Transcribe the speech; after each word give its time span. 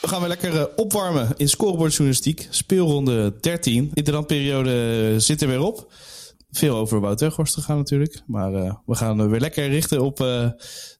We 0.00 0.08
gaan 0.08 0.20
weer 0.20 0.28
lekker 0.28 0.54
uh, 0.54 0.64
opwarmen 0.76 1.28
in 1.36 1.48
scorebordjournalistiek. 1.48 2.46
Speelronde 2.50 3.36
13. 3.40 3.90
In 3.94 4.04
de 4.04 4.10
randperiode 4.10 5.14
zit 5.20 5.42
er 5.42 5.48
weer 5.48 5.60
op. 5.62 5.92
Veel 6.50 6.76
over 6.76 7.00
Wout 7.00 7.20
Weghorst 7.20 7.54
te 7.54 7.60
gaan 7.60 7.76
natuurlijk. 7.76 8.22
Maar 8.26 8.52
uh, 8.52 8.74
we 8.86 8.94
gaan 8.94 9.30
weer 9.30 9.40
lekker 9.40 9.68
richten 9.68 10.00
op 10.00 10.16
de 10.16 10.54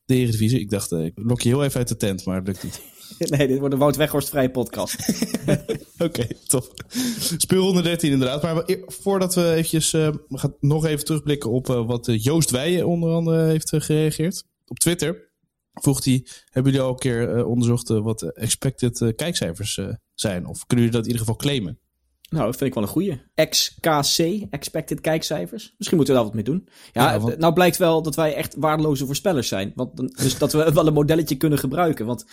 Eredivisie. 0.06 0.60
Ik 0.60 0.70
dacht, 0.70 0.92
ik 0.92 1.12
lok 1.14 1.40
je 1.40 1.48
heel 1.48 1.64
even 1.64 1.78
uit 1.78 1.88
de 1.88 1.96
tent, 1.96 2.24
maar 2.24 2.44
dat 2.44 2.46
lukt 2.46 2.62
niet. 2.62 2.80
Nee, 3.18 3.48
dit 3.48 3.58
wordt 3.58 3.74
een 3.74 3.80
Wout 3.80 3.96
Weghorst-vrije 3.96 4.50
podcast. 4.50 4.96
Oké, 5.46 5.76
okay, 5.98 6.36
top. 6.46 6.84
Speelronde 7.36 7.82
13 7.82 8.10
inderdaad. 8.10 8.42
Maar 8.42 8.64
voordat 8.86 9.34
we 9.34 9.50
eventjes... 9.50 9.92
Uh, 9.92 10.08
we 10.28 10.38
gaan 10.38 10.54
nog 10.60 10.86
even 10.86 11.04
terugblikken 11.04 11.50
op 11.50 11.68
uh, 11.68 11.86
wat 11.86 12.08
Joost 12.22 12.50
Weijen 12.50 12.86
onder 12.86 13.12
andere 13.12 13.46
heeft 13.46 13.72
uh, 13.72 13.80
gereageerd. 13.80 14.44
Op 14.66 14.78
Twitter 14.78 15.29
vroeg 15.72 16.04
hij... 16.04 16.26
Hebben 16.44 16.72
jullie 16.72 16.86
al 16.86 16.92
een 16.92 16.98
keer 16.98 17.44
onderzocht 17.44 17.88
wat 17.88 18.22
expected 18.22 19.12
kijkcijfers 19.16 19.80
zijn? 20.14 20.46
Of 20.46 20.66
kunnen 20.66 20.86
jullie 20.86 21.00
dat 21.00 21.06
in 21.06 21.12
ieder 21.12 21.20
geval 21.20 21.36
claimen? 21.36 21.78
Nou, 22.30 22.44
dat 22.44 22.56
vind 22.56 22.68
ik 22.68 22.74
wel 22.74 22.82
een 22.82 22.88
goeie. 22.88 23.20
XKC, 23.34 24.46
expected 24.50 25.00
kijkcijfers. 25.00 25.74
Misschien 25.76 25.96
moeten 25.96 26.14
we 26.14 26.20
daar 26.20 26.30
wat 26.30 26.34
mee 26.34 26.44
doen. 26.44 26.68
Ja, 26.92 27.12
ja 27.12 27.20
want... 27.20 27.38
nou 27.38 27.52
blijkt 27.52 27.76
wel 27.76 28.02
dat 28.02 28.14
wij 28.14 28.34
echt 28.34 28.54
waardeloze 28.58 29.06
voorspellers 29.06 29.48
zijn. 29.48 29.72
Want, 29.74 30.16
dus 30.18 30.38
dat 30.38 30.52
we 30.52 30.72
wel 30.72 30.86
een 30.86 30.92
modelletje 30.92 31.36
kunnen 31.36 31.58
gebruiken. 31.58 32.06
Want 32.06 32.24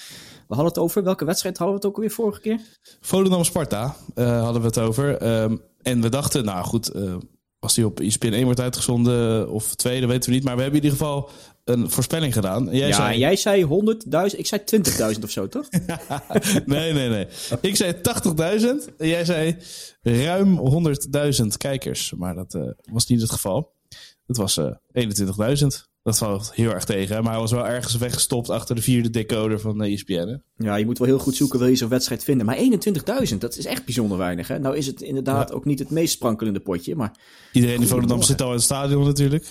we 0.48 0.56
hadden 0.56 0.66
het 0.66 0.78
over, 0.78 1.04
welke 1.04 1.26
wedstrijd 1.26 1.58
hadden 1.58 1.76
we 1.76 1.82
het 1.82 1.90
ook 1.92 1.96
alweer 1.96 2.16
vorige 2.16 2.42
keer? 2.42 2.60
Volendam-Sparta 3.02 3.96
hadden 4.16 4.62
we 4.62 4.68
het 4.68 4.78
over. 4.78 5.42
Um, 5.42 5.62
en 5.82 6.02
we 6.02 6.10
dachten, 6.10 6.46
nou 6.46 6.66
goed, 6.66 6.92
als 7.60 7.74
die 7.74 7.86
op 7.86 8.00
ESPN 8.00 8.34
1 8.34 8.44
wordt 8.44 8.60
uitgezonden 8.60 9.50
of 9.50 9.76
2, 9.76 10.00
dat 10.00 10.10
weten 10.10 10.30
we 10.30 10.36
niet. 10.36 10.44
Maar 10.44 10.56
we 10.56 10.62
hebben 10.62 10.80
in 10.80 10.86
ieder 10.86 11.00
geval 11.00 11.30
een 11.64 11.90
voorspelling 11.92 12.34
gedaan. 12.34 12.66
Jij 12.72 12.88
ja, 12.88 12.96
zei... 12.96 13.18
jij 13.18 13.36
zei 13.36 13.66
100.000, 14.32 14.38
ik 14.38 14.48
zei 14.48 14.62
20.000 15.16 15.24
of 15.24 15.30
zo, 15.30 15.48
toch? 15.48 15.70
nee, 16.66 16.94
nee, 16.94 17.10
nee. 17.10 17.28
Ik 17.62 17.76
zei 17.76 17.94
80.000 17.94 18.96
en 18.98 19.08
jij 19.08 19.26
zei 19.26 19.58
ruim 20.02 20.60
100.000 21.42 21.46
kijkers. 21.58 22.14
Maar 22.14 22.36
dat 22.36 22.54
uh, 22.54 22.70
was 22.92 23.08
niet 23.08 23.22
het 23.22 23.32
geval. 23.32 23.76
Het 24.26 24.38
was 24.38 24.58
uh, 24.58 24.72
21.000. 24.94 25.68
Dat 26.08 26.18
valt 26.18 26.52
heel 26.54 26.74
erg 26.74 26.84
tegen. 26.84 27.24
Maar 27.24 27.32
hij 27.32 27.42
was 27.42 27.52
wel 27.52 27.68
ergens 27.68 27.98
weggestopt 27.98 28.50
achter 28.50 28.76
de 28.76 28.82
vierde 28.82 29.10
decoder 29.10 29.60
van 29.60 29.78
de 29.78 29.86
ESPN. 29.86 30.14
Hè? 30.14 30.66
Ja, 30.66 30.76
je 30.76 30.86
moet 30.86 30.98
wel 30.98 31.08
heel 31.08 31.20
goed 31.20 31.36
zoeken, 31.36 31.60
wil 31.60 31.68
je 31.68 31.76
zo'n 31.76 31.90
wedstrijd 31.90 32.24
vinden. 32.24 32.46
Maar 32.46 32.58
21.000, 33.32 33.38
dat 33.38 33.58
is 33.58 33.66
echt 33.66 33.86
bijzonder 33.86 34.18
weinig. 34.18 34.48
Hè? 34.48 34.60
Nou 34.60 34.78
is 34.78 34.88
het 34.88 35.02
inderdaad 35.02 35.50
ja. 35.50 35.56
ook 35.56 35.66
niet 35.66 35.80
het 35.80 35.90
meest 35.90 36.14
sprankelende 36.14 36.60
potje. 36.60 36.96
Maar... 36.96 37.18
Iedereen 37.52 37.82
in 37.82 37.88
Volendam 37.88 38.22
zit 38.22 38.42
al 38.42 38.48
in 38.48 38.54
het 38.54 38.64
stadion 38.64 39.06
natuurlijk. 39.06 39.46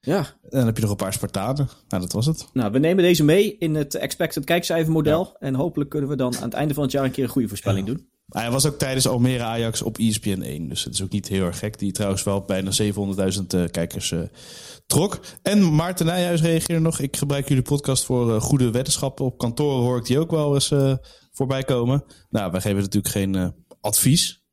Ja. 0.00 0.18
En 0.18 0.50
dan 0.50 0.66
heb 0.66 0.76
je 0.76 0.82
nog 0.82 0.90
een 0.90 0.96
paar 0.96 1.12
Spartanen. 1.12 1.68
Nou, 1.88 2.02
dat 2.02 2.12
was 2.12 2.26
het. 2.26 2.48
Nou, 2.52 2.72
we 2.72 2.78
nemen 2.78 3.04
deze 3.04 3.24
mee 3.24 3.56
in 3.58 3.74
het 3.74 3.94
expected 3.94 4.44
kijkcijfermodel. 4.44 5.30
Ja. 5.32 5.46
En 5.46 5.54
hopelijk 5.54 5.90
kunnen 5.90 6.08
we 6.08 6.16
dan 6.16 6.36
aan 6.36 6.42
het 6.42 6.54
einde 6.54 6.74
van 6.74 6.82
het 6.82 6.92
jaar 6.92 7.04
een 7.04 7.10
keer 7.10 7.24
een 7.24 7.30
goede 7.30 7.48
voorspelling 7.48 7.86
ja. 7.86 7.94
doen. 7.94 8.08
Hij 8.28 8.50
was 8.50 8.66
ook 8.66 8.78
tijdens 8.78 9.08
Almere 9.08 9.42
Ajax 9.42 9.82
op 9.82 9.98
ESPN 9.98 10.40
1. 10.40 10.68
Dus 10.68 10.84
het 10.84 10.94
is 10.94 11.02
ook 11.02 11.10
niet 11.10 11.28
heel 11.28 11.44
erg 11.44 11.58
gek. 11.58 11.78
Die 11.78 11.92
trouwens 11.92 12.22
wel 12.22 12.44
bijna 12.44 12.70
700.000 12.82 12.92
uh, 13.54 13.64
kijkers 13.70 14.10
uh, 14.10 14.22
trok. 14.86 15.20
En 15.42 15.74
Maarten 15.74 16.06
Nijhuis 16.06 16.40
reageerde 16.40 16.82
nog. 16.82 16.98
Ik 16.98 17.16
gebruik 17.16 17.48
jullie 17.48 17.62
podcast 17.62 18.04
voor 18.04 18.28
uh, 18.28 18.40
goede 18.40 18.70
weddenschappen. 18.70 19.24
Op 19.24 19.38
kantoor 19.38 19.80
hoor 19.80 19.98
ik 19.98 20.04
die 20.04 20.18
ook 20.18 20.30
wel 20.30 20.54
eens 20.54 20.74
voorbij 21.32 21.62
komen. 21.62 22.04
Nou, 22.30 22.50
wij 22.50 22.60
geven 22.60 22.80
natuurlijk 22.80 23.14
geen 23.14 23.54
advies. 23.80 24.44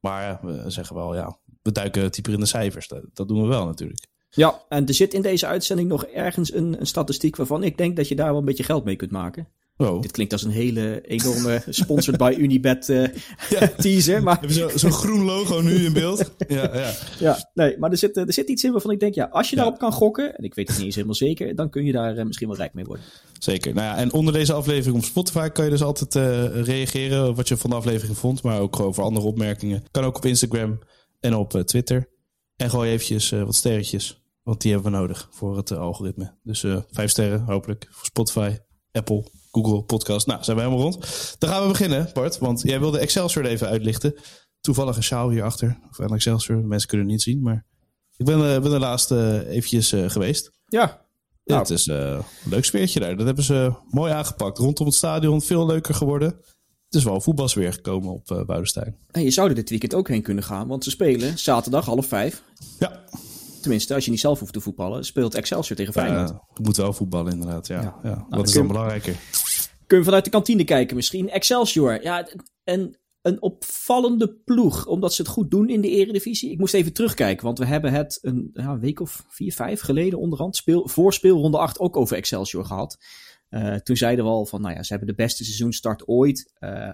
Maar 0.00 0.38
we 0.42 0.70
zeggen 0.70 0.96
wel, 0.96 1.14
ja, 1.14 1.38
we 1.62 1.72
duiken 1.72 2.12
dieper 2.12 2.32
in 2.32 2.40
de 2.40 2.46
cijfers. 2.46 2.88
Dat, 2.88 3.02
dat 3.12 3.28
doen 3.28 3.42
we 3.42 3.48
wel 3.48 3.66
natuurlijk. 3.66 4.06
Ja, 4.30 4.62
en 4.68 4.86
er 4.86 4.94
zit 4.94 5.14
in 5.14 5.22
deze 5.22 5.46
uitzending 5.46 5.88
nog 5.88 6.04
ergens 6.04 6.54
een, 6.54 6.80
een, 6.80 6.86
statistiek 6.86 7.36
waarvan 7.36 7.62
ik 7.62 7.78
denk 7.78 7.96
dat 7.96 8.08
je 8.08 8.14
daar 8.14 8.28
wel 8.28 8.38
een 8.38 8.44
beetje 8.44 8.62
geld 8.62 8.84
mee 8.84 8.96
kunt 8.96 9.10
maken. 9.10 9.48
Oh. 9.76 10.02
Dit 10.02 10.10
klinkt 10.10 10.32
als 10.32 10.42
een 10.42 10.50
hele 10.50 11.00
enorme 11.00 11.62
sponsored 11.68 12.18
by 12.18 12.34
Unibet 12.38 12.88
uh, 12.88 13.06
ja. 13.50 13.68
teaser. 13.68 14.22
Maar... 14.22 14.40
Zo'n 14.46 14.78
zo 14.78 14.90
groen 14.90 15.24
logo 15.24 15.60
nu 15.60 15.84
in 15.84 15.92
beeld. 15.92 16.30
ja, 16.48 16.76
ja. 16.76 16.92
ja, 17.18 17.50
nee, 17.54 17.78
maar 17.78 17.90
er 17.90 17.96
zit, 17.96 18.16
er 18.16 18.32
zit 18.32 18.48
iets 18.48 18.64
in 18.64 18.72
waarvan 18.72 18.90
ik 18.90 19.00
denk, 19.00 19.14
ja, 19.14 19.24
als 19.24 19.50
je 19.50 19.56
daarop 19.56 19.78
kan 19.78 19.92
gokken, 19.92 20.36
en 20.36 20.44
ik 20.44 20.54
weet 20.54 20.68
het 20.68 20.76
niet 20.76 20.86
eens 20.86 20.94
helemaal 20.94 21.16
zeker, 21.16 21.54
dan 21.54 21.70
kun 21.70 21.84
je 21.84 21.92
daar 21.92 22.16
uh, 22.16 22.24
misschien 22.24 22.48
wel 22.48 22.56
rijk 22.56 22.74
mee 22.74 22.84
worden. 22.84 23.04
Zeker. 23.38 23.74
Nou 23.74 23.86
ja, 23.86 23.96
en 23.96 24.12
onder 24.12 24.32
deze 24.32 24.52
aflevering 24.52 24.96
op 24.96 25.04
Spotify 25.04 25.48
kan 25.48 25.64
je 25.64 25.70
dus 25.70 25.82
altijd 25.82 26.14
uh, 26.14 26.62
reageren 26.62 27.34
wat 27.34 27.48
je 27.48 27.56
van 27.56 27.70
de 27.70 27.76
aflevering 27.76 28.16
vond, 28.16 28.42
maar 28.42 28.60
ook 28.60 28.80
over 28.80 29.02
andere 29.02 29.26
opmerkingen. 29.26 29.82
Kan 29.90 30.04
ook 30.04 30.16
op 30.16 30.24
Instagram 30.24 30.78
en 31.20 31.34
op 31.34 31.50
Twitter. 31.50 32.08
En 32.56 32.70
gooi 32.70 32.90
eventjes 32.90 33.30
wat 33.30 33.54
sterretjes. 33.54 34.22
Want 34.42 34.60
die 34.60 34.72
hebben 34.72 34.92
we 34.92 34.98
nodig 34.98 35.28
voor 35.30 35.56
het 35.56 35.72
algoritme. 35.72 36.34
Dus 36.42 36.64
vijf 36.90 37.10
sterren, 37.10 37.40
hopelijk. 37.40 37.86
Voor 37.90 38.06
Spotify, 38.06 38.56
Apple, 38.92 39.24
Google 39.54 39.82
Podcast. 39.82 40.26
Nou, 40.26 40.44
zijn 40.44 40.56
we 40.56 40.62
helemaal 40.62 40.84
rond. 40.84 40.98
Dan 41.38 41.50
gaan 41.50 41.62
we 41.62 41.68
beginnen, 41.68 42.10
Bart. 42.12 42.38
Want 42.38 42.62
jij 42.62 42.80
wilde 42.80 42.98
Excelsior 42.98 43.44
even 43.44 43.68
uitlichten. 43.68 44.14
Toevallig 44.60 44.96
een 44.96 45.02
sjaal 45.02 45.30
hierachter. 45.30 45.78
Of 45.90 45.98
een 45.98 46.14
Excelsior. 46.14 46.64
Mensen 46.64 46.88
kunnen 46.88 47.06
het 47.06 47.14
niet 47.14 47.24
zien, 47.24 47.42
maar... 47.42 47.64
Ik 48.16 48.26
ben, 48.26 48.38
uh, 48.38 48.60
ben 48.60 48.72
er 48.72 48.78
laatst 48.78 49.10
eventjes 49.10 49.88
geweest. 50.06 50.50
Ja. 50.66 51.04
Nou. 51.44 51.60
Het 51.60 51.70
is 51.70 51.86
een 51.86 52.22
leuk 52.44 52.64
sfeertje 52.64 53.00
daar. 53.00 53.16
Dat 53.16 53.26
hebben 53.26 53.44
ze 53.44 53.72
mooi 53.88 54.12
aangepakt. 54.12 54.58
Rondom 54.58 54.86
het 54.86 54.94
stadion 54.94 55.42
veel 55.42 55.66
leuker 55.66 55.94
geworden. 55.94 56.28
Het 56.94 57.02
is 57.02 57.04
wel 57.04 57.20
voetbalsfeer 57.20 57.72
gekomen 57.72 58.12
op 58.12 58.30
uh. 58.30 58.82
En 59.10 59.22
je 59.22 59.30
zou 59.30 59.48
er 59.48 59.54
dit 59.54 59.70
weekend 59.70 59.94
ook 59.94 60.08
heen 60.08 60.22
kunnen 60.22 60.44
gaan. 60.44 60.68
Want 60.68 60.84
ze 60.84 60.90
spelen 60.90 61.38
zaterdag 61.38 61.84
half 61.84 62.06
vijf. 62.06 62.42
Ja. 62.78 63.04
Tenminste, 63.60 63.94
als 63.94 64.04
je 64.04 64.10
niet 64.10 64.20
zelf 64.20 64.38
hoeft 64.38 64.52
te 64.52 64.60
voetballen, 64.60 65.04
speelt 65.04 65.34
Excelsior 65.34 65.76
tegen 65.76 65.92
Feyenoord. 65.92 66.28
Ja, 66.28 66.42
je 66.54 66.62
moet 66.62 66.76
wel 66.76 66.92
voetballen 66.92 67.32
inderdaad, 67.32 67.66
ja. 67.66 67.80
ja. 67.80 67.94
ja. 68.02 68.14
Nou, 68.14 68.24
Wat 68.28 68.48
is 68.48 68.54
dan 68.54 68.66
belangrijker? 68.66 69.16
Kun 69.86 69.98
je 69.98 70.04
vanuit 70.04 70.24
de 70.24 70.30
kantine 70.30 70.64
kijken 70.64 70.96
misschien. 70.96 71.30
Excelsior, 71.30 72.02
ja, 72.02 72.28
en 72.64 72.98
een 73.22 73.42
opvallende 73.42 74.34
ploeg, 74.44 74.86
omdat 74.86 75.14
ze 75.14 75.22
het 75.22 75.30
goed 75.30 75.50
doen 75.50 75.68
in 75.68 75.80
de 75.80 75.88
eredivisie. 75.88 76.50
Ik 76.50 76.58
moest 76.58 76.74
even 76.74 76.92
terugkijken, 76.92 77.44
want 77.44 77.58
we 77.58 77.64
hebben 77.64 77.92
het 77.92 78.18
een, 78.22 78.50
ja, 78.52 78.78
week 78.78 79.00
of 79.00 79.24
vier, 79.28 79.52
vijf 79.52 79.80
geleden 79.80 80.18
onderhand, 80.18 80.56
speel, 80.56 80.88
voor 80.88 81.12
speelronde 81.12 81.58
8 81.58 81.78
ook 81.78 81.96
over 81.96 82.16
Excelsior 82.16 82.64
gehad. 82.64 82.98
Uh, 83.50 83.74
toen 83.74 83.96
zeiden 83.96 84.24
we 84.24 84.30
al 84.30 84.46
van, 84.46 84.60
nou 84.60 84.74
ja, 84.74 84.82
ze 84.82 84.92
hebben 84.92 85.08
de 85.08 85.22
beste 85.22 85.44
seizoenstart 85.44 86.08
ooit. 86.08 86.52
Uh, 86.60 86.90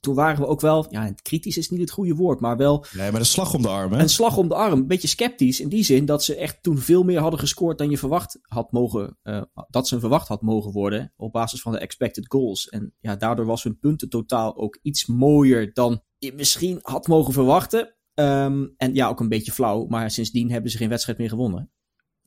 toen 0.00 0.14
waren 0.14 0.40
we 0.40 0.46
ook 0.46 0.60
wel, 0.60 0.86
ja, 0.90 1.12
kritisch 1.22 1.56
is 1.56 1.70
niet 1.70 1.80
het 1.80 1.90
goede 1.90 2.14
woord, 2.14 2.40
maar 2.40 2.56
wel. 2.56 2.84
Nee, 2.92 3.10
maar 3.10 3.20
een 3.20 3.26
slag 3.26 3.54
om 3.54 3.62
de 3.62 3.68
arm, 3.68 3.92
hè? 3.92 4.00
Een 4.00 4.08
slag 4.08 4.36
om 4.36 4.48
de 4.48 4.54
arm. 4.54 4.72
Een 4.72 4.86
beetje 4.86 5.08
sceptisch 5.08 5.60
in 5.60 5.68
die 5.68 5.84
zin 5.84 6.04
dat 6.04 6.24
ze 6.24 6.34
echt 6.34 6.62
toen 6.62 6.78
veel 6.78 7.02
meer 7.02 7.20
hadden 7.20 7.40
gescoord 7.40 7.78
dan 7.78 7.90
je 7.90 7.98
verwacht 7.98 8.38
had 8.42 8.72
mogen, 8.72 9.18
uh, 9.22 9.42
dat 9.68 9.88
ze 9.88 10.00
verwacht 10.00 10.28
had 10.28 10.42
mogen 10.42 10.72
worden 10.72 11.12
op 11.16 11.32
basis 11.32 11.62
van 11.62 11.72
de 11.72 11.78
expected 11.78 12.26
goals. 12.28 12.68
En 12.68 12.94
ja, 13.00 13.16
daardoor 13.16 13.46
was 13.46 13.62
hun 13.62 13.78
puntentotaal 13.78 14.56
ook 14.56 14.78
iets 14.82 15.06
mooier 15.06 15.72
dan 15.72 16.02
je 16.18 16.32
misschien 16.32 16.78
had 16.82 17.06
mogen 17.06 17.32
verwachten. 17.32 17.94
Um, 18.14 18.74
en 18.76 18.94
ja, 18.94 19.08
ook 19.08 19.20
een 19.20 19.28
beetje 19.28 19.52
flauw, 19.52 19.86
maar 19.86 20.10
sindsdien 20.10 20.50
hebben 20.50 20.70
ze 20.70 20.76
geen 20.76 20.88
wedstrijd 20.88 21.18
meer 21.18 21.28
gewonnen. 21.28 21.70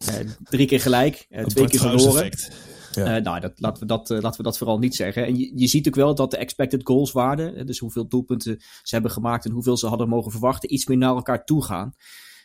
Uh, 0.09 0.15
drie 0.43 0.67
keer 0.67 0.81
gelijk, 0.81 1.25
uh, 1.29 1.45
twee 1.45 1.67
keer 1.67 1.79
verloren. 1.79 2.23
Effect. 2.23 2.51
Uh, 2.97 3.05
nou, 3.05 3.39
dat, 3.39 3.51
laten, 3.55 3.81
we 3.81 3.87
dat, 3.87 4.09
uh, 4.09 4.19
laten 4.21 4.37
we 4.37 4.43
dat 4.43 4.57
vooral 4.57 4.79
niet 4.79 4.95
zeggen. 4.95 5.25
En 5.25 5.37
je, 5.37 5.51
je 5.55 5.67
ziet 5.67 5.87
ook 5.87 5.95
wel 5.95 6.15
dat 6.15 6.31
de 6.31 6.37
expected 6.37 6.81
goals 6.83 7.11
waarde, 7.11 7.63
dus 7.63 7.79
hoeveel 7.79 8.07
doelpunten 8.07 8.59
ze 8.59 8.93
hebben 8.93 9.11
gemaakt 9.11 9.45
en 9.45 9.51
hoeveel 9.51 9.77
ze 9.77 9.87
hadden 9.87 10.09
mogen 10.09 10.31
verwachten, 10.31 10.73
iets 10.73 10.85
meer 10.85 10.97
naar 10.97 11.15
elkaar 11.15 11.45
toe 11.45 11.63
gaan. 11.63 11.93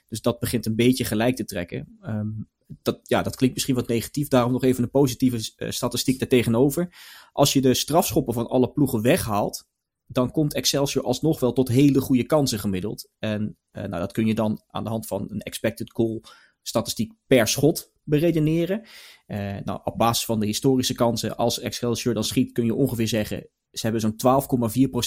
Dus 0.08 0.20
dat 0.20 0.38
begint 0.38 0.66
een 0.66 0.76
beetje 0.76 1.04
gelijk 1.04 1.36
te 1.36 1.44
trekken. 1.44 1.98
Um, 2.02 2.48
dat, 2.82 3.00
ja, 3.02 3.22
dat 3.22 3.36
klinkt 3.36 3.54
misschien 3.54 3.76
wat 3.76 3.88
negatief, 3.88 4.28
daarom 4.28 4.52
nog 4.52 4.64
even 4.64 4.82
een 4.82 4.90
positieve 4.90 5.52
statistiek 5.72 6.18
daartegenover. 6.18 6.94
Als 7.32 7.52
je 7.52 7.60
de 7.60 7.74
strafschoppen 7.74 8.34
van 8.34 8.48
alle 8.48 8.70
ploegen 8.72 9.02
weghaalt, 9.02 9.68
dan 10.06 10.30
komt 10.30 10.54
Excelsior 10.54 11.04
alsnog 11.04 11.40
wel 11.40 11.52
tot 11.52 11.68
hele 11.68 12.00
goede 12.00 12.24
kansen 12.24 12.58
gemiddeld. 12.58 13.08
En 13.18 13.58
nou, 13.72 13.90
dat 13.90 14.12
kun 14.12 14.26
je 14.26 14.34
dan 14.34 14.62
aan 14.66 14.84
de 14.84 14.90
hand 14.90 15.06
van 15.06 15.26
een 15.28 15.40
expected 15.40 15.90
goal 15.92 16.22
statistiek 16.62 17.12
per 17.26 17.48
schot 17.48 17.92
beredeneren. 18.06 18.82
Uh, 19.26 19.56
nou, 19.64 19.80
op 19.84 19.98
basis 19.98 20.24
van 20.24 20.40
de 20.40 20.46
historische 20.46 20.94
kansen, 20.94 21.36
als 21.36 21.60
Excelsior 21.60 22.14
dan 22.14 22.24
schiet, 22.24 22.52
kun 22.52 22.64
je 22.64 22.74
ongeveer 22.74 23.08
zeggen, 23.08 23.48
ze 23.70 23.86
hebben 23.86 24.00
zo'n 24.00 24.40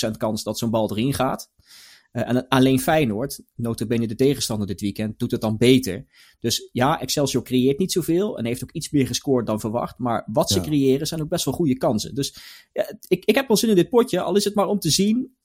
12,4% 0.09 0.17
kans 0.17 0.43
dat 0.43 0.57
zo'n 0.57 0.69
bal 0.69 0.91
erin 0.91 1.13
gaat. 1.13 1.51
Uh, 2.11 2.29
en 2.29 2.47
alleen 2.47 2.79
Feyenoord, 2.79 3.41
notabene 3.55 4.07
de 4.07 4.15
tegenstander 4.15 4.67
dit 4.67 4.81
weekend, 4.81 5.19
doet 5.19 5.31
het 5.31 5.41
dan 5.41 5.57
beter. 5.57 6.05
Dus 6.39 6.69
ja, 6.71 7.01
Excelsior 7.01 7.43
creëert 7.43 7.79
niet 7.79 7.91
zoveel 7.91 8.37
en 8.37 8.45
heeft 8.45 8.63
ook 8.63 8.71
iets 8.71 8.89
meer 8.89 9.07
gescoord 9.07 9.45
dan 9.45 9.59
verwacht. 9.59 9.97
Maar 9.97 10.27
wat 10.31 10.49
ze 10.49 10.59
ja. 10.59 10.65
creëren 10.65 11.07
zijn 11.07 11.21
ook 11.21 11.29
best 11.29 11.45
wel 11.45 11.53
goede 11.53 11.77
kansen. 11.77 12.15
Dus 12.15 12.37
ja, 12.73 12.93
ik, 13.07 13.25
ik 13.25 13.35
heb 13.35 13.47
wel 13.47 13.57
zin 13.57 13.69
in 13.69 13.75
dit 13.75 13.89
potje, 13.89 14.21
al 14.21 14.35
is 14.35 14.43
het 14.43 14.55
maar 14.55 14.67
om 14.67 14.79
te 14.79 14.89
zien 14.89 15.37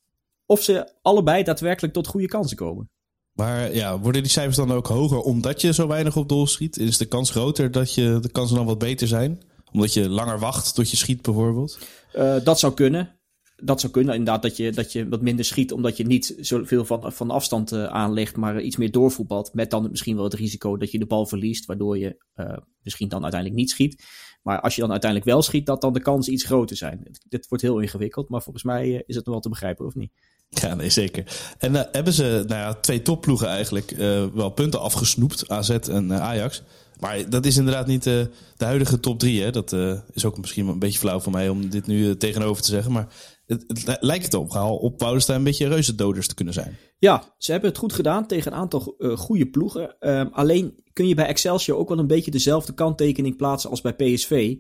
of 0.47 0.62
ze 0.62 0.93
allebei 1.03 1.43
daadwerkelijk 1.43 1.95
tot 1.95 2.06
goede 2.06 2.27
kansen 2.27 2.56
komen. 2.56 2.91
Maar 3.34 3.75
ja, 3.75 3.98
worden 3.98 4.22
die 4.22 4.31
cijfers 4.31 4.56
dan 4.56 4.72
ook 4.72 4.86
hoger 4.86 5.20
omdat 5.20 5.60
je 5.60 5.72
zo 5.72 5.86
weinig 5.86 6.16
op 6.16 6.28
doel 6.28 6.46
schiet? 6.46 6.78
Is 6.78 6.98
de 6.98 7.04
kans 7.04 7.31
groter 7.31 7.70
dat 7.70 7.94
je 7.94 8.19
de 8.20 8.28
kansen 8.28 8.56
dan 8.56 8.66
wat 8.66 8.78
beter 8.78 9.08
zijn? 9.08 9.42
Omdat 9.72 9.94
je 9.94 10.08
langer 10.08 10.38
wacht 10.38 10.75
tot 10.75 10.90
je 10.90 10.96
schiet 10.96 11.22
bijvoorbeeld? 11.22 11.78
Uh, 12.14 12.36
dat 12.44 12.58
zou 12.58 12.75
kunnen. 12.75 13.13
Dat 13.56 13.81
zou 13.81 13.93
kunnen, 13.93 14.15
inderdaad, 14.15 14.43
dat 14.43 14.56
je, 14.56 14.73
dat 14.73 14.93
je 14.93 15.09
wat 15.09 15.21
minder 15.21 15.45
schiet, 15.45 15.73
omdat 15.73 15.97
je 15.97 16.06
niet 16.06 16.35
zoveel 16.41 16.85
van, 16.85 17.12
van 17.12 17.31
afstand 17.31 17.73
uh, 17.73 17.85
aanlegt, 17.85 18.37
maar 18.37 18.61
iets 18.61 18.77
meer 18.77 18.91
doorvoetbalt. 18.91 19.55
Met 19.55 19.71
dan 19.71 19.91
misschien 19.91 20.15
wel 20.15 20.25
het 20.25 20.35
risico 20.35 20.77
dat 20.77 20.91
je 20.91 20.99
de 20.99 21.06
bal 21.06 21.27
verliest, 21.27 21.67
waardoor 21.67 21.99
je 21.99 22.17
uh, 22.37 22.56
misschien 22.83 23.09
dan 23.09 23.23
uiteindelijk 23.23 23.61
niet 23.61 23.71
schiet. 23.71 24.05
Maar 24.43 24.61
als 24.61 24.75
je 24.75 24.81
dan 24.81 24.91
uiteindelijk 24.91 25.31
wel 25.31 25.43
schiet, 25.43 25.67
dat 25.67 25.81
dan 25.81 25.93
de 25.93 26.01
kansen 26.01 26.33
iets 26.33 26.45
groter 26.45 26.77
zijn. 26.77 27.17
Dit 27.29 27.49
wordt 27.49 27.65
heel 27.65 27.79
ingewikkeld, 27.79 28.29
maar 28.29 28.43
volgens 28.43 28.65
mij 28.65 29.03
is 29.06 29.15
het 29.15 29.25
nog 29.25 29.35
wel 29.35 29.43
te 29.43 29.49
begrijpen, 29.49 29.87
of 29.87 29.95
niet? 29.95 30.12
Ja, 30.49 30.75
nee, 30.75 30.91
zeker. 30.91 31.55
En 31.59 31.75
hebben 31.93 32.12
ze 32.12 32.45
nou 32.47 32.61
ja, 32.61 32.75
twee 32.75 33.03
topploegen 33.03 33.49
eigenlijk 33.49 33.91
wel 34.35 34.51
punten 34.51 34.81
afgesnoept, 34.81 35.49
AZ 35.49 35.71
en 35.71 36.12
Ajax. 36.12 36.62
Maar 37.01 37.31
dat 37.31 37.47
is 37.47 37.56
inderdaad 37.56 37.87
niet 37.87 38.03
de 38.03 38.31
huidige 38.56 39.01
top 39.01 39.19
drie. 39.19 39.43
Hè? 39.43 39.51
Dat 39.51 39.73
is 40.12 40.25
ook 40.25 40.39
misschien 40.39 40.69
een 40.69 40.79
beetje 40.79 40.99
flauw 40.99 41.21
voor 41.21 41.33
mij 41.33 41.49
om 41.49 41.69
dit 41.69 41.87
nu 41.87 42.17
tegenover 42.17 42.62
te 42.62 42.71
zeggen. 42.71 42.93
Maar 42.93 43.09
het, 43.46 43.96
lijkt 44.00 44.25
het 44.25 44.35
op, 44.35 44.55
op 44.81 45.00
Woudenstein 45.00 45.38
een 45.38 45.44
beetje 45.44 45.69
reuzendoders 45.69 46.29
te 46.29 46.35
kunnen 46.35 46.55
zijn. 46.55 46.76
Ja, 46.99 47.35
ze 47.38 47.52
hebben 47.52 47.70
het 47.70 47.79
goed 47.79 47.93
gedaan 47.93 48.26
tegen 48.26 48.52
een 48.52 48.58
aantal 48.58 48.96
goede 48.99 49.46
ploegen. 49.46 49.99
Ehm, 49.99 50.26
alleen 50.31 50.82
kun 50.93 51.08
je 51.08 51.14
bij 51.14 51.26
Excelsior 51.26 51.79
ook 51.79 51.88
wel 51.88 51.99
een 51.99 52.06
beetje 52.06 52.31
dezelfde 52.31 52.75
kanttekening 52.75 53.37
plaatsen 53.37 53.70
als 53.70 53.81
bij 53.81 53.94
PSV. 53.94 54.56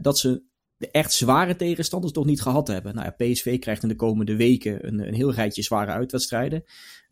dat 0.00 0.18
ze 0.18 0.42
de 0.76 0.90
echt 0.90 1.12
zware 1.12 1.56
tegenstanders 1.56 2.12
toch 2.12 2.24
niet 2.24 2.42
gehad 2.42 2.68
hebben. 2.68 2.94
Nou 2.94 3.06
ja, 3.06 3.26
PSV 3.26 3.58
krijgt 3.58 3.82
in 3.82 3.88
de 3.88 3.96
komende 3.96 4.36
weken 4.36 4.86
een, 4.86 5.06
een 5.06 5.14
heel 5.14 5.32
rijtje 5.32 5.62
zware 5.62 5.90
uitwedstrijden. 5.90 6.64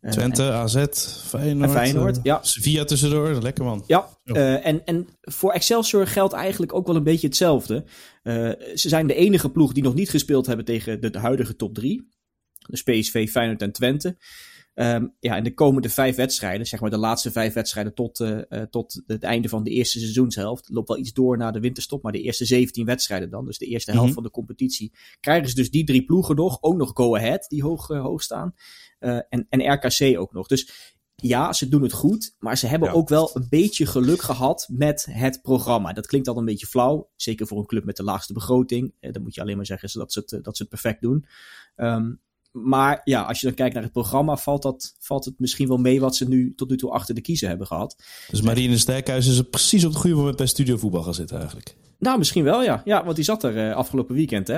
Uh, 0.05 0.11
Twente, 0.11 0.43
en, 0.43 0.53
AZ, 0.53 0.85
Feyenoord, 1.27 1.71
Feyenoord 1.71 2.17
uh, 2.17 2.23
ja. 2.23 2.39
Sevilla 2.41 2.83
tussendoor, 2.83 3.41
lekker 3.41 3.63
man. 3.63 3.83
Ja, 3.87 4.09
uh, 4.23 4.65
en, 4.65 4.85
en 4.85 5.07
voor 5.21 5.51
Excelsior 5.51 6.07
geldt 6.07 6.33
eigenlijk 6.33 6.73
ook 6.73 6.87
wel 6.87 6.95
een 6.95 7.03
beetje 7.03 7.27
hetzelfde. 7.27 7.85
ze 8.23 8.89
zijn 8.89 9.07
de 9.07 9.15
enige 9.15 9.49
ploeg 9.49 9.73
die 9.73 9.83
nog 9.83 9.93
niet 9.93 10.09
gespeeld 10.09 10.45
hebben 10.45 10.65
tegen 10.65 11.01
de, 11.01 11.09
de 11.09 11.19
huidige 11.19 11.55
top 11.55 11.73
drie. 11.73 12.09
Dus 12.67 12.83
PSV, 12.83 13.29
Feyenoord 13.29 13.61
en 13.61 13.71
Twente. 13.71 14.17
Um, 14.75 15.15
ja, 15.19 15.35
in 15.35 15.43
de 15.43 15.53
komende 15.53 15.89
vijf 15.89 16.15
wedstrijden, 16.15 16.67
zeg 16.67 16.79
maar 16.79 16.89
de 16.89 16.97
laatste 16.97 17.31
vijf 17.31 17.53
wedstrijden 17.53 17.93
tot, 17.93 18.19
uh, 18.19 18.39
uh, 18.49 18.61
tot 18.61 19.01
het 19.07 19.23
einde 19.23 19.49
van 19.49 19.63
de 19.63 19.69
eerste 19.69 19.99
seizoenshelft, 19.99 20.69
loopt 20.69 20.87
wel 20.87 20.97
iets 20.97 21.13
door 21.13 21.37
naar 21.37 21.53
de 21.53 21.59
winterstop, 21.59 22.03
maar 22.03 22.11
de 22.11 22.21
eerste 22.21 22.45
17 22.45 22.85
wedstrijden 22.85 23.29
dan, 23.29 23.45
dus 23.45 23.57
de 23.57 23.65
eerste 23.65 23.91
helft 23.91 24.07
mm 24.07 24.13
-hmm. 24.13 24.23
van 24.23 24.31
de 24.31 24.39
competitie, 24.39 24.93
krijgen 25.19 25.49
ze 25.49 25.55
dus 25.55 25.71
die 25.71 25.83
drie 25.83 26.05
ploegen 26.05 26.35
nog, 26.35 26.57
ook 26.61 26.77
nog 26.77 26.91
Go 26.93 27.15
Ahead, 27.15 27.45
die 27.47 27.63
hoog, 27.63 27.89
uh, 27.89 28.01
hoog 28.01 28.21
staan, 28.21 28.55
en, 28.99 29.45
en 29.49 29.73
RKC 29.73 30.19
ook 30.19 30.33
nog. 30.33 30.47
Dus 30.47 30.93
ja, 31.15 31.53
ze 31.53 31.69
doen 31.69 31.81
het 31.81 31.93
goed, 31.93 32.35
maar 32.39 32.57
ze 32.57 32.67
hebben 32.67 32.89
ja. 32.89 32.95
ook 32.95 33.09
wel 33.09 33.29
een 33.33 33.47
beetje 33.49 33.85
geluk 33.85 34.21
gehad 34.21 34.67
met 34.71 35.07
het 35.09 35.41
programma. 35.41 35.93
Dat 35.93 36.07
klinkt 36.07 36.27
al 36.27 36.37
een 36.37 36.45
beetje 36.45 36.67
flauw, 36.67 37.09
zeker 37.15 37.47
voor 37.47 37.57
een 37.57 37.65
club 37.65 37.83
met 37.83 37.97
de 37.97 38.03
laagste 38.03 38.33
begroting. 38.33 38.93
dan 38.99 39.21
moet 39.21 39.35
je 39.35 39.41
alleen 39.41 39.55
maar 39.55 39.65
zeggen 39.65 39.99
dat 39.99 40.13
ze 40.13 40.19
het, 40.19 40.43
dat 40.43 40.57
ze 40.57 40.61
het 40.61 40.71
perfect 40.71 41.01
doen. 41.01 41.25
Um, 41.75 42.21
maar 42.63 43.01
ja, 43.03 43.21
als 43.21 43.39
je 43.39 43.45
dan 43.45 43.55
kijkt 43.55 43.73
naar 43.73 43.83
het 43.83 43.91
programma, 43.91 44.37
valt, 44.37 44.61
dat, 44.61 44.95
valt 44.99 45.25
het 45.25 45.39
misschien 45.39 45.67
wel 45.67 45.77
mee 45.77 45.99
wat 45.99 46.15
ze 46.15 46.27
nu 46.27 46.53
tot 46.55 46.69
nu 46.69 46.77
toe 46.77 46.91
achter 46.91 47.15
de 47.15 47.21
kiezen 47.21 47.47
hebben 47.47 47.67
gehad. 47.67 48.03
Dus 48.29 48.41
Marine 48.41 48.77
Sterkhuis 48.77 49.27
is 49.27 49.37
er 49.37 49.43
precies 49.43 49.85
op 49.85 49.91
het 49.91 49.99
goede 49.99 50.15
moment 50.15 50.35
bij 50.35 50.45
Studio 50.45 50.77
Voetbal 50.77 51.03
gaan 51.03 51.13
zitten 51.13 51.37
eigenlijk. 51.37 51.75
Nou, 51.99 52.17
misschien 52.17 52.43
wel, 52.43 52.63
ja. 52.63 52.81
Ja, 52.85 53.03
want 53.03 53.15
die 53.15 53.25
zat 53.25 53.43
er 53.43 53.67
uh, 53.69 53.75
afgelopen 53.75 54.15
weekend, 54.15 54.47
hè. 54.47 54.57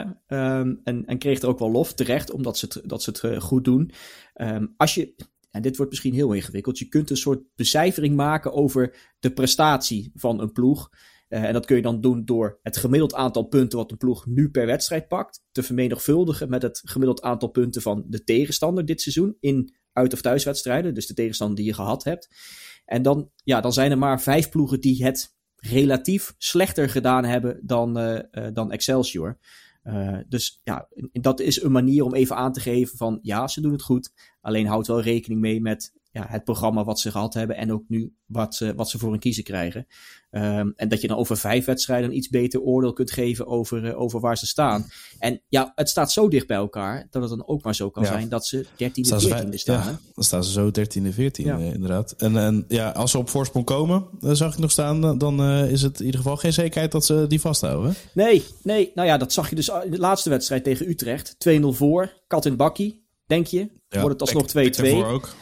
Um, 0.59 0.81
en, 0.83 1.05
en 1.05 1.17
kreeg 1.17 1.41
er 1.41 1.47
ook 1.47 1.59
wel 1.59 1.71
lof, 1.71 1.93
terecht, 1.93 2.31
omdat 2.31 2.57
ze 2.57 2.65
het, 2.65 2.89
dat 2.89 3.03
ze 3.03 3.09
het 3.09 3.23
uh, 3.23 3.39
goed 3.39 3.63
doen. 3.63 3.91
Um, 4.35 4.73
als 4.77 4.95
je, 4.95 5.15
en 5.51 5.61
dit 5.61 5.77
wordt 5.77 5.91
misschien 5.91 6.13
heel 6.13 6.33
ingewikkeld, 6.33 6.79
je 6.79 6.87
kunt 6.87 7.09
een 7.09 7.17
soort 7.17 7.41
becijfering 7.55 8.15
maken 8.15 8.53
over 8.53 8.95
de 9.19 9.31
prestatie 9.31 10.11
van 10.15 10.41
een 10.41 10.51
ploeg. 10.51 10.89
Uh, 11.29 11.43
en 11.43 11.53
dat 11.53 11.65
kun 11.65 11.75
je 11.75 11.81
dan 11.81 12.01
doen 12.01 12.25
door 12.25 12.59
het 12.63 12.77
gemiddeld 12.77 13.13
aantal 13.13 13.43
punten 13.43 13.77
wat 13.77 13.91
een 13.91 13.97
ploeg 13.97 14.25
nu 14.25 14.49
per 14.49 14.65
wedstrijd 14.65 15.07
pakt, 15.07 15.43
te 15.51 15.63
vermenigvuldigen 15.63 16.49
met 16.49 16.61
het 16.61 16.81
gemiddeld 16.83 17.21
aantal 17.21 17.49
punten 17.49 17.81
van 17.81 18.05
de 18.07 18.23
tegenstander 18.23 18.85
dit 18.85 19.01
seizoen 19.01 19.37
in 19.39 19.75
uit- 19.91 20.13
of 20.13 20.21
thuiswedstrijden, 20.21 20.93
dus 20.93 21.07
de 21.07 21.13
tegenstander 21.13 21.55
die 21.55 21.65
je 21.65 21.73
gehad 21.73 22.03
hebt. 22.03 22.29
En 22.85 23.01
dan, 23.01 23.31
ja, 23.43 23.61
dan 23.61 23.73
zijn 23.73 23.91
er 23.91 23.97
maar 23.97 24.21
vijf 24.21 24.49
ploegen 24.49 24.81
die 24.81 25.03
het 25.03 25.35
relatief 25.55 26.35
slechter 26.37 26.89
gedaan 26.89 27.23
hebben 27.23 27.59
dan, 27.63 27.97
uh, 27.97 28.19
uh, 28.31 28.47
dan 28.53 28.71
Excelsior. 28.71 29.37
Dus 30.27 30.59
ja, 30.63 30.87
dat 31.11 31.39
is 31.39 31.61
een 31.61 31.71
manier 31.71 32.03
om 32.03 32.13
even 32.13 32.35
aan 32.35 32.53
te 32.53 32.59
geven 32.59 32.97
van 32.97 33.19
ja, 33.21 33.47
ze 33.47 33.61
doen 33.61 33.71
het 33.71 33.81
goed. 33.81 34.11
Alleen 34.41 34.65
houd 34.65 34.87
wel 34.87 35.01
rekening 35.01 35.41
mee 35.41 35.61
met 35.61 35.93
ja, 36.11 36.25
het 36.27 36.43
programma 36.43 36.83
wat 36.83 36.99
ze 36.99 37.11
gehad 37.11 37.33
hebben 37.33 37.57
en 37.57 37.71
ook 37.71 37.83
nu 37.87 38.13
wat 38.25 38.55
ze, 38.55 38.75
wat 38.75 38.89
ze 38.89 38.97
voor 38.97 39.13
een 39.13 39.19
kiezen 39.19 39.43
krijgen. 39.43 39.87
Um, 40.31 40.73
en 40.75 40.89
dat 40.89 41.01
je 41.01 41.07
dan 41.07 41.17
over 41.17 41.37
vijf 41.37 41.65
wedstrijden 41.65 42.09
een 42.09 42.15
iets 42.15 42.29
beter 42.29 42.61
oordeel 42.61 42.93
kunt 42.93 43.11
geven 43.11 43.47
over, 43.47 43.83
uh, 43.83 43.99
over 43.99 44.19
waar 44.19 44.37
ze 44.37 44.45
staan. 44.45 44.85
En 45.19 45.41
ja, 45.47 45.71
het 45.75 45.89
staat 45.89 46.11
zo 46.11 46.29
dicht 46.29 46.47
bij 46.47 46.57
elkaar 46.57 47.07
dat 47.09 47.21
het 47.21 47.31
dan 47.31 47.47
ook 47.47 47.63
maar 47.63 47.75
zo 47.75 47.89
kan 47.89 48.03
ja. 48.03 48.09
zijn 48.09 48.29
dat 48.29 48.45
ze 48.45 48.65
13e, 48.65 49.45
14e 49.45 49.49
staan. 49.49 49.85
Ja, 49.85 49.99
dan 50.13 50.23
staan 50.23 50.43
ze 50.43 50.51
zo 50.51 50.69
13e, 50.69 51.13
14e 51.13 51.43
ja. 51.43 51.57
inderdaad. 51.57 52.11
En, 52.11 52.37
en 52.37 52.65
ja, 52.67 52.89
als 52.89 53.11
ze 53.11 53.17
op 53.17 53.29
voorsprong 53.29 53.65
komen, 53.65 54.05
dan 54.19 54.35
zag 54.35 54.53
ik 54.53 54.59
nog 54.59 54.71
staan, 54.71 55.17
dan 55.17 55.41
uh, 55.41 55.71
is 55.71 55.81
het 55.81 55.99
in 55.99 56.05
ieder 56.05 56.19
geval 56.19 56.37
geen 56.37 56.53
zekerheid 56.53 56.91
dat 56.91 57.05
ze 57.05 57.25
die 57.27 57.41
vasthouden. 57.41 57.95
Nee, 58.13 58.43
nee, 58.63 58.91
nou 58.95 59.07
ja, 59.07 59.17
dat 59.17 59.33
zag 59.33 59.49
je 59.49 59.55
dus 59.55 59.69
in 59.83 59.91
de 59.91 59.97
laatste 59.99 60.29
wedstrijd 60.29 60.63
tegen 60.63 60.89
Utrecht. 60.89 61.35
2-0 61.49 61.61
voor, 61.61 62.13
kat 62.27 62.45
in 62.45 62.55
bakkie. 62.55 63.06
Denk 63.27 63.47
je? 63.47 63.69
Ja, 63.87 64.01
wordt 64.01 64.19
het 64.19 64.33
alsnog 64.33 64.47
2-2. 64.49 64.53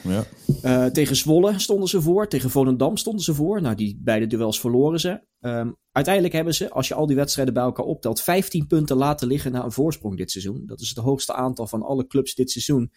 Ja. 0.04 0.26
Uh, 0.64 0.86
tegen 0.86 1.16
Zwolle 1.16 1.60
stonden 1.60 1.90
ze 1.90 2.02
voor. 2.02 2.28
Tegen 2.28 2.50
Volendam 2.50 2.98
stonden 2.98 3.24
ze 3.24 3.34
voor. 3.34 3.62
Nou, 3.62 3.76
die 3.76 4.00
beide 4.02 4.28
duels 4.28 4.60
verloren 4.60 5.00
ze. 5.00 5.22
Um, 5.40 5.76
uiteindelijk 5.92 6.34
hebben 6.34 6.54
ze, 6.54 6.70
als 6.70 6.88
je 6.88 6.94
al 6.94 7.06
die 7.06 7.16
wedstrijden 7.16 7.54
bij 7.54 7.64
elkaar 7.64 7.86
optelt, 7.86 8.22
15 8.22 8.68
punten 8.68 8.98
laten 8.98 9.28
liggen 9.28 9.52
na 9.52 9.64
een 9.64 9.72
voorsprong 9.72 10.18
dit 10.18 10.32
seizoen. 10.32 10.64
Dat 10.66 10.82
is 10.82 10.90
het 10.90 10.98
hoogste 10.98 11.34
aantal 11.34 11.68
van 11.68 11.82
alle 11.82 12.08
clubs 12.08 12.36
dit 12.36 12.52
seizoen. 12.52 12.92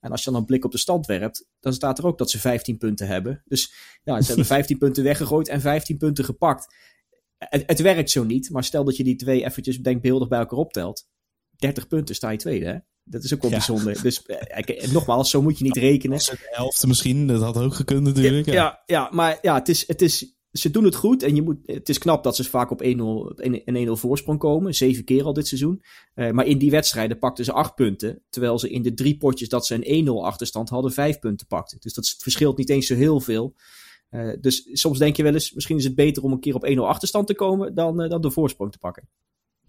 En 0.00 0.10
als 0.10 0.24
je 0.24 0.30
dan 0.30 0.40
een 0.40 0.46
blik 0.46 0.64
op 0.64 0.72
de 0.72 0.78
stand 0.78 1.06
werpt, 1.06 1.46
dan 1.60 1.72
staat 1.72 1.98
er 1.98 2.06
ook 2.06 2.18
dat 2.18 2.30
ze 2.30 2.38
15 2.38 2.76
punten 2.76 3.06
hebben. 3.06 3.42
Dus 3.44 3.72
ja, 4.02 4.20
ze 4.20 4.26
hebben 4.26 4.46
15 4.56 4.78
punten 4.78 5.04
weggegooid 5.04 5.48
en 5.48 5.60
15 5.60 5.96
punten 5.96 6.24
gepakt. 6.24 6.74
Het, 7.38 7.62
het, 7.66 7.80
werkt 7.80 8.10
zo 8.10 8.24
niet, 8.24 8.50
maar 8.50 8.64
stel 8.64 8.84
dat 8.84 8.96
je 8.96 9.04
die 9.04 9.16
twee 9.16 9.44
eventjes 9.44 9.78
denkbeeldig 9.78 10.28
bij 10.28 10.38
elkaar 10.38 10.58
optelt. 10.58 11.08
30 11.56 11.86
punten 11.86 12.14
sta 12.14 12.30
je 12.30 12.38
tweede, 12.38 12.66
hè? 12.66 12.78
Dat 13.10 13.24
is 13.24 13.34
ook 13.34 13.42
wel 13.42 13.50
ja. 13.50 13.56
bijzonder. 13.56 14.02
Dus 14.02 14.22
eh, 14.22 14.92
nogmaals, 14.92 15.30
zo 15.30 15.42
moet 15.42 15.58
je 15.58 15.64
niet 15.64 15.76
rekenen. 15.76 16.18
De 16.18 16.48
elfde 16.50 16.86
misschien, 16.86 17.26
dat 17.26 17.42
had 17.42 17.56
ook 17.56 17.74
gekund 17.74 18.02
natuurlijk. 18.02 18.46
Ja, 18.46 18.52
ja, 18.52 18.82
ja, 18.86 19.08
maar 19.12 19.38
ja, 19.42 19.54
het 19.54 19.68
is, 19.68 19.86
het 19.86 20.02
is, 20.02 20.34
ze 20.52 20.70
doen 20.70 20.84
het 20.84 20.94
goed. 20.94 21.22
En 21.22 21.34
je 21.34 21.42
moet, 21.42 21.56
het 21.64 21.88
is 21.88 21.98
knap 21.98 22.24
dat 22.24 22.36
ze 22.36 22.44
vaak 22.44 22.70
op 22.70 22.82
1-0 22.82 22.86
een 23.64 23.88
1-0 23.88 23.90
voorsprong 23.92 24.38
komen. 24.38 24.74
Zeven 24.74 25.04
keer 25.04 25.24
al 25.24 25.32
dit 25.32 25.46
seizoen. 25.46 25.82
Uh, 26.14 26.30
maar 26.30 26.46
in 26.46 26.58
die 26.58 26.70
wedstrijden 26.70 27.18
pakten 27.18 27.44
ze 27.44 27.52
acht 27.52 27.74
punten. 27.74 28.22
Terwijl 28.28 28.58
ze 28.58 28.70
in 28.70 28.82
de 28.82 28.94
drie 28.94 29.16
potjes 29.16 29.48
dat 29.48 29.66
ze 29.66 29.86
een 29.86 30.06
1-0 30.06 30.10
achterstand 30.10 30.68
hadden, 30.68 30.92
vijf 30.92 31.18
punten 31.18 31.46
pakten. 31.46 31.80
Dus 31.80 31.94
dat 31.94 32.14
verschilt 32.18 32.56
niet 32.56 32.70
eens 32.70 32.86
zo 32.86 32.94
heel 32.94 33.20
veel. 33.20 33.54
Uh, 34.10 34.36
dus 34.40 34.68
soms 34.72 34.98
denk 34.98 35.16
je 35.16 35.22
wel 35.22 35.32
eens, 35.32 35.52
misschien 35.52 35.76
is 35.76 35.84
het 35.84 35.94
beter 35.94 36.22
om 36.22 36.32
een 36.32 36.40
keer 36.40 36.54
op 36.54 36.68
1-0 36.70 36.78
achterstand 36.78 37.26
te 37.26 37.34
komen 37.34 37.74
dan, 37.74 38.02
uh, 38.02 38.08
dan 38.08 38.20
de 38.20 38.30
voorsprong 38.30 38.72
te 38.72 38.78
pakken. 38.78 39.08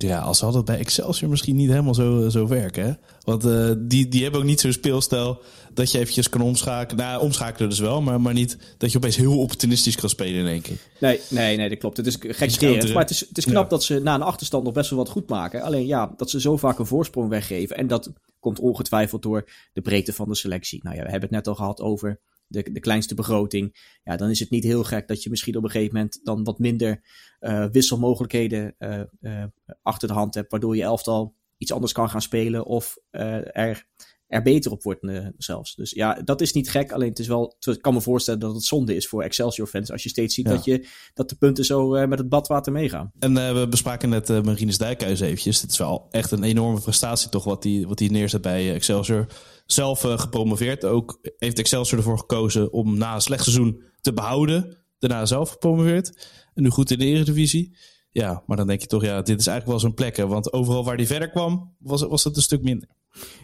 Ja, 0.01 0.19
als 0.19 0.39
had 0.39 0.53
het 0.53 0.65
bij 0.65 0.77
Excelsior 0.77 1.29
misschien 1.29 1.55
niet 1.55 1.69
helemaal 1.69 1.93
zo, 1.93 2.29
zo 2.29 2.47
werken. 2.47 2.85
Hè? 2.85 2.93
Want 3.23 3.45
uh, 3.45 3.71
die, 3.77 4.07
die 4.07 4.23
hebben 4.23 4.39
ook 4.39 4.45
niet 4.45 4.59
zo'n 4.59 4.71
speelstijl 4.71 5.41
dat 5.73 5.91
je 5.91 5.99
eventjes 5.99 6.29
kan 6.29 6.41
omschakelen. 6.41 7.05
Nou, 7.05 7.21
omschakelen 7.21 7.69
dus 7.69 7.79
wel, 7.79 8.01
maar, 8.01 8.21
maar 8.21 8.33
niet 8.33 8.57
dat 8.77 8.91
je 8.91 8.97
opeens 8.97 9.15
heel 9.15 9.39
opportunistisch 9.39 9.95
kan 9.95 10.09
spelen 10.09 10.39
in 10.39 10.47
één 10.47 10.61
keer. 10.61 10.77
Nee, 10.99 11.19
nee, 11.29 11.57
nee, 11.57 11.69
dat 11.69 11.77
klopt. 11.77 11.97
Het 11.97 12.07
is 12.07 12.17
gekscherend. 12.19 12.93
Maar 12.93 13.01
het 13.01 13.11
is, 13.11 13.19
het 13.19 13.37
is 13.37 13.45
knap 13.45 13.63
ja. 13.63 13.69
dat 13.69 13.83
ze 13.83 13.99
na 13.99 14.15
een 14.15 14.21
achterstand 14.21 14.63
nog 14.63 14.73
best 14.73 14.89
wel 14.89 14.99
wat 14.99 15.09
goed 15.09 15.29
maken. 15.29 15.61
Alleen 15.61 15.85
ja, 15.85 16.13
dat 16.17 16.29
ze 16.29 16.41
zo 16.41 16.57
vaak 16.57 16.79
een 16.79 16.85
voorsprong 16.85 17.29
weggeven. 17.29 17.77
En 17.77 17.87
dat 17.87 18.11
komt 18.39 18.59
ongetwijfeld 18.59 19.21
door 19.21 19.49
de 19.73 19.81
breedte 19.81 20.13
van 20.13 20.29
de 20.29 20.35
selectie. 20.35 20.79
Nou 20.83 20.95
ja, 20.95 21.03
we 21.03 21.09
hebben 21.09 21.29
het 21.29 21.37
net 21.37 21.47
al 21.47 21.55
gehad 21.55 21.81
over 21.81 22.19
de, 22.51 22.71
de 22.71 22.79
kleinste 22.79 23.15
begroting. 23.15 23.97
Ja, 24.03 24.15
dan 24.15 24.29
is 24.29 24.39
het 24.39 24.49
niet 24.49 24.63
heel 24.63 24.83
gek 24.83 25.07
dat 25.07 25.23
je 25.23 25.29
misschien 25.29 25.57
op 25.57 25.63
een 25.63 25.69
gegeven 25.69 25.95
moment 25.95 26.19
dan 26.23 26.43
wat 26.43 26.59
minder 26.59 27.03
uh, 27.39 27.65
wisselmogelijkheden 27.71 28.75
uh, 28.79 29.01
uh, 29.21 29.43
achter 29.81 30.07
de 30.07 30.13
hand 30.13 30.33
hebt. 30.33 30.51
Waardoor 30.51 30.75
je 30.75 30.83
elftal 30.83 31.35
iets 31.57 31.71
anders 31.71 31.91
kan 31.91 32.09
gaan 32.09 32.21
spelen 32.21 32.65
of 32.65 32.97
er, 33.09 33.85
er 34.31 34.41
beter 34.41 34.71
op 34.71 34.83
wordt 34.83 35.05
zelfs. 35.37 35.75
Dus 35.75 35.91
ja, 35.91 36.13
dat 36.13 36.41
is 36.41 36.53
niet 36.53 36.69
gek. 36.69 36.91
Alleen 36.91 37.09
het 37.09 37.19
is 37.19 37.27
wel, 37.27 37.55
ik 37.59 37.81
kan 37.81 37.93
me 37.93 38.01
voorstellen 38.01 38.39
dat 38.39 38.53
het 38.53 38.63
zonde 38.63 38.95
is 38.95 39.07
voor 39.07 39.23
Excelsior 39.23 39.67
fans. 39.67 39.91
Als 39.91 40.03
je 40.03 40.09
steeds 40.09 40.35
ziet 40.35 40.45
ja. 40.45 40.51
dat, 40.51 40.65
je, 40.65 40.87
dat 41.13 41.29
de 41.29 41.35
punten 41.35 41.65
zo 41.65 42.07
met 42.07 42.19
het 42.19 42.29
badwater 42.29 42.71
meegaan. 42.71 43.11
En 43.19 43.33
we 43.33 43.67
bespraken 43.69 44.09
net 44.09 44.29
uh, 44.29 44.41
Marines 44.41 44.77
Dijkhuis 44.77 45.19
eventjes. 45.19 45.61
Het 45.61 45.71
is 45.71 45.77
wel 45.77 46.07
echt 46.09 46.31
een 46.31 46.43
enorme 46.43 46.81
prestatie 46.81 47.29
toch 47.29 47.43
wat 47.43 47.61
die, 47.61 47.87
wat 47.87 47.97
die 47.97 48.11
neerzet 48.11 48.41
bij 48.41 48.73
Excelsior 48.73 49.27
zelf 49.65 50.01
gepromoveerd. 50.01 50.85
Ook 50.85 51.19
heeft 51.37 51.59
Excelsior 51.59 51.99
ervoor 51.99 52.17
gekozen 52.17 52.73
om 52.73 52.97
na 52.97 53.15
een 53.15 53.21
slecht 53.21 53.43
seizoen 53.43 53.83
te 54.01 54.13
behouden. 54.13 54.77
Daarna 54.99 55.25
zelf 55.25 55.49
gepromoveerd. 55.49 56.29
En 56.53 56.63
nu 56.63 56.69
goed 56.69 56.91
in 56.91 56.99
de 56.99 57.05
Eredivisie. 57.05 57.77
Ja, 58.11 58.43
maar 58.45 58.57
dan 58.57 58.67
denk 58.67 58.81
je 58.81 58.87
toch, 58.87 59.03
ja, 59.03 59.21
dit 59.21 59.39
is 59.39 59.47
eigenlijk 59.47 59.67
wel 59.67 59.79
zo'n 59.79 59.93
plek. 59.93 60.17
Hè? 60.17 60.27
Want 60.27 60.53
overal 60.53 60.83
waar 60.83 60.95
hij 60.95 61.05
verder 61.05 61.29
kwam, 61.29 61.75
was, 61.79 62.01
was 62.01 62.23
het 62.23 62.35
een 62.35 62.41
stuk 62.41 62.61
minder. 62.61 62.89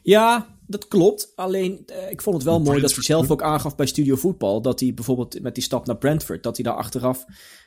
Ja, 0.02 0.57
dat 0.68 0.88
klopt. 0.88 1.32
Alleen, 1.36 1.84
uh, 1.86 2.12
ik 2.12 2.22
vond 2.22 2.36
het 2.36 2.46
wel 2.46 2.60
mooi 2.60 2.82
dat 2.82 2.94
hij 2.94 3.04
zelf 3.04 3.32
ook 3.32 3.42
aangaf 3.42 3.76
bij 3.76 3.86
Studio 3.86 4.16
Voetbal. 4.16 4.62
Dat 4.62 4.80
hij 4.80 4.94
bijvoorbeeld 4.94 5.42
met 5.42 5.56
die 5.56 5.64
stap 5.64 5.86
naar 5.86 5.98
Brentford, 5.98 6.44
dat 6.44 6.56
hij 6.56 6.66
daar 6.66 6.76
achteraf 6.76 7.26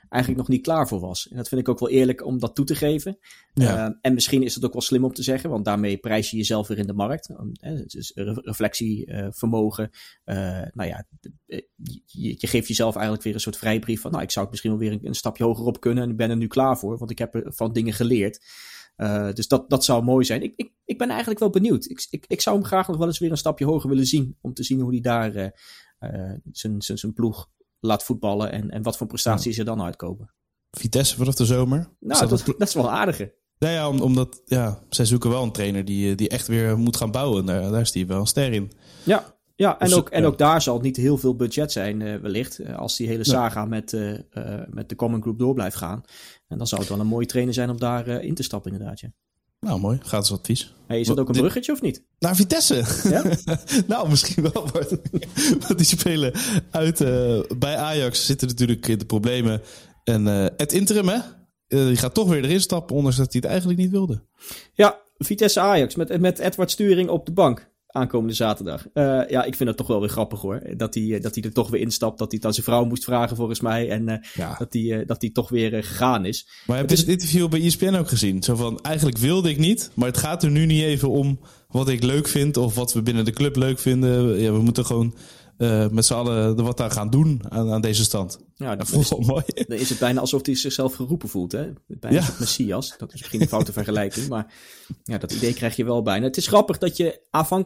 eigenlijk 0.08 0.42
nog 0.42 0.50
niet 0.50 0.62
klaar 0.62 0.88
voor 0.88 1.00
was. 1.00 1.28
En 1.28 1.36
dat 1.36 1.48
vind 1.48 1.60
ik 1.60 1.68
ook 1.68 1.78
wel 1.78 1.88
eerlijk 1.88 2.24
om 2.24 2.38
dat 2.38 2.54
toe 2.54 2.64
te 2.64 2.74
geven. 2.74 3.18
Ja. 3.54 3.88
Uh, 3.88 3.94
en 4.00 4.14
misschien 4.14 4.42
is 4.42 4.54
het 4.54 4.64
ook 4.64 4.72
wel 4.72 4.82
slim 4.82 5.04
om 5.04 5.12
te 5.12 5.22
zeggen, 5.22 5.50
want 5.50 5.64
daarmee 5.64 5.96
prijs 5.96 6.30
je 6.30 6.36
jezelf 6.36 6.68
weer 6.68 6.78
in 6.78 6.86
de 6.86 6.92
markt. 6.92 7.28
Het 7.60 7.94
is 7.94 8.12
reflectievermogen. 8.34 9.90
Uh, 10.24 10.36
nou 10.72 10.88
ja, 10.88 11.06
je, 11.46 12.34
je, 12.38 12.46
geeft 12.46 12.68
jezelf 12.68 12.94
eigenlijk 12.94 13.24
weer 13.24 13.34
een 13.34 13.40
soort 13.40 13.56
vrijbrief 13.56 14.00
van, 14.00 14.10
nou, 14.10 14.22
ik 14.22 14.30
zou 14.30 14.40
het 14.44 14.50
misschien 14.50 14.78
wel 14.78 14.88
weer 14.88 14.92
een, 14.92 15.06
een 15.06 15.14
stapje 15.14 15.44
hoger 15.44 15.64
op 15.64 15.80
kunnen 15.80 16.04
en 16.04 16.10
ik 16.10 16.16
ben 16.16 16.30
er 16.30 16.36
nu 16.36 16.46
klaar 16.46 16.78
voor, 16.78 16.98
want 16.98 17.10
ik 17.10 17.18
heb 17.18 17.34
er 17.34 17.52
van 17.52 17.72
dingen 17.72 17.92
geleerd. 17.92 18.40
Uh, 19.00 19.32
dus 19.32 19.48
dat, 19.48 19.70
dat 19.70 19.84
zou 19.84 20.04
mooi 20.04 20.24
zijn. 20.24 20.42
Ik, 20.42 20.52
ik, 20.56 20.72
ik 20.84 20.98
ben 20.98 21.08
eigenlijk 21.08 21.40
wel 21.40 21.50
benieuwd. 21.50 21.84
Ik, 21.84 22.06
ik, 22.10 22.24
ik 22.28 22.40
zou 22.40 22.56
hem 22.56 22.64
graag 22.64 22.88
nog 22.88 22.96
wel 22.96 23.06
eens 23.06 23.18
weer 23.18 23.30
een 23.30 23.36
stapje 23.36 23.64
hoger 23.64 23.88
willen 23.88 24.06
zien. 24.06 24.36
Om 24.40 24.54
te 24.54 24.62
zien 24.62 24.80
hoe 24.80 24.90
hij 24.90 25.00
daar 25.00 25.36
uh, 25.36 25.48
uh, 26.00 26.78
zijn 26.78 27.12
ploeg 27.14 27.48
laat 27.78 28.04
voetballen. 28.04 28.52
En, 28.52 28.70
en 28.70 28.82
wat 28.82 28.96
voor 28.96 29.06
prestaties 29.06 29.58
er 29.58 29.64
dan 29.64 29.82
uitkomen. 29.82 30.34
Vitesse 30.70 31.16
vanaf 31.16 31.34
de 31.34 31.44
zomer. 31.44 31.96
Nou, 32.00 32.28
dat, 32.28 32.44
dat, 32.58 32.68
is 32.68 32.74
wel 32.74 32.84
een 32.84 32.90
aardige. 32.90 33.34
Nou 33.58 33.74
ja, 33.74 33.88
om, 33.88 34.00
omdat 34.00 34.42
ja, 34.44 34.82
zij 34.88 35.04
zoeken 35.04 35.30
wel 35.30 35.42
een 35.42 35.52
trainer 35.52 35.84
die, 35.84 36.14
die 36.14 36.28
echt 36.28 36.46
weer 36.46 36.78
moet 36.78 36.96
gaan 36.96 37.10
bouwen. 37.10 37.46
Daar, 37.46 37.70
daar 37.70 37.80
is 37.80 37.94
hij 37.94 38.06
wel 38.06 38.20
een 38.20 38.26
ster 38.26 38.52
in. 38.52 38.72
Ja, 39.04 39.39
ja, 39.60 39.78
en, 39.78 39.88
dus, 39.88 39.96
ook, 39.96 40.08
en 40.08 40.24
ook 40.24 40.38
daar 40.38 40.62
zal 40.62 40.74
het 40.74 40.82
niet 40.82 40.96
heel 40.96 41.18
veel 41.18 41.36
budget 41.36 41.72
zijn, 41.72 42.00
uh, 42.00 42.16
wellicht. 42.16 42.60
Uh, 42.60 42.78
als 42.78 42.96
die 42.96 43.06
hele 43.06 43.24
saga 43.24 43.64
met, 43.64 43.92
uh, 43.92 44.14
met 44.70 44.88
de 44.88 44.94
Common 44.94 45.20
Group 45.20 45.38
door 45.38 45.54
blijft 45.54 45.76
gaan. 45.76 46.02
En 46.48 46.58
dan 46.58 46.66
zou 46.66 46.80
het 46.80 46.90
wel 46.90 47.00
een 47.00 47.06
mooie 47.06 47.26
trainer 47.26 47.54
zijn 47.54 47.70
om 47.70 47.78
daar 47.78 48.08
in 48.08 48.34
te 48.34 48.42
stappen, 48.42 48.72
inderdaad. 48.72 49.00
Ja. 49.00 49.12
Nou, 49.60 49.80
mooi. 49.80 49.98
Gratis 50.02 50.32
advies. 50.32 50.74
Hey, 50.86 51.00
is 51.00 51.06
dat 51.06 51.18
ook 51.18 51.28
een 51.28 51.34
bruggetje 51.34 51.72
of 51.72 51.82
niet? 51.82 52.02
Naar 52.18 52.36
Vitesse. 52.36 52.84
Ja? 53.08 53.24
nou, 53.94 54.08
misschien 54.08 54.42
wel. 54.42 54.68
Want 54.72 55.76
die 55.78 55.86
spelen 55.86 56.32
uit. 56.70 56.98
bij 57.58 57.76
Ajax 57.76 58.26
zitten 58.26 58.48
natuurlijk 58.48 58.98
de 58.98 59.06
problemen. 59.06 59.62
En 60.04 60.26
het 60.56 60.72
interim, 60.72 61.08
hè? 61.08 61.18
die 61.66 61.96
gaat 61.96 62.14
toch 62.14 62.28
weer 62.28 62.44
erin 62.44 62.60
stappen, 62.60 62.96
ondanks 62.96 63.16
dat 63.16 63.32
hij 63.32 63.40
het 63.40 63.50
eigenlijk 63.50 63.80
niet 63.80 63.90
wilde. 63.90 64.22
Ja, 64.72 65.00
Vitesse 65.16 65.60
Ajax 65.60 65.94
met, 65.94 66.20
met 66.20 66.38
Edward 66.38 66.70
Sturing 66.70 67.08
op 67.08 67.26
de 67.26 67.32
bank 67.32 67.69
aankomende 67.92 68.34
zaterdag. 68.34 68.86
Uh, 68.94 69.28
ja, 69.28 69.44
ik 69.44 69.54
vind 69.54 69.68
dat 69.68 69.76
toch 69.76 69.86
wel 69.86 70.00
weer 70.00 70.08
grappig 70.08 70.40
hoor. 70.40 70.62
Dat 70.76 70.94
hij, 70.94 71.14
eh, 71.14 71.22
dat 71.22 71.34
hij 71.34 71.44
er 71.44 71.52
toch 71.52 71.70
weer 71.70 71.80
instapt. 71.80 72.18
Dat 72.18 72.28
hij 72.28 72.36
het 72.36 72.46
aan 72.46 72.52
zijn 72.52 72.66
vrouw 72.66 72.84
moest 72.84 73.04
vragen 73.04 73.36
volgens 73.36 73.60
mij. 73.60 73.90
En 73.90 74.08
uh, 74.08 74.14
ja. 74.34 74.54
dat, 74.58 74.72
hij, 74.72 75.04
dat 75.06 75.20
hij 75.20 75.30
toch 75.30 75.48
weer 75.48 75.84
gegaan 75.84 76.24
is. 76.24 76.48
Maar 76.66 76.76
heb 76.76 76.90
je 76.90 76.96
het 76.96 77.08
interview 77.08 77.48
bij 77.48 77.60
ESPN 77.60 77.94
ook 77.94 78.08
gezien? 78.08 78.42
Zo 78.42 78.54
van, 78.54 78.80
eigenlijk 78.80 79.18
wilde 79.18 79.50
ik 79.50 79.58
niet. 79.58 79.90
Maar 79.94 80.08
het 80.08 80.18
gaat 80.18 80.42
er 80.42 80.50
nu 80.50 80.66
niet 80.66 80.82
even 80.82 81.10
om 81.10 81.40
wat 81.68 81.88
ik 81.88 82.02
leuk 82.02 82.28
vind. 82.28 82.56
Of 82.56 82.74
wat 82.74 82.92
we 82.92 83.02
binnen 83.02 83.24
de 83.24 83.32
club 83.32 83.56
leuk 83.56 83.78
vinden. 83.78 84.40
Ja, 84.40 84.52
we 84.52 84.62
moeten 84.62 84.86
gewoon 84.86 85.14
uh, 85.60 85.88
met 85.88 86.04
z'n 86.04 86.14
allen 86.14 86.64
wat 86.64 86.76
daar 86.76 86.90
gaan 86.90 87.10
doen 87.10 87.40
aan, 87.48 87.72
aan 87.72 87.80
deze 87.80 88.04
stand. 88.04 88.38
Ja, 88.54 88.76
dat 88.76 88.92
is 88.92 89.10
mooi. 89.10 89.42
Dan 89.54 89.78
is 89.78 89.88
het 89.88 89.98
bijna 89.98 90.20
alsof 90.20 90.46
hij 90.46 90.54
zichzelf 90.54 90.94
geroepen 90.94 91.28
voelt. 91.28 91.52
Hè? 91.52 91.72
Bijna 91.86 92.20
ja. 92.20 92.28
Messias. 92.38 92.94
Dat 92.98 93.12
is 93.12 93.20
misschien 93.20 93.40
een 93.40 93.48
foute 93.48 93.72
vergelijking. 93.72 94.28
Maar 94.28 94.52
ja, 95.04 95.18
dat 95.18 95.32
idee 95.32 95.54
krijg 95.54 95.76
je 95.76 95.84
wel 95.84 96.02
bijna. 96.02 96.26
Het 96.26 96.36
is 96.36 96.46
grappig 96.46 96.78
dat 96.78 96.96
je 96.96 97.20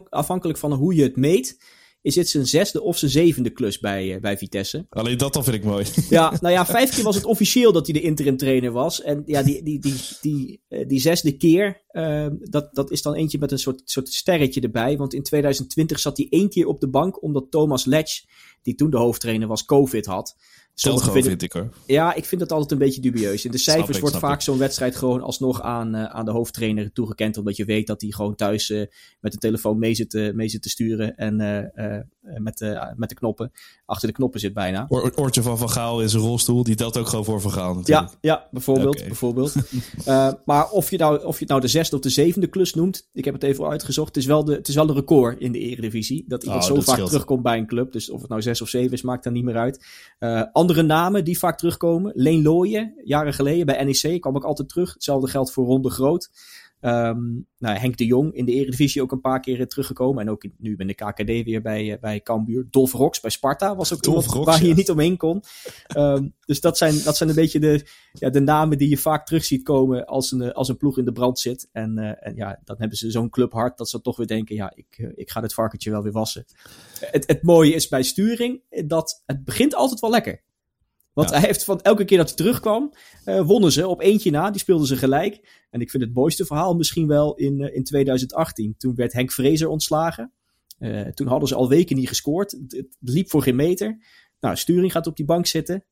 afhankelijk 0.09 0.57
van 0.57 0.73
hoe 0.73 0.95
je 0.95 1.03
het 1.03 1.15
meet 1.15 1.57
is 2.05 2.13
dit 2.13 2.29
zijn 2.29 2.45
zesde 2.45 2.81
of 2.81 2.97
zijn 2.97 3.11
zevende 3.11 3.49
klus 3.49 3.79
bij, 3.79 4.15
uh, 4.15 4.21
bij 4.21 4.37
Vitesse. 4.37 4.85
Alleen 4.89 5.17
dat 5.17 5.33
dan 5.33 5.43
vind 5.43 5.55
ik 5.55 5.63
mooi. 5.63 5.85
Ja, 6.09 6.33
nou 6.41 6.53
ja, 6.53 6.65
vijf 6.65 6.95
keer 6.95 7.03
was 7.03 7.15
het 7.15 7.25
officieel 7.25 7.71
dat 7.71 7.85
hij 7.85 7.93
de 7.93 8.01
interim 8.01 8.37
trainer 8.37 8.71
was. 8.71 9.01
En 9.01 9.23
ja, 9.25 9.43
die, 9.43 9.63
die, 9.63 9.79
die, 9.79 9.93
die, 10.21 10.61
uh, 10.69 10.87
die 10.87 10.99
zesde 10.99 11.37
keer, 11.37 11.81
uh, 11.91 12.27
dat, 12.39 12.75
dat 12.75 12.91
is 12.91 13.01
dan 13.01 13.13
eentje 13.13 13.37
met 13.37 13.51
een 13.51 13.59
soort, 13.59 13.81
soort 13.85 14.09
sterretje 14.09 14.61
erbij. 14.61 14.97
Want 14.97 15.13
in 15.13 15.23
2020 15.23 15.99
zat 15.99 16.17
hij 16.17 16.27
één 16.29 16.49
keer 16.49 16.67
op 16.67 16.79
de 16.79 16.89
bank, 16.89 17.23
omdat 17.23 17.51
Thomas 17.51 17.85
Letch, 17.85 18.23
die 18.61 18.75
toen 18.75 18.89
de 18.89 18.97
hoofdtrainer 18.97 19.47
was, 19.47 19.65
COVID 19.65 20.05
had. 20.05 20.35
Sommigen 20.77 21.11
vinden, 21.11 21.29
vind 21.29 21.41
ik 21.41 21.51
hoor. 21.51 21.69
Ja, 21.85 22.13
ik 22.13 22.25
vind 22.25 22.41
dat 22.41 22.51
altijd 22.51 22.71
een 22.71 22.77
beetje 22.77 23.01
dubieus. 23.01 23.45
In 23.45 23.51
de 23.51 23.57
cijfers 23.57 23.99
wordt 23.99 24.17
vaak 24.17 24.41
zo'n 24.41 24.57
wedstrijd 24.57 24.95
gewoon 24.95 25.21
alsnog 25.21 25.61
aan, 25.61 25.95
uh, 25.95 26.03
aan 26.03 26.25
de 26.25 26.31
hoofdtrainer 26.31 26.91
toegekend. 26.91 27.37
Omdat 27.37 27.55
je 27.55 27.65
weet 27.65 27.87
dat 27.87 28.01
hij 28.01 28.11
gewoon 28.11 28.35
thuis 28.35 28.69
uh, 28.69 28.85
met 29.19 29.31
de 29.31 29.37
telefoon 29.37 29.79
mee 29.79 29.93
zit, 29.93 30.13
uh, 30.13 30.33
mee 30.33 30.47
zit 30.47 30.61
te 30.61 30.69
sturen. 30.69 31.17
En 31.17 31.35
met, 32.37 32.59
met 32.95 33.09
de 33.09 33.15
knoppen. 33.15 33.51
Achter 33.85 34.07
de 34.07 34.13
knoppen 34.13 34.39
zit 34.39 34.53
bijna. 34.53 34.85
Oor, 34.89 35.11
oortje 35.15 35.41
van 35.41 35.57
Van 35.57 35.69
Gaal 35.69 36.01
in 36.01 36.09
zijn 36.09 36.23
rolstoel. 36.23 36.63
Die 36.63 36.75
telt 36.75 36.97
ook 36.97 37.07
gewoon 37.07 37.25
voor 37.25 37.41
Van 37.41 37.51
Gaal 37.51 37.75
natuurlijk. 37.75 38.09
Ja, 38.09 38.17
ja 38.21 38.47
bijvoorbeeld. 38.51 38.95
Okay. 38.95 39.07
bijvoorbeeld. 39.07 39.55
maar 40.45 40.69
of 40.69 40.89
je, 40.89 40.97
nou, 40.97 41.23
of 41.23 41.33
je 41.33 41.39
het 41.39 41.49
nou 41.49 41.61
de 41.61 41.67
zesde 41.67 41.95
of 41.95 42.01
de 42.01 42.09
zevende 42.09 42.47
klus 42.47 42.73
noemt. 42.73 43.09
Ik 43.13 43.25
heb 43.25 43.33
het 43.33 43.43
even 43.43 43.67
uitgezocht. 43.67 44.07
Het 44.07 44.17
is 44.17 44.25
wel 44.25 44.43
de, 44.43 44.53
het 44.53 44.67
is 44.67 44.75
wel 44.75 44.89
een 44.89 44.95
record 44.95 45.39
in 45.39 45.51
de 45.51 45.59
eredivisie. 45.59 46.25
Dat 46.27 46.43
iemand 46.43 46.61
oh, 46.61 46.67
zo 46.67 46.75
vaak 46.75 46.83
scheelt. 46.83 47.09
terugkomt 47.09 47.43
bij 47.43 47.57
een 47.57 47.67
club. 47.67 47.91
Dus 47.91 48.09
of 48.09 48.19
het 48.21 48.29
nou 48.29 48.41
zes 48.41 48.61
of 48.61 48.69
zeven 48.69 48.91
is, 48.91 49.01
maakt 49.01 49.23
daar 49.23 49.33
niet 49.33 49.43
meer 49.43 49.57
uit 49.57 49.85
andere 50.65 50.83
namen 50.83 51.23
die 51.23 51.37
vaak 51.37 51.57
terugkomen. 51.57 52.11
Leen 52.15 52.41
Looyen, 52.41 52.93
jaren 53.03 53.33
geleden 53.33 53.65
bij 53.65 53.83
NEC, 53.83 54.21
kwam 54.21 54.35
ook 54.35 54.43
altijd 54.43 54.69
terug. 54.69 54.93
Hetzelfde 54.93 55.27
geldt 55.27 55.51
voor 55.51 55.65
Ronde 55.65 55.89
Groot. 55.89 56.29
Um, 56.81 57.47
nou, 57.57 57.77
Henk 57.77 57.97
de 57.97 58.05
Jong 58.05 58.33
in 58.33 58.45
de 58.45 58.51
Eredivisie 58.51 59.01
ook 59.01 59.11
een 59.11 59.21
paar 59.21 59.39
keer 59.39 59.67
teruggekomen. 59.67 60.21
En 60.21 60.29
ook 60.29 60.45
nu 60.57 60.75
in 60.77 60.87
de 60.87 60.93
KKD 60.93 61.25
weer 61.25 61.61
bij, 61.61 61.85
uh, 61.85 61.99
bij 61.99 62.21
Cambuur. 62.21 62.67
Dolf 62.69 62.91
Rox 62.91 63.19
bij 63.19 63.31
Sparta 63.31 63.75
was 63.75 63.93
ook 63.93 64.03
Dolf 64.03 64.27
Rox, 64.27 64.45
waar 64.45 64.61
ja. 64.61 64.67
je 64.67 64.73
niet 64.73 64.89
omheen 64.89 65.17
kon. 65.17 65.43
Um, 65.97 66.33
dus 66.45 66.61
dat 66.61 66.77
zijn, 66.77 67.03
dat 67.03 67.17
zijn 67.17 67.29
een 67.29 67.35
beetje 67.35 67.59
de, 67.59 67.85
ja, 68.13 68.29
de 68.29 68.39
namen 68.39 68.77
die 68.77 68.89
je 68.89 68.97
vaak 68.97 69.25
terug 69.25 69.45
ziet 69.45 69.63
komen 69.63 70.05
als 70.05 70.31
een, 70.31 70.53
als 70.53 70.69
een 70.69 70.77
ploeg 70.77 70.97
in 70.97 71.05
de 71.05 71.11
brand 71.11 71.39
zit. 71.39 71.69
En, 71.71 71.97
uh, 71.97 72.27
en 72.27 72.35
ja, 72.35 72.59
dan 72.63 72.75
hebben 72.79 72.97
ze 72.97 73.11
zo'n 73.11 73.29
clubhart 73.29 73.77
dat 73.77 73.89
ze 73.89 74.01
toch 74.01 74.17
weer 74.17 74.27
denken, 74.27 74.55
ja, 74.55 74.71
ik, 74.75 74.97
uh, 74.97 75.11
ik 75.15 75.29
ga 75.29 75.41
dit 75.41 75.53
varkentje 75.53 75.91
wel 75.91 76.03
weer 76.03 76.11
wassen. 76.11 76.45
Het, 76.99 77.27
het 77.27 77.43
mooie 77.43 77.73
is 77.73 77.87
bij 77.87 78.03
sturing 78.03 78.61
dat 78.85 79.23
het 79.25 79.43
begint 79.43 79.75
altijd 79.75 79.99
wel 79.99 80.09
lekker. 80.09 80.43
Want 81.15 81.29
ja. 81.29 81.37
hij 81.37 81.45
heeft 81.47 81.63
van 81.63 81.81
elke 81.81 82.05
keer 82.05 82.17
dat 82.17 82.27
hij 82.27 82.35
terugkwam, 82.35 82.93
uh, 83.25 83.41
wonnen 83.41 83.71
ze 83.71 83.87
op 83.87 84.01
eentje 84.01 84.31
na. 84.31 84.51
Die 84.51 84.59
speelden 84.59 84.87
ze 84.87 84.95
gelijk. 84.95 85.65
En 85.69 85.81
ik 85.81 85.89
vind 85.89 86.03
het 86.03 86.13
mooiste 86.13 86.45
verhaal 86.45 86.75
misschien 86.75 87.07
wel 87.07 87.35
in, 87.35 87.59
uh, 87.59 87.75
in 87.75 87.83
2018. 87.83 88.75
Toen 88.77 88.95
werd 88.95 89.13
Henk 89.13 89.31
Vrezer 89.31 89.67
ontslagen. 89.67 90.31
Uh, 90.79 91.01
toen 91.01 91.27
hadden 91.27 91.47
ze 91.47 91.55
al 91.55 91.69
weken 91.69 91.95
niet 91.95 92.07
gescoord. 92.07 92.51
Het, 92.51 92.71
het 92.71 92.95
liep 92.99 93.29
voor 93.29 93.41
geen 93.41 93.55
meter. 93.55 93.97
Nou, 94.39 94.55
Sturing 94.55 94.91
gaat 94.91 95.07
op 95.07 95.15
die 95.15 95.25
bank 95.25 95.45
zitten. 95.45 95.85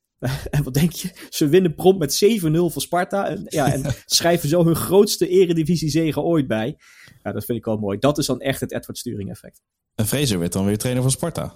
en 0.49 0.63
wat 0.63 0.73
denk 0.73 0.91
je? 0.91 1.27
Ze 1.29 1.47
winnen 1.47 1.75
prompt 1.75 1.99
met 1.99 2.41
7-0 2.41 2.49
van 2.51 2.81
Sparta. 2.81 3.27
En, 3.27 3.45
ja, 3.47 3.73
en 3.73 3.83
schrijven 4.05 4.49
zo 4.49 4.65
hun 4.65 4.75
grootste 4.75 5.27
eredivisie-zege 5.27 6.21
ooit 6.21 6.47
bij. 6.47 6.77
Ja, 7.23 7.31
dat 7.31 7.45
vind 7.45 7.57
ik 7.57 7.65
wel 7.65 7.77
mooi. 7.77 7.97
Dat 7.97 8.17
is 8.17 8.25
dan 8.25 8.39
echt 8.39 8.59
het 8.59 8.71
Edward 8.71 8.97
Sturing 8.97 9.29
effect. 9.29 9.61
En 9.95 10.07
Vrezer 10.07 10.39
werd 10.39 10.53
dan 10.53 10.65
weer 10.65 10.77
trainer 10.77 11.03
van 11.03 11.11
Sparta. 11.11 11.55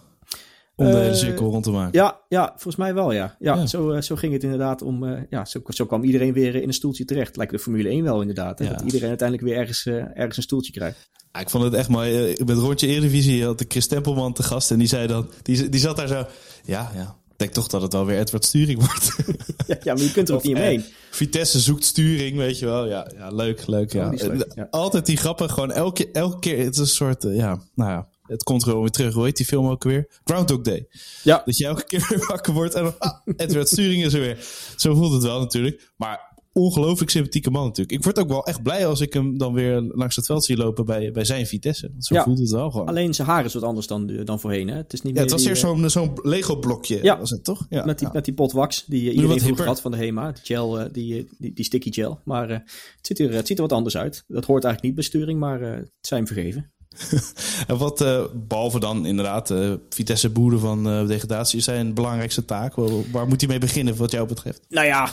Om 0.77 0.85
de 0.85 0.97
hele 0.97 1.15
cirkel 1.15 1.49
rond 1.49 1.63
te 1.63 1.71
maken. 1.71 1.99
Ja, 1.99 2.21
ja 2.29 2.47
volgens 2.47 2.75
mij 2.75 2.93
wel, 2.93 3.11
ja. 3.11 3.35
Ja, 3.39 3.55
ja. 3.55 3.65
Zo, 3.65 3.93
uh, 3.93 4.01
zo 4.01 4.15
ging 4.15 4.33
het 4.33 4.43
inderdaad 4.43 4.81
om... 4.81 5.03
Uh, 5.03 5.19
ja, 5.29 5.45
zo, 5.45 5.61
zo 5.67 5.85
kwam 5.85 6.03
iedereen 6.03 6.33
weer 6.33 6.55
in 6.55 6.67
een 6.67 6.73
stoeltje 6.73 7.05
terecht. 7.05 7.35
Lijkt 7.35 7.51
de 7.51 7.59
Formule 7.59 7.89
1 7.89 8.03
wel 8.03 8.21
inderdaad. 8.21 8.59
Ja. 8.59 8.69
Dat 8.69 8.81
iedereen 8.81 9.09
uiteindelijk 9.09 9.47
weer 9.47 9.57
ergens, 9.57 9.85
ergens 9.85 10.37
een 10.37 10.43
stoeltje 10.43 10.71
krijgt. 10.71 11.09
Ja, 11.31 11.39
ik 11.39 11.49
vond 11.49 11.63
het 11.63 11.73
echt 11.73 11.89
mooi. 11.89 12.35
Met 12.45 12.57
Rondje 12.57 12.87
Eredivisie 12.87 13.45
had 13.45 13.59
de 13.59 13.65
Chris 13.67 13.87
Tempelman 13.87 14.33
te 14.33 14.43
gast. 14.43 14.71
En 14.71 14.79
die 14.79 14.87
zei 14.87 15.07
dan... 15.07 15.29
Die, 15.41 15.69
die 15.69 15.79
zat 15.79 15.97
daar 15.97 16.07
zo... 16.07 16.25
Ja, 16.63 16.91
ja. 16.95 17.15
Ik 17.37 17.43
denk 17.43 17.55
toch 17.55 17.67
dat 17.67 17.81
het 17.81 17.93
wel 17.93 18.05
weer 18.05 18.19
Edward 18.19 18.45
Sturing 18.45 18.79
wordt. 18.79 19.15
ja, 19.67 19.77
ja, 19.83 19.93
maar 19.93 20.03
je 20.03 20.11
kunt 20.11 20.29
er 20.29 20.35
ook 20.35 20.43
niet 20.43 20.55
omheen. 20.55 20.83
Vitesse 21.11 21.59
zoekt 21.59 21.85
sturing, 21.85 22.37
weet 22.37 22.59
je 22.59 22.65
wel. 22.65 22.87
Ja, 22.87 23.11
ja 23.15 23.29
leuk, 23.29 23.67
leuk. 23.67 23.93
Ja. 23.93 24.13
ja. 24.55 24.67
Altijd 24.69 25.05
die 25.05 25.17
grappen, 25.17 25.49
gewoon 25.49 25.71
elke, 25.71 26.11
elke 26.11 26.39
keer. 26.39 26.63
Het 26.63 26.73
is 26.73 26.79
een 26.79 26.87
soort, 26.87 27.23
ja, 27.23 27.61
nou 27.75 27.91
ja, 27.91 28.07
het 28.27 28.43
komt 28.43 28.63
gewoon 28.63 28.81
weer 28.81 28.89
terug. 28.89 29.13
Hoe 29.13 29.25
heet 29.25 29.37
die 29.37 29.45
film 29.45 29.67
ook 29.67 29.83
weer? 29.83 30.07
Groundhog 30.23 30.61
Day. 30.61 30.87
Ja. 31.23 31.41
Dat 31.45 31.57
je 31.57 31.65
elke 31.65 31.83
keer 31.83 32.05
weer 32.09 32.25
wakker 32.27 32.53
wordt 32.53 32.73
en 32.73 32.99
ah, 32.99 33.19
Edward 33.35 33.67
Sturing 33.67 34.03
is 34.03 34.13
er 34.13 34.19
weer. 34.19 34.37
Zo 34.75 34.95
voelt 34.95 35.13
het 35.13 35.23
wel 35.23 35.39
natuurlijk. 35.39 35.91
Maar 35.95 36.27
ongelooflijk 36.57 37.11
sympathieke 37.11 37.51
man 37.51 37.65
natuurlijk. 37.65 37.97
Ik 37.97 38.03
word 38.03 38.19
ook 38.19 38.27
wel 38.27 38.45
echt 38.45 38.63
blij 38.63 38.87
als 38.87 39.01
ik 39.01 39.13
hem 39.13 39.37
dan 39.37 39.53
weer 39.53 39.81
langs 39.81 40.15
het 40.15 40.25
veld 40.25 40.45
zie 40.45 40.57
lopen 40.57 40.85
bij, 40.85 41.11
bij 41.11 41.25
zijn 41.25 41.47
Vitesse. 41.47 41.89
Want 41.91 42.05
zo 42.05 42.15
ja, 42.15 42.23
voelt 42.23 42.39
het 42.39 42.51
wel 42.51 42.71
gewoon. 42.71 42.87
Alleen 42.87 43.13
zijn 43.13 43.27
haar 43.27 43.45
is 43.45 43.53
wat 43.53 43.63
anders 43.63 43.87
dan, 43.87 44.23
dan 44.23 44.39
voorheen. 44.39 44.67
Hè? 44.67 44.75
Het 44.75 44.93
is 44.93 45.01
niet 45.01 45.15
ja, 45.15 45.21
het 45.21 45.31
was 45.31 45.45
eerst 45.45 45.61
zo'n 45.61 45.89
zo'n 45.89 46.19
Lego 46.21 46.55
blokje. 46.55 46.99
Ja. 47.03 47.19
Was 47.19 47.29
het 47.29 47.43
toch? 47.43 47.65
Ja. 47.69 47.85
Met, 47.85 47.99
die, 47.99 48.07
met 48.13 48.25
die 48.25 48.33
pot 48.33 48.51
wax 48.51 48.85
die 48.85 49.11
iedereen 49.11 49.39
vroeger 49.39 49.65
had 49.65 49.81
van 49.81 49.91
de 49.91 49.97
HEMA. 49.97 50.31
De 50.31 50.39
gel, 50.43 50.91
die, 50.91 51.27
die, 51.37 51.53
die 51.53 51.65
sticky 51.65 51.91
gel. 51.91 52.19
Maar 52.23 52.49
uh, 52.49 52.57
het, 52.57 53.07
ziet 53.07 53.19
er, 53.19 53.33
het 53.33 53.47
ziet 53.47 53.57
er 53.57 53.63
wat 53.63 53.73
anders 53.73 53.97
uit. 53.97 54.23
Dat 54.27 54.45
hoort 54.45 54.63
eigenlijk 54.63 54.83
niet 54.83 54.95
bij 54.95 55.03
sturing, 55.03 55.39
maar 55.39 55.61
uh, 55.61 55.71
het 55.71 55.91
zijn 56.01 56.27
vergeven. 56.27 56.71
en 57.67 57.77
wat, 57.77 58.01
uh, 58.01 58.23
behalve 58.33 58.79
dan 58.79 59.05
inderdaad 59.05 59.49
uh, 59.49 59.73
Vitesse 59.89 60.29
boeren 60.29 60.59
van 60.59 60.87
uh, 60.87 61.07
degradatie, 61.07 61.57
is 61.57 61.63
zijn 61.63 61.93
belangrijkste 61.93 62.45
taak? 62.45 62.75
Waar 63.11 63.27
moet 63.27 63.41
hij 63.41 63.49
mee 63.49 63.59
beginnen 63.59 63.95
wat 63.95 64.11
jou 64.11 64.27
betreft? 64.27 64.61
Nou 64.69 64.85
ja, 64.85 65.09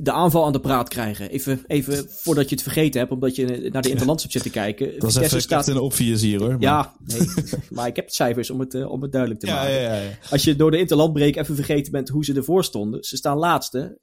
de 0.00 0.12
aanval 0.12 0.44
aan 0.44 0.52
de 0.52 0.60
praat 0.60 0.88
krijgen. 0.88 1.30
Even, 1.30 1.64
even 1.66 2.06
voordat 2.10 2.48
je 2.48 2.54
het 2.54 2.64
vergeten 2.64 3.00
hebt, 3.00 3.12
omdat 3.12 3.36
je 3.36 3.68
naar 3.72 3.82
de 3.82 3.90
Interlands 3.90 4.22
hebt 4.22 4.34
zitten 4.34 4.50
kijken. 4.50 4.86
Dat 4.86 4.94
Vitesse 4.94 5.20
is 5.20 5.26
even 5.26 5.40
staat... 5.40 5.68
een 5.68 5.78
obvious 5.78 6.20
hier 6.20 6.38
hoor. 6.38 6.50
Maar... 6.50 6.60
Ja, 6.60 6.94
nee, 7.04 7.28
maar 7.70 7.86
ik 7.86 7.96
heb 7.96 8.06
de 8.06 8.14
cijfers 8.14 8.50
om 8.50 8.60
het, 8.60 8.84
om 8.84 9.02
het 9.02 9.12
duidelijk 9.12 9.40
te 9.40 9.46
ja, 9.46 9.54
maken. 9.54 9.72
Ja, 9.72 9.94
ja, 9.94 10.10
Als 10.30 10.44
je 10.44 10.56
door 10.56 10.70
de 10.70 10.78
Interlandbreek 10.78 11.36
even 11.36 11.54
vergeten 11.54 11.92
bent 11.92 12.08
hoe 12.08 12.24
ze 12.24 12.34
ervoor 12.34 12.64
stonden. 12.64 13.04
Ze 13.04 13.16
staan 13.16 13.36
laatste, 13.36 13.98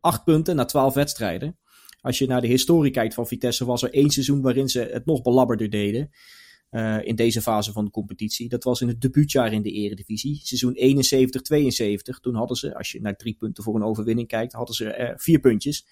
acht 0.00 0.24
punten 0.24 0.56
na 0.56 0.64
twaalf 0.64 0.94
wedstrijden. 0.94 1.56
Als 2.00 2.18
je 2.18 2.26
naar 2.26 2.40
de 2.40 2.46
historie 2.46 2.92
kijkt 2.92 3.14
van 3.14 3.26
Vitesse, 3.26 3.64
was 3.64 3.82
er 3.82 3.94
één 3.94 4.10
seizoen 4.10 4.42
waarin 4.42 4.68
ze 4.68 4.88
het 4.92 5.06
nog 5.06 5.22
belabberder 5.22 5.70
deden. 5.70 6.10
Uh, 6.72 7.06
in 7.06 7.16
deze 7.16 7.42
fase 7.42 7.72
van 7.72 7.84
de 7.84 7.90
competitie. 7.90 8.48
Dat 8.48 8.64
was 8.64 8.80
in 8.80 8.88
het 8.88 9.00
debuutjaar 9.00 9.52
in 9.52 9.62
de 9.62 9.70
Eredivisie. 9.70 10.40
Seizoen 10.42 10.76
71-72. 12.16 12.20
Toen 12.20 12.34
hadden 12.34 12.56
ze, 12.56 12.74
als 12.76 12.92
je 12.92 13.00
naar 13.00 13.16
drie 13.16 13.36
punten 13.38 13.64
voor 13.64 13.74
een 13.74 13.82
overwinning 13.82 14.28
kijkt, 14.28 14.52
hadden 14.52 14.74
ze 14.74 14.98
uh, 14.98 15.12
vier 15.16 15.40
puntjes. 15.40 15.86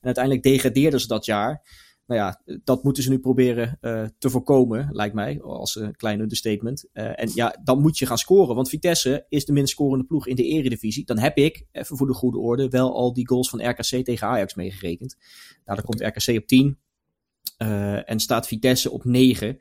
En 0.00 0.04
uiteindelijk 0.04 0.44
degradeerden 0.44 1.00
ze 1.00 1.06
dat 1.06 1.24
jaar. 1.24 1.82
Nou 2.06 2.20
ja, 2.20 2.42
dat 2.64 2.82
moeten 2.82 3.02
ze 3.02 3.10
nu 3.10 3.18
proberen 3.18 3.78
uh, 3.80 4.04
te 4.18 4.30
voorkomen, 4.30 4.88
lijkt 4.92 5.14
mij, 5.14 5.42
als 5.42 5.76
een 5.76 5.96
klein 5.96 6.20
understatement. 6.20 6.88
en 6.92 7.30
ja, 7.34 7.60
dan 7.62 7.80
moet 7.80 7.98
je 7.98 8.06
gaan 8.06 8.18
scoren, 8.18 8.54
want 8.54 8.68
Vitesse 8.68 9.26
is 9.28 9.44
de 9.44 9.52
minst 9.52 9.72
scorende 9.72 10.04
ploeg 10.04 10.26
in 10.26 10.36
de 10.36 10.44
eredivisie. 10.44 11.04
Dan 11.04 11.18
heb 11.18 11.36
ik, 11.36 11.66
even 11.72 11.96
voor 11.96 12.06
de 12.06 12.12
goede 12.12 12.38
orde, 12.38 12.68
wel 12.68 12.94
al 12.94 13.12
die 13.12 13.28
goals 13.28 13.48
van 13.48 13.68
RKC 13.68 14.04
tegen 14.04 14.26
Ajax 14.26 14.54
meegerekend. 14.54 15.16
Nou, 15.64 15.80
dan 15.80 15.84
komt 15.84 16.00
RKC 16.00 16.36
op 16.36 16.46
10 16.46 16.78
en 18.04 18.20
staat 18.20 18.46
Vitesse 18.46 18.90
op 18.90 19.04
9. 19.04 19.58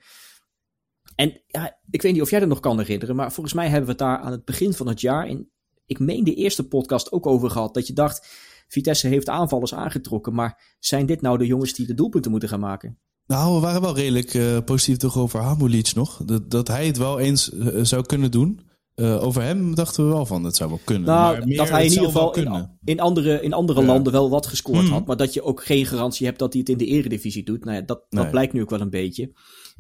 En 1.16 1.42
ja, 1.48 1.80
ik 1.90 2.02
weet 2.02 2.14
niet 2.14 2.22
of 2.22 2.30
jij 2.30 2.40
dat 2.40 2.50
nog 2.50 2.60
kan 2.60 2.80
herinneren, 2.80 3.16
maar 3.16 3.32
volgens 3.32 3.56
mij 3.56 3.66
hebben 3.66 3.86
we 3.86 3.90
het 3.90 4.00
daar 4.00 4.18
aan 4.18 4.32
het 4.32 4.46
begin 4.46 4.74
van 4.74 4.88
het 4.88 5.02
jaar, 5.02 5.28
in, 5.28 5.50
ik 5.86 6.00
meen 6.00 6.24
de 6.24 6.34
eerste 6.34 6.68
podcast 6.68 7.12
ook 7.12 7.26
over 7.26 7.50
gehad, 7.50 7.74
dat 7.74 7.88
je 7.88 7.94
dacht, 7.94 8.28
Vitesse 8.68 9.08
heeft 9.08 9.30
aanvallers 9.30 9.74
aangetrokken, 9.74 10.34
maar 10.34 10.76
zijn 10.80 11.06
dit 11.06 11.22
nou 11.22 11.38
de 11.38 11.46
jongens 11.46 11.74
die 11.74 11.88
de 11.88 11.94
doelpunten 11.94 12.32
moeten 12.32 12.50
gaan 12.50 12.60
maken? 12.60 12.98
Nou, 13.28 13.54
we 13.54 13.60
waren 13.60 13.82
wel 13.82 13.96
redelijk 13.96 14.34
uh, 14.34 14.58
positief 14.66 14.98
toch 14.98 15.18
over 15.18 15.40
Hamulic 15.40 15.94
nog. 15.96 16.22
Dat, 16.26 16.52
dat 16.52 16.68
hij 16.68 16.86
het 16.86 16.98
wel 16.98 17.20
eens 17.20 17.54
uh, 17.54 17.84
zou 17.84 18.06
kunnen 18.06 18.32
doen. 18.32 18.60
Uh, 18.96 19.24
over 19.24 19.42
hem 19.42 19.76
dachten 19.76 20.04
we 20.04 20.12
wel 20.12 20.26
van, 20.26 20.44
dat 20.44 20.56
zou 20.56 20.70
wel 20.70 20.80
kunnen. 20.84 21.08
Nou, 21.08 21.38
maar 21.38 21.56
dat 21.56 21.70
hij 21.70 21.86
in 21.86 21.92
ieder 21.92 22.06
geval 22.06 22.36
in, 22.36 22.70
in, 22.84 23.00
andere, 23.00 23.42
in 23.42 23.54
andere 23.54 23.82
ja. 23.82 23.86
landen 23.86 24.14
wel 24.14 24.30
wat 24.30 24.48
gescoord 24.48 24.84
hmm. 24.84 24.92
had. 24.92 25.06
Maar 25.06 25.18
dat 25.18 25.34
je 25.34 25.44
ook 25.44 25.64
geen 25.64 25.86
garantie 25.86 26.26
hebt 26.26 26.40
dat 26.40 26.54
hij 26.54 26.62
het 26.62 26.70
in 26.70 26.78
de 26.78 26.86
eredivisie 26.86 27.44
doet. 27.44 27.66
Nou 27.66 27.78
ja, 27.78 27.82
dat, 27.82 28.06
dat 28.10 28.22
nee. 28.22 28.32
blijkt 28.32 28.54
nu 28.54 28.62
ook 28.62 28.70
wel 28.70 28.82
een 28.82 28.90
beetje. 28.90 29.32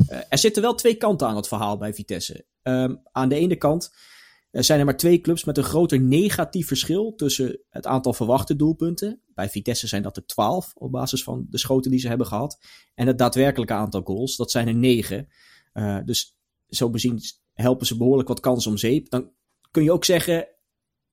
Uh, 0.09 0.17
er 0.29 0.37
zitten 0.37 0.61
wel 0.61 0.75
twee 0.75 0.95
kanten 0.95 1.27
aan 1.27 1.35
het 1.35 1.47
verhaal 1.47 1.77
bij 1.77 1.93
Vitesse. 1.93 2.45
Um, 2.63 3.01
aan 3.11 3.29
de 3.29 3.35
ene 3.35 3.55
kant 3.55 3.91
er 4.53 4.63
zijn 4.63 4.79
er 4.79 4.85
maar 4.85 4.97
twee 4.97 5.21
clubs 5.21 5.43
met 5.43 5.57
een 5.57 5.63
groter 5.63 5.99
negatief 5.99 6.67
verschil 6.67 7.15
tussen 7.15 7.59
het 7.69 7.85
aantal 7.85 8.13
verwachte 8.13 8.55
doelpunten. 8.55 9.21
Bij 9.33 9.49
Vitesse 9.49 9.87
zijn 9.87 10.01
dat 10.01 10.17
er 10.17 10.25
12 10.25 10.73
op 10.75 10.91
basis 10.91 11.23
van 11.23 11.47
de 11.49 11.57
schoten 11.57 11.91
die 11.91 11.99
ze 11.99 12.07
hebben 12.07 12.27
gehad. 12.27 12.59
En 12.93 13.07
het 13.07 13.17
daadwerkelijke 13.17 13.73
aantal 13.73 14.01
goals, 14.01 14.35
dat 14.35 14.51
zijn 14.51 14.67
er 14.67 14.75
9. 14.75 15.27
Uh, 15.73 15.99
dus 16.05 16.37
zo 16.69 16.89
bezien 16.89 17.19
helpen 17.53 17.85
ze 17.85 17.97
behoorlijk 17.97 18.27
wat 18.27 18.39
kansen 18.39 18.71
om 18.71 18.77
zeep. 18.77 19.09
Dan 19.09 19.31
kun 19.71 19.83
je 19.83 19.91
ook 19.91 20.05
zeggen, 20.05 20.47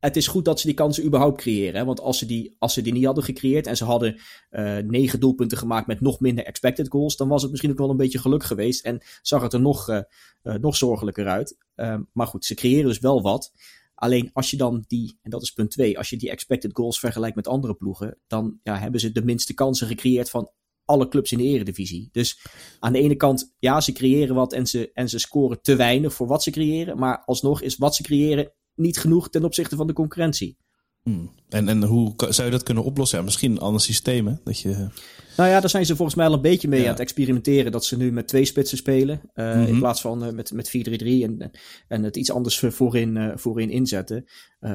het 0.01 0.17
is 0.17 0.27
goed 0.27 0.45
dat 0.45 0.61
ze 0.61 0.67
die 0.67 0.75
kansen 0.75 1.05
überhaupt 1.05 1.41
creëren. 1.41 1.75
Hè? 1.75 1.85
Want 1.85 2.01
als 2.01 2.19
ze, 2.19 2.27
die, 2.27 2.57
als 2.59 2.73
ze 2.73 2.83
die 2.83 2.93
niet 2.93 3.05
hadden 3.05 3.25
gecreëerd 3.25 3.67
en 3.67 3.77
ze 3.77 3.85
hadden 3.85 4.21
uh, 4.51 4.77
negen 4.77 5.21
doelpunten 5.21 5.59
gemaakt 5.59 5.87
met 5.87 6.01
nog 6.01 6.21
minder 6.21 6.45
expected 6.45 6.89
goals, 6.89 7.17
dan 7.17 7.29
was 7.29 7.43
het 7.43 7.51
misschien 7.51 7.71
ook 7.71 7.79
wel 7.79 7.91
een 7.91 7.97
beetje 7.97 8.19
geluk 8.19 8.45
geweest 8.45 8.85
en 8.85 9.03
zag 9.23 9.43
het 9.43 9.53
er 9.53 9.61
nog, 9.61 9.89
uh, 9.89 10.01
uh, 10.43 10.55
nog 10.55 10.77
zorgelijker 10.77 11.27
uit. 11.27 11.57
maar 12.13 12.27
goed, 12.27 12.45
ze 12.45 12.55
creëren 12.55 12.87
dus 12.87 12.99
wel 12.99 13.23
wat. 13.23 13.53
Alleen 13.95 14.31
als 14.33 14.51
je 14.51 14.57
dan 14.57 14.85
die, 14.87 15.19
en 15.23 15.31
dat 15.31 15.43
is 15.43 15.51
punt 15.51 15.71
2, 15.71 15.99
als 15.99 16.11
je 16.11 16.17
die 16.17 16.31
expected 16.31 16.71
goals 16.75 16.99
vergelijkt 16.99 17.37
met 17.37 17.49
andere 17.49 17.75
ploegen, 17.75 18.19
dan 18.27 18.59
ja, 18.63 18.79
hebben 18.79 19.01
ze 19.01 19.13
de 19.13 19.25
minste 19.25 19.55
kansen 19.55 19.87
gecreëerd 19.87 20.31
van 20.31 20.51
alle 20.85 21.09
clubs 21.09 21.33
in 21.33 21.39
de 21.39 21.45
eredivisie. 21.45 22.09
Dus 22.13 22.41
aan 22.79 22.93
de 22.93 22.99
ene 22.99 23.17
kant, 23.17 23.55
ja, 23.59 23.81
ze 23.81 23.93
creëren 23.93 24.35
wat 24.35 24.53
en 24.53 24.67
ze, 24.67 24.91
en 24.93 25.09
ze 25.09 25.19
scoren 25.19 25.63
te 25.63 25.77
weinig 25.77 26.15
voor 26.15 26.27
wat 26.27 26.43
ze 26.43 26.51
creëren. 26.51 26.99
Maar 26.99 27.23
alsnog 27.25 27.63
is 27.63 27.77
wat 27.77 27.95
ze 27.95 28.03
creëren 28.03 28.53
niet 28.81 28.99
genoeg 28.99 29.31
ten 29.31 29.45
opzichte 29.45 29.77
van 29.77 29.87
de 29.87 29.93
concurrentie. 29.93 30.57
Hmm. 31.03 31.31
En, 31.49 31.69
en 31.69 31.83
hoe 31.83 32.15
zou 32.17 32.45
je 32.45 32.53
dat 32.55 32.63
kunnen 32.63 32.85
oplossen? 32.85 33.19
Ja, 33.19 33.25
misschien 33.25 33.51
een 33.51 33.59
ander 33.59 33.81
systeem? 33.81 34.41
Dat 34.45 34.61
je... 34.61 34.89
Nou 35.41 35.53
ja, 35.53 35.61
daar 35.61 35.71
zijn 35.71 35.87
ze 35.87 35.97
volgens 35.97 36.17
mij 36.17 36.27
al 36.27 36.33
een 36.33 36.41
beetje 36.41 36.69
mee 36.69 36.81
ja. 36.81 36.85
aan 36.85 36.93
het 36.93 37.01
experimenteren. 37.01 37.73
Dat 37.73 37.85
ze 37.85 37.97
nu 37.97 38.13
met 38.13 38.29
twee 38.29 38.45
spitsen 38.45 38.79
spelen. 38.79 39.21
Uh, 39.35 39.45
mm 39.47 39.53
-hmm. 39.53 39.67
In 39.67 39.79
plaats 39.79 40.01
van 40.01 40.25
uh, 40.25 40.33
met, 40.33 40.53
met 40.53 40.69
4-3-3 40.69 40.71
en, 41.03 41.51
en 41.89 42.03
het 42.03 42.17
iets 42.17 42.31
anders 42.31 42.59
voorin, 42.59 43.17
uh, 43.17 43.33
voorin 43.35 43.71
inzetten. 43.71 44.25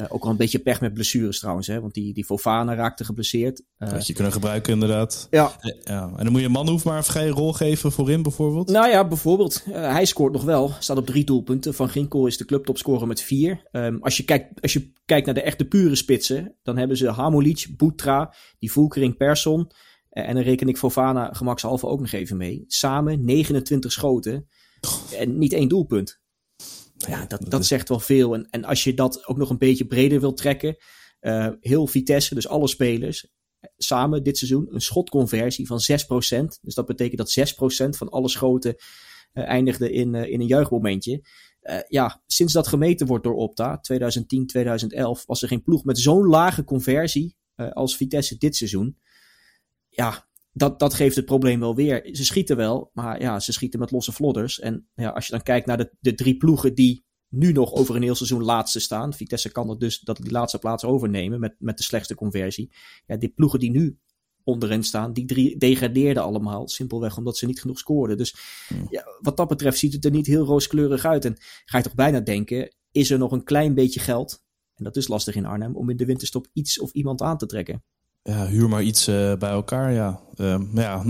ook 0.09 0.23
al 0.23 0.29
een 0.29 0.37
beetje 0.37 0.59
pech 0.59 0.81
met 0.81 0.93
blessures 0.93 1.39
trouwens. 1.39 1.67
Hè? 1.67 1.81
Want 1.81 1.93
die, 1.93 2.13
die 2.13 2.25
Fofana 2.25 2.75
raakte 2.75 3.05
geblesseerd. 3.05 3.61
Dat 3.77 4.07
je 4.07 4.13
kunnen 4.13 4.33
gebruiken 4.33 4.73
inderdaad. 4.73 5.27
Ja. 5.29 5.51
ja. 5.83 6.11
En 6.15 6.23
dan 6.23 6.31
moet 6.31 6.41
je 6.41 6.49
Manhoef 6.49 6.83
maar 6.83 6.97
een 6.97 7.03
vrije 7.03 7.31
rol 7.31 7.53
geven 7.53 7.91
voorin 7.91 8.21
bijvoorbeeld? 8.21 8.69
Nou 8.69 8.89
ja, 8.89 9.07
bijvoorbeeld. 9.07 9.63
hij 9.71 10.05
scoort 10.05 10.33
nog 10.33 10.43
wel. 10.43 10.71
Staat 10.79 10.97
op 10.97 11.05
drie 11.05 11.23
doelpunten. 11.23 11.73
Van 11.73 11.89
Ginkel 11.89 12.27
is 12.27 12.37
de 12.37 12.45
clubtopscorer 12.45 13.07
met 13.07 13.21
vier. 13.21 13.67
Um, 13.71 13.97
als, 14.01 14.17
je 14.17 14.23
kijkt, 14.23 14.61
als 14.61 14.73
je 14.73 14.91
kijkt 15.05 15.25
naar 15.25 15.35
de 15.35 15.41
echte 15.41 15.65
pure 15.65 15.95
spitsen. 15.95 16.55
Dan 16.63 16.77
hebben 16.77 16.97
ze 16.97 17.11
Hamulic, 17.11 17.67
Boetra, 17.77 18.33
die 18.59 18.71
Voelkering, 18.71 19.17
Persson... 19.17 19.71
En 20.23 20.35
dan 20.35 20.43
reken 20.43 20.67
ik 20.67 20.77
Fofana 20.77 21.33
gemakshalve 21.33 21.87
ook 21.87 21.99
nog 21.99 22.11
even 22.11 22.37
mee. 22.37 22.63
Samen 22.67 23.25
29 23.25 23.91
schoten 23.91 24.47
en 25.17 25.37
niet 25.37 25.53
één 25.53 25.67
doelpunt. 25.67 26.19
Ja, 26.97 27.25
dat, 27.25 27.45
dat 27.49 27.65
zegt 27.65 27.89
wel 27.89 27.99
veel. 27.99 28.33
En, 28.33 28.47
en 28.49 28.63
als 28.63 28.83
je 28.83 28.93
dat 28.93 29.27
ook 29.27 29.37
nog 29.37 29.49
een 29.49 29.57
beetje 29.57 29.85
breder 29.85 30.19
wilt 30.19 30.37
trekken. 30.37 30.77
Uh, 31.21 31.47
heel 31.59 31.87
Vitesse, 31.87 32.35
dus 32.35 32.47
alle 32.47 32.67
spelers, 32.67 33.27
samen 33.77 34.23
dit 34.23 34.37
seizoen 34.37 34.67
een 34.69 34.81
schotconversie 34.81 35.67
van 35.67 35.79
6%. 35.79 36.59
Dus 36.61 36.75
dat 36.75 36.85
betekent 36.85 37.35
dat 37.35 37.53
6% 37.85 37.89
van 37.89 38.09
alle 38.09 38.29
schoten 38.29 38.75
uh, 38.75 39.43
eindigde 39.43 39.91
in, 39.91 40.13
uh, 40.13 40.31
in 40.31 40.41
een 40.41 40.47
juichmomentje. 40.47 41.23
ja, 41.87 42.23
sinds 42.27 42.53
dat 42.53 42.67
gemeten 42.67 43.07
wordt 43.07 43.23
door 43.23 43.35
Opta, 43.35 43.77
2010, 43.79 44.47
2011, 44.47 45.25
was 45.25 45.41
er 45.41 45.47
geen 45.47 45.63
ploeg 45.63 45.83
met 45.83 45.99
zo'n 45.99 46.25
lage 46.25 46.63
conversie 46.63 47.35
als 47.55 47.97
Vitesse 47.97 48.37
dit 48.37 48.55
seizoen 48.55 48.97
ja, 49.95 50.27
dat, 50.53 50.79
dat 50.79 50.93
geeft 50.93 51.15
het 51.15 51.25
probleem 51.25 51.59
wel 51.59 51.75
weer. 51.75 52.09
Ze 52.11 52.25
schieten 52.25 52.57
wel, 52.57 52.89
maar 52.93 53.21
ja, 53.21 53.39
ze 53.39 53.53
schieten 53.53 53.79
met 53.79 53.91
losse 53.91 54.11
vlodders. 54.11 54.59
En 54.59 54.87
ja, 54.95 55.09
als 55.09 55.25
je 55.25 55.31
dan 55.31 55.41
kijkt 55.41 55.65
naar 55.65 55.77
de, 55.77 55.91
de 55.99 56.13
drie 56.13 56.37
ploegen 56.37 56.75
die 56.75 57.05
nu 57.29 57.51
nog 57.51 57.73
over 57.73 57.95
een 57.95 58.01
heel 58.01 58.15
seizoen 58.15 58.43
laatste 58.43 58.79
staan. 58.79 59.13
Vitesse 59.13 59.51
kan 59.51 59.67
dat 59.67 59.79
dus 59.79 59.99
dat 59.99 60.17
die 60.17 60.31
laatste 60.31 60.59
plaats 60.59 60.83
overnemen 60.83 61.39
met, 61.39 61.55
met 61.59 61.77
de 61.77 61.83
slechtste 61.83 62.15
conversie. 62.15 62.71
Ja, 63.05 63.17
die 63.17 63.29
ploegen 63.29 63.59
die 63.59 63.71
nu 63.71 63.99
onderin 64.43 64.83
staan, 64.83 65.13
die 65.13 65.25
drie 65.25 65.57
degradeerden 65.57 66.23
allemaal. 66.23 66.67
Simpelweg 66.67 67.17
omdat 67.17 67.37
ze 67.37 67.45
niet 67.45 67.61
genoeg 67.61 67.79
scoorden. 67.79 68.17
Dus 68.17 68.35
ja, 68.89 69.03
wat 69.19 69.37
dat 69.37 69.47
betreft 69.47 69.77
ziet 69.77 69.93
het 69.93 70.05
er 70.05 70.11
niet 70.11 70.25
heel 70.25 70.45
rooskleurig 70.45 71.05
uit. 71.05 71.25
En 71.25 71.37
ga 71.65 71.77
je 71.77 71.83
toch 71.83 71.95
bijna 71.95 72.19
denken, 72.19 72.75
is 72.91 73.09
er 73.09 73.17
nog 73.17 73.31
een 73.31 73.43
klein 73.43 73.73
beetje 73.73 73.99
geld, 73.99 74.43
en 74.73 74.83
dat 74.83 74.95
is 74.95 75.07
lastig 75.07 75.35
in 75.35 75.45
Arnhem, 75.45 75.75
om 75.75 75.89
in 75.89 75.97
de 75.97 76.05
winterstop 76.05 76.47
iets 76.53 76.79
of 76.79 76.91
iemand 76.91 77.21
aan 77.21 77.37
te 77.37 77.45
trekken? 77.45 77.83
Ja, 78.29 78.47
huur 78.47 78.69
maar 78.69 78.83
iets 78.83 79.07
uh, 79.07 79.33
bij 79.33 79.49
elkaar. 79.49 79.91
Ja. 79.91 80.19
Uh, 80.37 80.55
ja, 80.73 81.03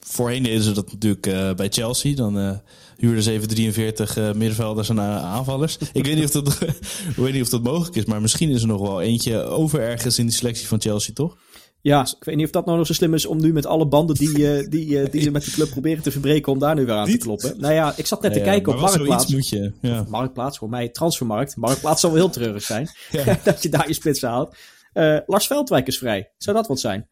voorheen 0.00 0.42
deden 0.42 0.62
ze 0.62 0.72
dat 0.72 0.92
natuurlijk 0.92 1.26
uh, 1.26 1.54
bij 1.54 1.68
Chelsea. 1.68 2.14
Dan 2.14 2.38
uh, 2.38 2.50
huurden 2.96 3.22
ze 3.22 3.30
even 3.30 3.48
43 3.48 4.16
middenvelders 4.16 4.88
en 4.88 5.00
aanvallers. 5.00 5.78
Ik 5.92 6.06
weet, 6.06 6.14
niet 6.14 6.24
of 6.24 6.30
dat, 6.30 6.60
ik 7.10 7.16
weet 7.16 7.32
niet 7.32 7.42
of 7.42 7.48
dat 7.48 7.62
mogelijk 7.62 7.96
is, 7.96 8.04
maar 8.04 8.20
misschien 8.20 8.50
is 8.50 8.62
er 8.62 8.68
nog 8.68 8.80
wel 8.80 9.02
eentje 9.02 9.42
over 9.42 9.80
ergens 9.80 10.18
in 10.18 10.26
die 10.26 10.34
selectie 10.34 10.66
van 10.66 10.80
Chelsea, 10.80 11.14
toch? 11.14 11.36
Ja, 11.84 12.00
ik 12.00 12.24
weet 12.24 12.36
niet 12.36 12.44
of 12.44 12.50
dat 12.50 12.64
nou 12.64 12.78
nog 12.78 12.86
zo 12.86 12.92
slim 12.92 13.14
is 13.14 13.26
om 13.26 13.40
nu 13.40 13.52
met 13.52 13.66
alle 13.66 13.86
banden 13.86 14.16
die, 14.16 14.38
uh, 14.38 14.68
die, 14.68 14.86
uh, 14.86 15.10
die 15.10 15.22
ze 15.22 15.30
met 15.30 15.44
die 15.44 15.52
club 15.52 15.70
proberen 15.70 16.02
te 16.02 16.10
verbreken, 16.10 16.52
om 16.52 16.58
daar 16.58 16.74
nu 16.74 16.86
weer 16.86 16.94
aan 16.94 17.06
te 17.06 17.16
kloppen. 17.16 17.54
Nou 17.58 17.74
ja, 17.74 17.94
ik 17.96 18.06
zat 18.06 18.22
net 18.22 18.32
te 18.32 18.38
ja, 18.38 18.44
kijken 18.44 18.72
op 18.72 18.80
Marktplaats. 18.80 19.32
Moet 19.32 19.48
je, 19.48 19.72
ja. 19.80 20.06
Marktplaats, 20.08 20.58
voor 20.58 20.68
mij 20.68 20.88
Transfermarkt. 20.88 21.56
Marktplaats 21.56 22.00
zal 22.00 22.10
wel 22.10 22.18
heel 22.18 22.30
treurig 22.30 22.62
zijn. 22.62 22.88
dat 23.44 23.62
je 23.62 23.68
daar 23.68 23.88
je 23.88 23.94
spits 23.94 24.22
haalt. 24.22 24.56
Uh, 24.94 25.18
Lars 25.26 25.46
Veldwijk 25.46 25.86
is 25.86 25.98
vrij. 25.98 26.32
Zou 26.38 26.56
dat 26.56 26.66
wat 26.66 26.80
zijn? 26.80 27.08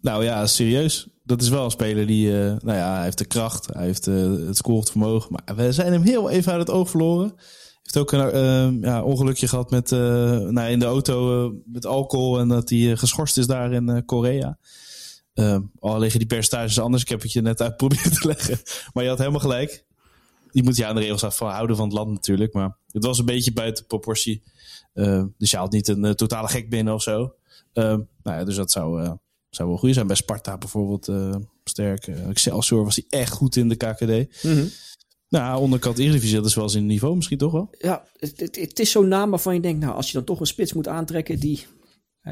Nou 0.00 0.24
ja, 0.24 0.46
serieus. 0.46 1.08
Dat 1.24 1.42
is 1.42 1.48
wel 1.48 1.64
een 1.64 1.70
speler 1.70 2.06
die, 2.06 2.28
uh, 2.28 2.38
nou 2.38 2.78
ja, 2.78 2.94
hij 2.94 3.04
heeft 3.04 3.18
de 3.18 3.24
kracht, 3.24 3.66
hij 3.72 3.84
heeft 3.84 4.06
uh, 4.06 4.46
het 4.46 4.90
vermogen. 4.90 5.32
Maar 5.32 5.56
we 5.56 5.72
zijn 5.72 5.92
hem 5.92 6.02
heel 6.02 6.30
even 6.30 6.52
uit 6.52 6.60
het 6.60 6.70
oog 6.70 6.90
verloren. 6.90 7.32
Heeft 7.82 7.96
ook 7.96 8.12
een 8.12 8.80
ja, 8.80 9.02
ongelukje 9.02 9.48
gehad 9.48 9.70
met, 9.70 9.90
nou, 9.90 10.60
in 10.60 10.78
de 10.78 10.84
auto 10.84 11.52
met 11.64 11.86
alcohol 11.86 12.38
en 12.38 12.48
dat 12.48 12.70
hij 12.70 12.96
geschorst 12.96 13.38
is 13.38 13.46
daar 13.46 13.72
in 13.72 14.04
Korea. 14.04 14.58
al 15.78 15.98
liggen 15.98 16.18
die 16.18 16.28
percentages 16.28 16.80
anders. 16.80 17.02
Ik 17.02 17.08
heb 17.08 17.22
het 17.22 17.32
je 17.32 17.42
net 17.42 17.62
uit 17.62 17.76
proberen 17.82 18.12
te 18.12 18.26
leggen. 18.26 18.58
Maar 18.92 19.02
je 19.02 19.08
had 19.08 19.18
helemaal 19.18 19.40
gelijk. 19.40 19.84
Je 20.50 20.62
moet 20.62 20.76
je 20.76 20.86
aan 20.86 20.94
de 20.94 21.00
regels 21.00 21.24
afhouden 21.24 21.76
van 21.76 21.84
het 21.84 21.94
land 21.94 22.10
natuurlijk. 22.10 22.52
Maar 22.52 22.78
het 22.86 23.04
was 23.04 23.18
een 23.18 23.24
beetje 23.24 23.52
buiten 23.52 23.86
proportie. 23.86 24.42
Uh, 24.94 25.24
dus 25.38 25.50
je 25.50 25.56
haalt 25.56 25.72
niet 25.72 25.88
een 25.88 26.04
uh, 26.04 26.10
totale 26.10 26.48
gek 26.48 26.70
binnen 26.70 26.94
of 26.94 27.02
zo. 27.02 27.34
Uh, 27.74 27.84
nou 27.84 28.06
ja, 28.22 28.44
dus 28.44 28.56
dat 28.56 28.70
zou, 28.70 29.16
zou 29.50 29.68
wel 29.68 29.78
goed 29.78 29.94
zijn. 29.94 30.06
Bij 30.06 30.16
Sparta 30.16 30.58
bijvoorbeeld 30.58 31.08
sterk. 31.64 32.06
Excelsior 32.06 32.84
was 32.84 32.96
hij 32.96 33.20
echt 33.20 33.32
goed 33.32 33.56
in 33.56 33.68
de 33.68 33.76
KKD. 33.76 34.42
Mm 34.42 34.52
-hmm. 34.52 34.68
Nou, 35.28 35.60
onderkant 35.60 35.98
Eredivisie, 35.98 36.36
dat 36.36 36.46
is 36.46 36.54
wel 36.54 36.68
zijn 36.68 36.86
niveau 36.86 37.16
misschien 37.16 37.38
toch 37.38 37.52
wel? 37.52 37.70
Ja, 37.78 38.04
het, 38.18 38.40
het, 38.40 38.56
het 38.56 38.78
is 38.78 38.90
zo'n 38.90 39.08
naam 39.08 39.30
waarvan 39.30 39.54
je 39.54 39.60
denkt, 39.60 39.80
nou, 39.80 39.94
als 39.94 40.06
je 40.06 40.12
dan 40.12 40.24
toch 40.24 40.40
een 40.40 40.46
spits 40.46 40.72
moet 40.72 40.88
aantrekken 40.88 41.38
die 41.38 41.66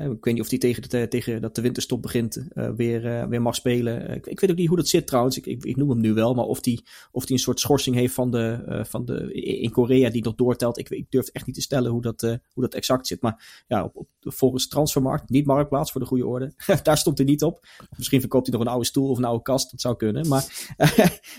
ik 0.02 0.24
weet 0.24 0.34
niet 0.34 0.42
of 0.42 0.48
hij 0.50 0.58
tegen, 0.58 0.88
de, 0.88 1.08
tegen 1.08 1.40
dat 1.40 1.54
de 1.54 1.60
winterstop 1.60 2.02
begint 2.02 2.46
weer, 2.76 3.28
weer 3.28 3.42
mag 3.42 3.54
spelen. 3.54 4.10
Ik, 4.10 4.26
ik, 4.26 4.40
weet 4.40 4.50
ook 4.50 4.56
niet 4.56 4.68
hoe 4.68 4.76
dat 4.76 4.88
zit 4.88 5.06
trouwens. 5.06 5.36
Ik, 5.36 5.46
ik, 5.46 5.64
ik 5.64 5.76
noem 5.76 5.90
hem 5.90 6.00
nu 6.00 6.14
wel. 6.14 6.34
Maar 6.34 6.44
of 6.44 6.64
hij 6.64 6.80
of 7.10 7.24
die 7.24 7.36
een 7.36 7.42
soort 7.42 7.60
schorsing 7.60 7.96
heeft 7.96 8.14
van 8.14 8.30
de, 8.30 8.82
van 8.88 9.04
de, 9.04 9.32
in 9.32 9.70
Korea 9.70 10.10
die 10.10 10.24
nog 10.24 10.34
doortelt. 10.34 10.78
Ik, 10.78 10.88
ik 10.88 11.10
durf 11.10 11.28
echt 11.28 11.46
niet 11.46 11.54
te 11.54 11.60
stellen 11.60 11.90
hoe 11.90 12.02
dat, 12.02 12.20
hoe 12.20 12.62
dat 12.62 12.74
exact 12.74 13.06
zit. 13.06 13.22
Maar 13.22 13.64
ja, 13.66 13.84
op, 13.84 13.96
op, 13.96 14.08
volgens 14.20 14.68
Transfermarkt, 14.68 15.30
niet 15.30 15.46
Marktplaats 15.46 15.92
voor 15.92 16.00
de 16.00 16.06
goede 16.06 16.26
orde. 16.26 16.52
Daar 16.82 16.98
stond 16.98 17.18
hij 17.18 17.26
niet 17.26 17.42
op. 17.42 17.66
Misschien 17.96 18.20
verkoopt 18.20 18.46
hij 18.46 18.56
nog 18.56 18.66
een 18.66 18.72
oude 18.72 18.86
stoel 18.86 19.10
of 19.10 19.18
een 19.18 19.24
oude 19.24 19.42
kast. 19.42 19.70
Dat 19.70 19.80
zou 19.80 19.96
kunnen. 19.96 20.28
Maar 20.28 20.74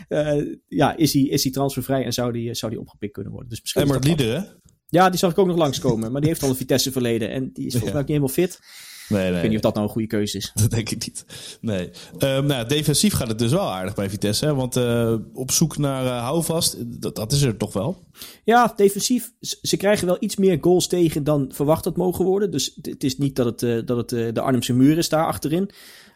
ja, 0.67 0.95
is 0.95 1.13
hij, 1.13 1.21
is 1.21 1.43
hij 1.43 1.51
transfervrij 1.51 2.05
en 2.05 2.13
zou 2.13 2.31
die, 2.31 2.53
zou 2.53 2.71
die 2.71 2.81
opgepikt 2.81 3.13
kunnen 3.13 3.31
worden. 3.31 3.49
Dus 3.49 3.61
misschien 3.61 3.81
Emmert 3.81 4.03
Lieder, 4.03 4.59
Ja, 4.89 5.09
die 5.09 5.19
zag 5.19 5.31
ik 5.31 5.37
ook 5.37 5.47
nog 5.47 5.57
langskomen. 5.57 6.11
Maar 6.11 6.21
die 6.21 6.29
heeft 6.29 6.43
al 6.43 6.49
een 6.49 6.55
Vitesse 6.55 6.91
verleden. 6.91 7.31
En 7.31 7.49
die 7.53 7.65
is 7.65 7.71
volgens 7.71 7.91
mij 7.91 8.01
ook 8.01 8.07
niet 8.07 8.17
helemaal 8.17 8.35
fit. 8.35 8.59
Nee, 9.09 9.21
nee. 9.21 9.33
Ik 9.33 9.41
weet 9.41 9.49
niet 9.49 9.55
of 9.55 9.61
dat 9.61 9.73
nou 9.73 9.85
een 9.85 9.91
goede 9.91 10.07
keuze 10.07 10.37
is. 10.37 10.51
Dat 10.53 10.69
denk 10.71 10.89
ik 10.89 11.05
niet. 11.05 11.25
Nee. 11.61 11.89
Um, 12.19 12.45
nou, 12.45 12.67
defensief 12.67 13.13
gaat 13.13 13.27
het 13.27 13.39
dus 13.39 13.51
wel 13.51 13.71
aardig 13.73 13.95
bij 13.95 14.09
Vitesse. 14.09 14.45
Hè? 14.45 14.55
Want 14.55 14.77
uh, 14.77 15.15
op 15.33 15.51
zoek 15.51 15.77
naar 15.77 16.03
uh, 16.03 16.21
houvast, 16.21 17.01
dat, 17.01 17.15
dat 17.15 17.31
is 17.31 17.41
er 17.41 17.57
toch 17.57 17.73
wel. 17.73 18.03
Ja, 18.43 18.73
defensief. 18.75 19.31
Ze 19.61 19.77
krijgen 19.77 20.07
wel 20.07 20.17
iets 20.19 20.35
meer 20.35 20.57
goals 20.61 20.87
tegen 20.87 21.23
dan 21.23 21.51
verwacht 21.53 21.85
had 21.85 21.97
mogen 21.97 22.25
worden. 22.25 22.51
Dus 22.51 22.77
het 22.81 23.03
is 23.03 23.17
niet 23.17 23.35
dat 23.35 23.45
het, 23.45 23.61
uh, 23.61 23.85
dat 23.85 24.11
het 24.11 24.35
de 24.35 24.41
Arnhemse 24.41 24.73
muur 24.73 24.97
is 24.97 25.09
daar 25.09 25.25
achterin. 25.25 25.69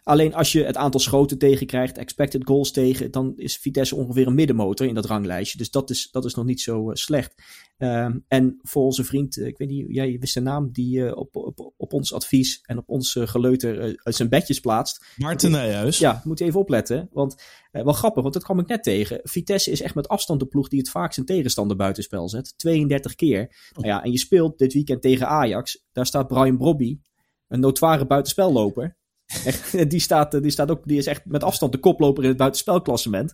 Alleen 0.04 0.34
als 0.34 0.52
je 0.52 0.64
het 0.64 0.78
aantal 0.78 1.00
schoten 1.00 1.38
tegenkrijgt, 1.38 1.98
expected 1.98 2.48
goals 2.48 2.72
tegen, 2.72 3.12
dan 3.12 3.34
is 3.36 3.58
Vitesse 3.58 3.96
ongeveer 3.96 4.28
een 4.28 4.36
middenmotor 4.36 4.88
in 4.88 4.94
dat 4.94 5.06
ranglijstje. 5.06 5.58
Dus 5.58 5.72
dat 5.72 5.90
is, 5.90 6.10
dat 6.12 6.26
is 6.26 6.34
nog 6.34 6.46
niet 6.46 6.62
zo 6.62 6.90
uh, 6.90 6.96
slecht. 6.96 7.44
Um, 7.78 8.26
en 8.28 8.60
voor 8.62 8.84
onze 8.84 9.04
vriend, 9.04 9.38
uh, 9.38 9.48
ik 9.48 9.58
weet 9.58 9.68
niet, 9.68 9.86
jij 9.88 10.18
wist 10.20 10.34
zijn 10.34 10.46
naam, 10.46 10.72
die 10.72 10.98
uh, 10.98 11.18
op, 11.18 11.36
op, 11.36 11.74
op 11.78 11.94
ons 11.94 12.14
advies 12.14 12.60
en 12.62 12.78
op 12.78 12.90
ons 12.90 13.18
geleuter 13.20 14.02
zijn 14.04 14.30
bedjes 14.30 14.60
plaatst. 14.60 15.06
Maarten 15.18 15.52
Nijhuis. 15.52 15.98
Ja, 15.98 16.22
moet 16.24 16.40
je 16.40 16.46
even 16.46 16.60
opletten. 16.60 17.10
Want 17.12 17.44
wel 17.72 17.94
grappig, 17.94 18.22
want 18.22 18.34
dat 18.34 18.44
kwam 18.44 18.60
ik 18.60 18.68
net 18.68 18.84
tegen. 18.84 19.20
Vitesse 19.24 19.72
is 19.72 19.82
echt 19.82 19.96
met 19.96 20.08
afstand 20.08 20.40
de 20.40 20.46
ploeg 20.46 20.68
die 20.68 20.80
het 20.80 20.90
vaakst 20.90 21.14
zijn 21.14 21.26
tegenstander 21.26 21.78
buitenspel 21.78 22.30
zet. 22.30 22.54
32 22.58 23.16
keer. 23.16 23.42
Oh. 23.42 23.84
Nou 23.84 23.88
ja, 23.88 24.04
en 24.04 24.12
je 24.12 24.20
speelt 24.20 24.58
dit 24.58 24.74
weekend 24.74 25.02
tegen 25.02 25.28
Ajax. 25.28 25.86
Daar 25.92 26.06
staat 26.06 26.28
Brian 26.28 26.58
Brobby, 26.58 27.00
een 27.48 27.60
notoire 27.60 28.06
buitenspelloper. 28.06 29.00
Echt, 29.46 29.90
die, 29.92 30.00
staat, 30.00 30.42
die, 30.42 30.52
staat 30.52 30.72
ook, 30.72 30.88
die 30.88 30.98
is 30.98 31.06
echt 31.06 31.26
met 31.26 31.44
afstand 31.44 31.72
de 31.72 31.78
koploper 31.78 32.24
in 32.24 32.30
het 32.30 32.38
buitenspelklassement. 32.38 33.34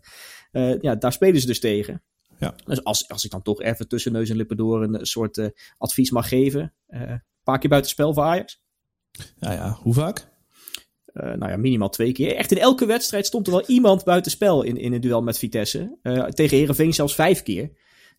Uh, 0.52 0.82
ja, 0.82 0.96
daar 0.96 1.14
spelen 1.14 1.42
ze 1.42 1.48
dus 1.48 1.60
tegen. 1.60 2.04
Ja. 2.40 2.56
Dus 2.66 2.84
als, 2.84 3.10
als 3.10 3.26
ik 3.26 3.32
dan 3.32 3.42
toch 3.42 3.62
even 3.62 3.88
tussen 3.88 4.12
neus 4.12 4.30
en 4.30 4.36
lippen 4.36 4.58
door 4.58 4.84
een 4.84 5.06
soort 5.06 5.38
uh, 5.38 5.48
advies 5.78 6.12
mag 6.12 6.28
geven. 6.28 6.74
Uh, 6.88 7.02
een 7.02 7.24
paar 7.44 7.60
keer 7.60 7.70
buitenspel 7.70 8.14
voor 8.14 8.24
Ajax. 8.24 8.62
Ja, 9.40 9.52
ja. 9.52 9.78
Hoe 9.82 9.94
vaak? 9.94 10.36
Nou 11.14 11.50
ja, 11.50 11.58
minimaal 11.58 11.90
twee 11.90 12.12
keer. 12.12 12.36
Echt 12.36 12.52
in 12.52 12.58
elke 12.58 12.86
wedstrijd 12.86 13.26
stond 13.26 13.48
er 13.48 13.54
wel 13.54 13.66
iemand 13.66 14.04
buitenspel 14.04 14.64
in, 14.64 14.78
in 14.78 14.94
een 14.94 15.02
duel 15.02 15.22
met 15.22 15.38
Vitesse. 15.38 15.98
tegen 16.30 16.58
Herenveen 16.58 16.94
zelfs 16.94 17.16
vijf 17.16 17.44
keer. 17.44 17.72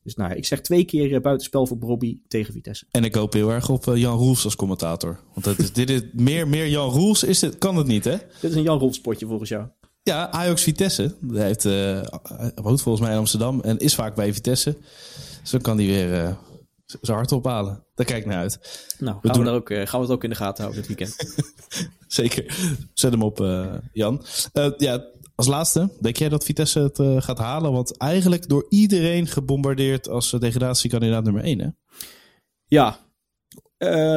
Dus 0.08 0.16
nou, 0.16 0.34
ik 0.34 0.46
zeg 0.46 0.60
twee 0.60 0.84
keer 0.84 1.10
uh, 1.10 1.20
buitenspel 1.20 1.66
voor 1.66 1.78
Bobby 1.78 2.18
tegen 2.28 2.52
Vitesse. 2.52 2.86
En 2.90 3.04
ik 3.04 3.14
hoop 3.14 3.32
heel 3.32 3.50
erg 3.50 3.68
op 3.68 3.86
uh, 3.86 3.96
Jan 3.96 4.16
Roels 4.16 4.44
als 4.44 4.56
commentator. 4.56 5.20
Want 5.32 5.44
dat 5.44 5.58
is, 5.58 5.72
dit 5.82 5.90
is 5.90 6.02
meer, 6.12 6.48
meer 6.48 6.68
Jan 6.68 6.90
Roels 6.90 7.22
is 7.22 7.40
het, 7.40 7.58
kan 7.58 7.76
het 7.76 7.86
niet, 7.86 8.04
hè? 8.04 8.16
Dit 8.40 8.50
is 8.50 8.54
een 8.54 8.62
Jan 8.62 8.78
Roels 8.78 9.00
potje 9.00 9.26
volgens 9.26 9.48
jou. 9.48 9.66
Ja, 10.02 10.30
Ajax 10.30 10.62
Vitesse. 10.62 11.16
Hij 11.32 11.44
heeft, 11.44 11.64
uh, 11.64 12.00
woont 12.54 12.82
volgens 12.82 13.00
mij 13.00 13.12
in 13.12 13.18
Amsterdam 13.18 13.60
en 13.60 13.78
is 13.78 13.94
vaak 13.94 14.14
bij 14.14 14.32
Vitesse. 14.32 14.76
Dus 15.40 15.50
dan 15.50 15.60
kan 15.60 15.76
hij 15.76 15.86
weer 15.86 16.36
zijn 17.00 17.16
hart 17.16 17.32
ophalen. 17.32 17.84
Daar 17.94 18.06
kijk 18.06 18.20
ik 18.20 18.26
naar 18.26 18.38
uit. 18.38 18.86
Nou, 18.98 19.12
gaan 19.12 19.20
we, 19.22 19.32
doen... 19.32 19.44
we, 19.44 19.50
ook, 19.50 19.68
gaan 19.68 20.00
we 20.00 20.06
het 20.06 20.10
ook 20.10 20.24
in 20.24 20.30
de 20.30 20.36
gaten 20.36 20.64
houden 20.64 20.86
dit 20.86 20.96
weekend. 20.96 21.36
Zeker. 22.06 22.56
Zet 22.94 23.12
hem 23.12 23.22
op, 23.22 23.38
Jan. 23.92 24.24
ja, 24.76 25.04
als 25.38 25.46
laatste, 25.46 25.90
denk 26.00 26.16
jij 26.16 26.28
dat 26.28 26.44
Vitesse 26.44 26.80
het 26.80 26.98
uh, 26.98 27.20
gaat 27.20 27.38
halen? 27.38 27.72
Want 27.72 27.96
eigenlijk 27.96 28.48
door 28.48 28.66
iedereen 28.68 29.26
gebombardeerd 29.26 30.08
als 30.08 30.32
uh, 30.32 30.40
degradatiekandidaat 30.40 31.24
nummer 31.24 31.42
1, 31.42 31.58
hè? 31.58 31.68
Ja. 32.64 32.98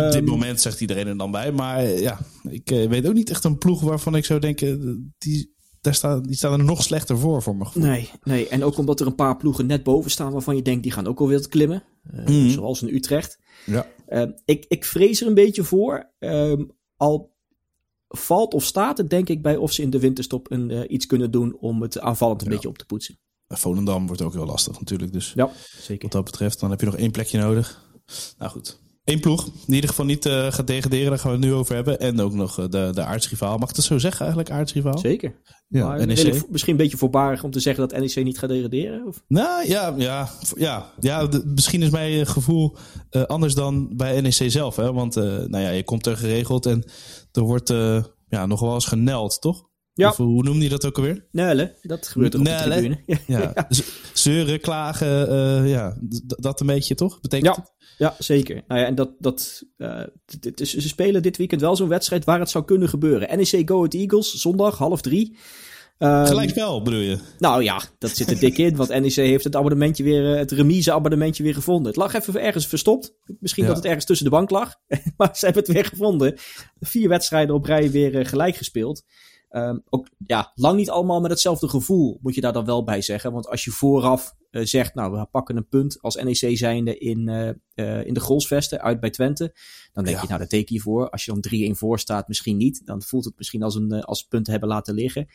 Op 0.05 0.11
dit 0.11 0.25
moment 0.25 0.61
zegt 0.61 0.81
iedereen 0.81 1.07
er 1.07 1.17
dan 1.17 1.31
bij. 1.31 1.51
Maar 1.51 1.83
uh, 1.83 1.99
ja, 1.99 2.19
ik 2.49 2.69
weet 2.69 3.07
ook 3.07 3.13
niet 3.13 3.29
echt 3.29 3.43
een 3.43 3.57
ploeg 3.57 3.81
waarvan 3.81 4.15
ik 4.15 4.25
zou 4.25 4.39
denken... 4.39 5.13
Die, 5.17 5.55
daar 5.81 5.93
staan, 5.93 6.23
die 6.23 6.35
staan 6.35 6.59
er 6.59 6.65
nog 6.65 6.83
slechter 6.83 7.17
voor, 7.17 7.41
voor 7.41 7.55
mijn 7.55 7.67
gevoel. 7.67 7.89
Nee, 7.89 8.09
nee, 8.23 8.47
en 8.47 8.63
ook 8.63 8.77
omdat 8.77 8.99
er 8.99 9.07
een 9.07 9.15
paar 9.15 9.37
ploegen 9.37 9.65
net 9.65 9.83
boven 9.83 10.11
staan... 10.11 10.31
waarvan 10.31 10.55
je 10.55 10.61
denkt, 10.61 10.83
die 10.83 10.91
gaan 10.91 11.07
ook 11.07 11.19
alweer 11.19 11.47
klimmen. 11.49 11.83
Mm. 12.25 12.49
Zoals 12.49 12.81
in 12.81 12.95
Utrecht. 12.95 13.39
Ja. 13.65 13.87
Ehm, 14.07 14.31
ik, 14.45 14.65
ik 14.67 14.85
vrees 14.85 15.21
er 15.21 15.27
een 15.27 15.33
beetje 15.33 15.63
voor. 15.63 16.11
Um, 16.19 16.71
al 16.97 17.30
valt 18.11 18.53
of 18.53 18.63
staat 18.63 18.97
het 18.97 19.09
denk 19.09 19.29
ik 19.29 19.41
bij 19.41 19.55
of 19.55 19.71
ze 19.71 19.81
in 19.81 19.89
de 19.89 19.99
winterstop 19.99 20.51
een, 20.51 20.69
uh, 20.69 20.81
iets 20.87 21.05
kunnen 21.05 21.31
doen 21.31 21.57
om 21.59 21.81
het 21.81 21.99
aanvallend 21.99 22.41
een 22.41 22.47
ja. 22.47 22.53
beetje 22.53 22.69
op 22.69 22.77
te 22.77 22.85
poetsen. 22.85 23.19
Volendam 23.47 24.07
wordt 24.07 24.21
ook 24.21 24.33
heel 24.33 24.45
lastig 24.45 24.79
natuurlijk. 24.79 25.13
Dus 25.13 25.33
ja, 25.35 25.49
zeker. 25.77 26.03
wat 26.03 26.11
dat 26.11 26.23
betreft, 26.23 26.59
dan 26.59 26.69
heb 26.69 26.79
je 26.79 26.85
nog 26.85 26.97
één 26.97 27.11
plekje 27.11 27.39
nodig. 27.39 27.89
Nou 28.37 28.51
goed. 28.51 28.79
Eén 29.03 29.19
ploeg, 29.19 29.43
die 29.43 29.53
in 29.67 29.73
ieder 29.73 29.89
geval 29.89 30.05
niet 30.05 30.25
uh, 30.25 30.51
gaat 30.51 30.67
degraderen, 30.67 31.09
daar 31.09 31.19
gaan 31.19 31.31
we 31.31 31.37
het 31.37 31.45
nu 31.45 31.53
over 31.53 31.75
hebben. 31.75 31.99
En 31.99 32.19
ook 32.19 32.33
nog 32.33 32.55
de, 32.55 32.89
de 32.93 33.03
aardsrivaal. 33.03 33.57
Mag 33.57 33.69
ik 33.69 33.75
dat 33.75 33.85
zo 33.85 33.97
zeggen 33.97 34.19
eigenlijk, 34.19 34.51
aardsrivaal? 34.51 34.97
Zeker. 34.97 35.35
Ja, 35.67 35.87
maar 35.87 36.05
NEC. 36.05 36.49
misschien 36.49 36.71
een 36.71 36.77
beetje 36.77 36.97
voorbarig 36.97 37.43
om 37.43 37.51
te 37.51 37.59
zeggen 37.59 37.87
dat 37.87 37.99
NEC 37.99 38.23
niet 38.23 38.39
gaat 38.39 38.49
degraderen? 38.49 39.07
Of? 39.07 39.23
Nou 39.27 39.67
ja, 39.67 39.93
ja, 39.97 40.29
ja, 40.55 40.91
ja 40.99 41.27
de, 41.27 41.43
misschien 41.45 41.81
is 41.81 41.89
mijn 41.89 42.27
gevoel 42.27 42.77
uh, 43.11 43.23
anders 43.23 43.53
dan 43.53 43.95
bij 43.95 44.21
NEC 44.21 44.51
zelf. 44.51 44.75
Hè? 44.75 44.93
Want 44.93 45.17
uh, 45.17 45.23
nou 45.23 45.63
ja, 45.63 45.69
je 45.69 45.83
komt 45.83 46.05
er 46.05 46.17
geregeld 46.17 46.65
en 46.65 46.83
er 47.31 47.41
wordt 47.41 47.69
uh, 47.69 48.03
ja, 48.27 48.45
nog 48.45 48.59
wel 48.59 48.73
eens 48.73 48.85
geneld, 48.85 49.41
toch? 49.41 49.69
Ja. 49.93 50.09
Of, 50.09 50.17
hoe 50.17 50.43
noemde 50.43 50.63
je 50.63 50.69
dat 50.69 50.85
ook 50.85 50.97
alweer? 50.97 51.27
Nellen, 51.31 51.75
dat 51.81 52.07
gebeurt 52.07 52.35
ook 52.35 52.41
op 52.41 52.47
de 52.47 52.57
tribune. 52.63 53.01
Ja. 53.05 53.17
ja. 53.53 53.67
Zeuren, 54.13 54.59
klagen, 54.59 55.31
uh, 55.31 55.69
ja, 55.69 55.97
dat 56.25 56.59
een 56.59 56.67
beetje 56.67 56.95
toch? 56.95 57.21
Betekent 57.21 57.55
ja. 57.55 57.69
Ja, 57.97 58.15
zeker. 58.17 58.63
Nou 58.67 58.79
ja, 58.79 58.85
en 58.85 58.95
dat, 58.95 59.11
dat, 59.19 59.63
uh, 59.77 60.03
dit 60.39 60.61
is, 60.61 60.73
ze 60.73 60.87
spelen 60.87 61.21
dit 61.21 61.37
weekend 61.37 61.61
wel 61.61 61.75
zo'n 61.75 61.87
wedstrijd 61.87 62.25
waar 62.25 62.39
het 62.39 62.49
zou 62.49 62.65
kunnen 62.65 62.89
gebeuren. 62.89 63.37
NEC 63.37 63.69
Go 63.69 63.75
Ahead 63.75 63.93
Eagles, 63.93 64.33
zondag 64.33 64.77
half 64.77 65.01
drie. 65.01 65.37
Um, 66.03 66.25
Gelijkspel 66.25 66.81
bedoel 66.81 66.99
je? 66.99 67.17
Nou 67.37 67.63
ja, 67.63 67.81
dat 67.97 68.15
zit 68.15 68.29
er 68.31 68.39
dik 68.39 68.57
in. 68.57 68.75
Want 68.75 68.89
NEC 68.89 69.13
heeft 69.13 69.43
het 69.43 69.55
abonnementje 69.55 70.03
weer, 70.03 70.37
het 70.37 70.51
remise 70.51 70.93
abonnementje 70.93 71.43
weer 71.43 71.53
gevonden. 71.53 71.87
Het 71.87 71.95
lag 71.95 72.13
even 72.13 72.41
ergens 72.41 72.67
verstopt. 72.67 73.13
Misschien 73.39 73.63
ja. 73.63 73.69
dat 73.69 73.77
het 73.77 73.87
ergens 73.87 74.05
tussen 74.05 74.25
de 74.25 74.31
bank 74.31 74.49
lag. 74.49 74.75
maar 75.17 75.29
ze 75.33 75.45
hebben 75.45 75.63
het 75.63 75.73
weer 75.73 75.85
gevonden. 75.85 76.35
Vier 76.79 77.09
wedstrijden 77.09 77.55
op 77.55 77.65
rij 77.65 77.91
weer 77.91 78.15
uh, 78.15 78.25
gelijk 78.25 78.55
gespeeld. 78.55 79.03
Um, 79.51 79.83
ook 79.89 80.07
ja, 80.25 80.51
lang 80.55 80.77
niet 80.77 80.89
allemaal 80.89 81.21
met 81.21 81.31
hetzelfde 81.31 81.67
gevoel, 81.67 82.19
moet 82.21 82.35
je 82.35 82.41
daar 82.41 82.53
dan 82.53 82.65
wel 82.65 82.83
bij 82.83 83.01
zeggen. 83.01 83.31
Want 83.31 83.47
als 83.47 83.63
je 83.63 83.71
vooraf 83.71 84.35
uh, 84.51 84.65
zegt, 84.65 84.95
nou, 84.95 85.17
we 85.17 85.25
pakken 85.25 85.57
een 85.57 85.67
punt 85.67 86.01
als 86.01 86.15
NEC 86.15 86.57
zijnde 86.57 86.97
in, 86.97 87.27
uh, 87.27 87.49
uh, 87.75 88.05
in 88.05 88.13
de 88.13 88.19
Grolsvesten 88.19 88.81
uit 88.81 88.99
bij 88.99 89.09
Twente. 89.09 89.55
Dan 89.93 90.03
denk 90.03 90.15
ja. 90.15 90.21
je, 90.21 90.27
nou, 90.27 90.39
dat 90.39 90.49
teken 90.49 90.75
je 90.75 90.81
voor. 90.81 91.09
Als 91.09 91.25
je 91.25 91.39
dan 91.39 91.75
3-1 91.75 91.77
voor 91.77 91.99
staat, 91.99 92.27
misschien 92.27 92.57
niet. 92.57 92.85
Dan 92.85 93.01
voelt 93.01 93.25
het 93.25 93.37
misschien 93.37 93.63
als 93.63 93.75
een 93.75 94.01
als 94.01 94.23
punten 94.23 94.51
hebben 94.51 94.69
laten 94.69 94.93
liggen. 94.93 95.27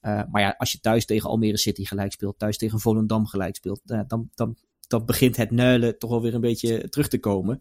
maar 0.00 0.40
ja, 0.40 0.54
als 0.58 0.72
je 0.72 0.80
thuis 0.80 1.04
tegen 1.06 1.28
Almere 1.28 1.58
City 1.58 1.84
gelijk 1.84 2.12
speelt, 2.12 2.38
thuis 2.38 2.58
tegen 2.58 2.80
Volendam 2.80 3.26
gelijk 3.26 3.56
speelt, 3.56 3.80
dan, 3.84 4.30
dan, 4.34 4.56
dan 4.86 5.04
begint 5.04 5.36
het 5.36 5.50
nuilen 5.50 5.98
toch 5.98 6.10
wel 6.10 6.22
weer 6.22 6.34
een 6.34 6.40
beetje 6.40 6.88
terug 6.88 7.08
te 7.08 7.18
komen. 7.18 7.60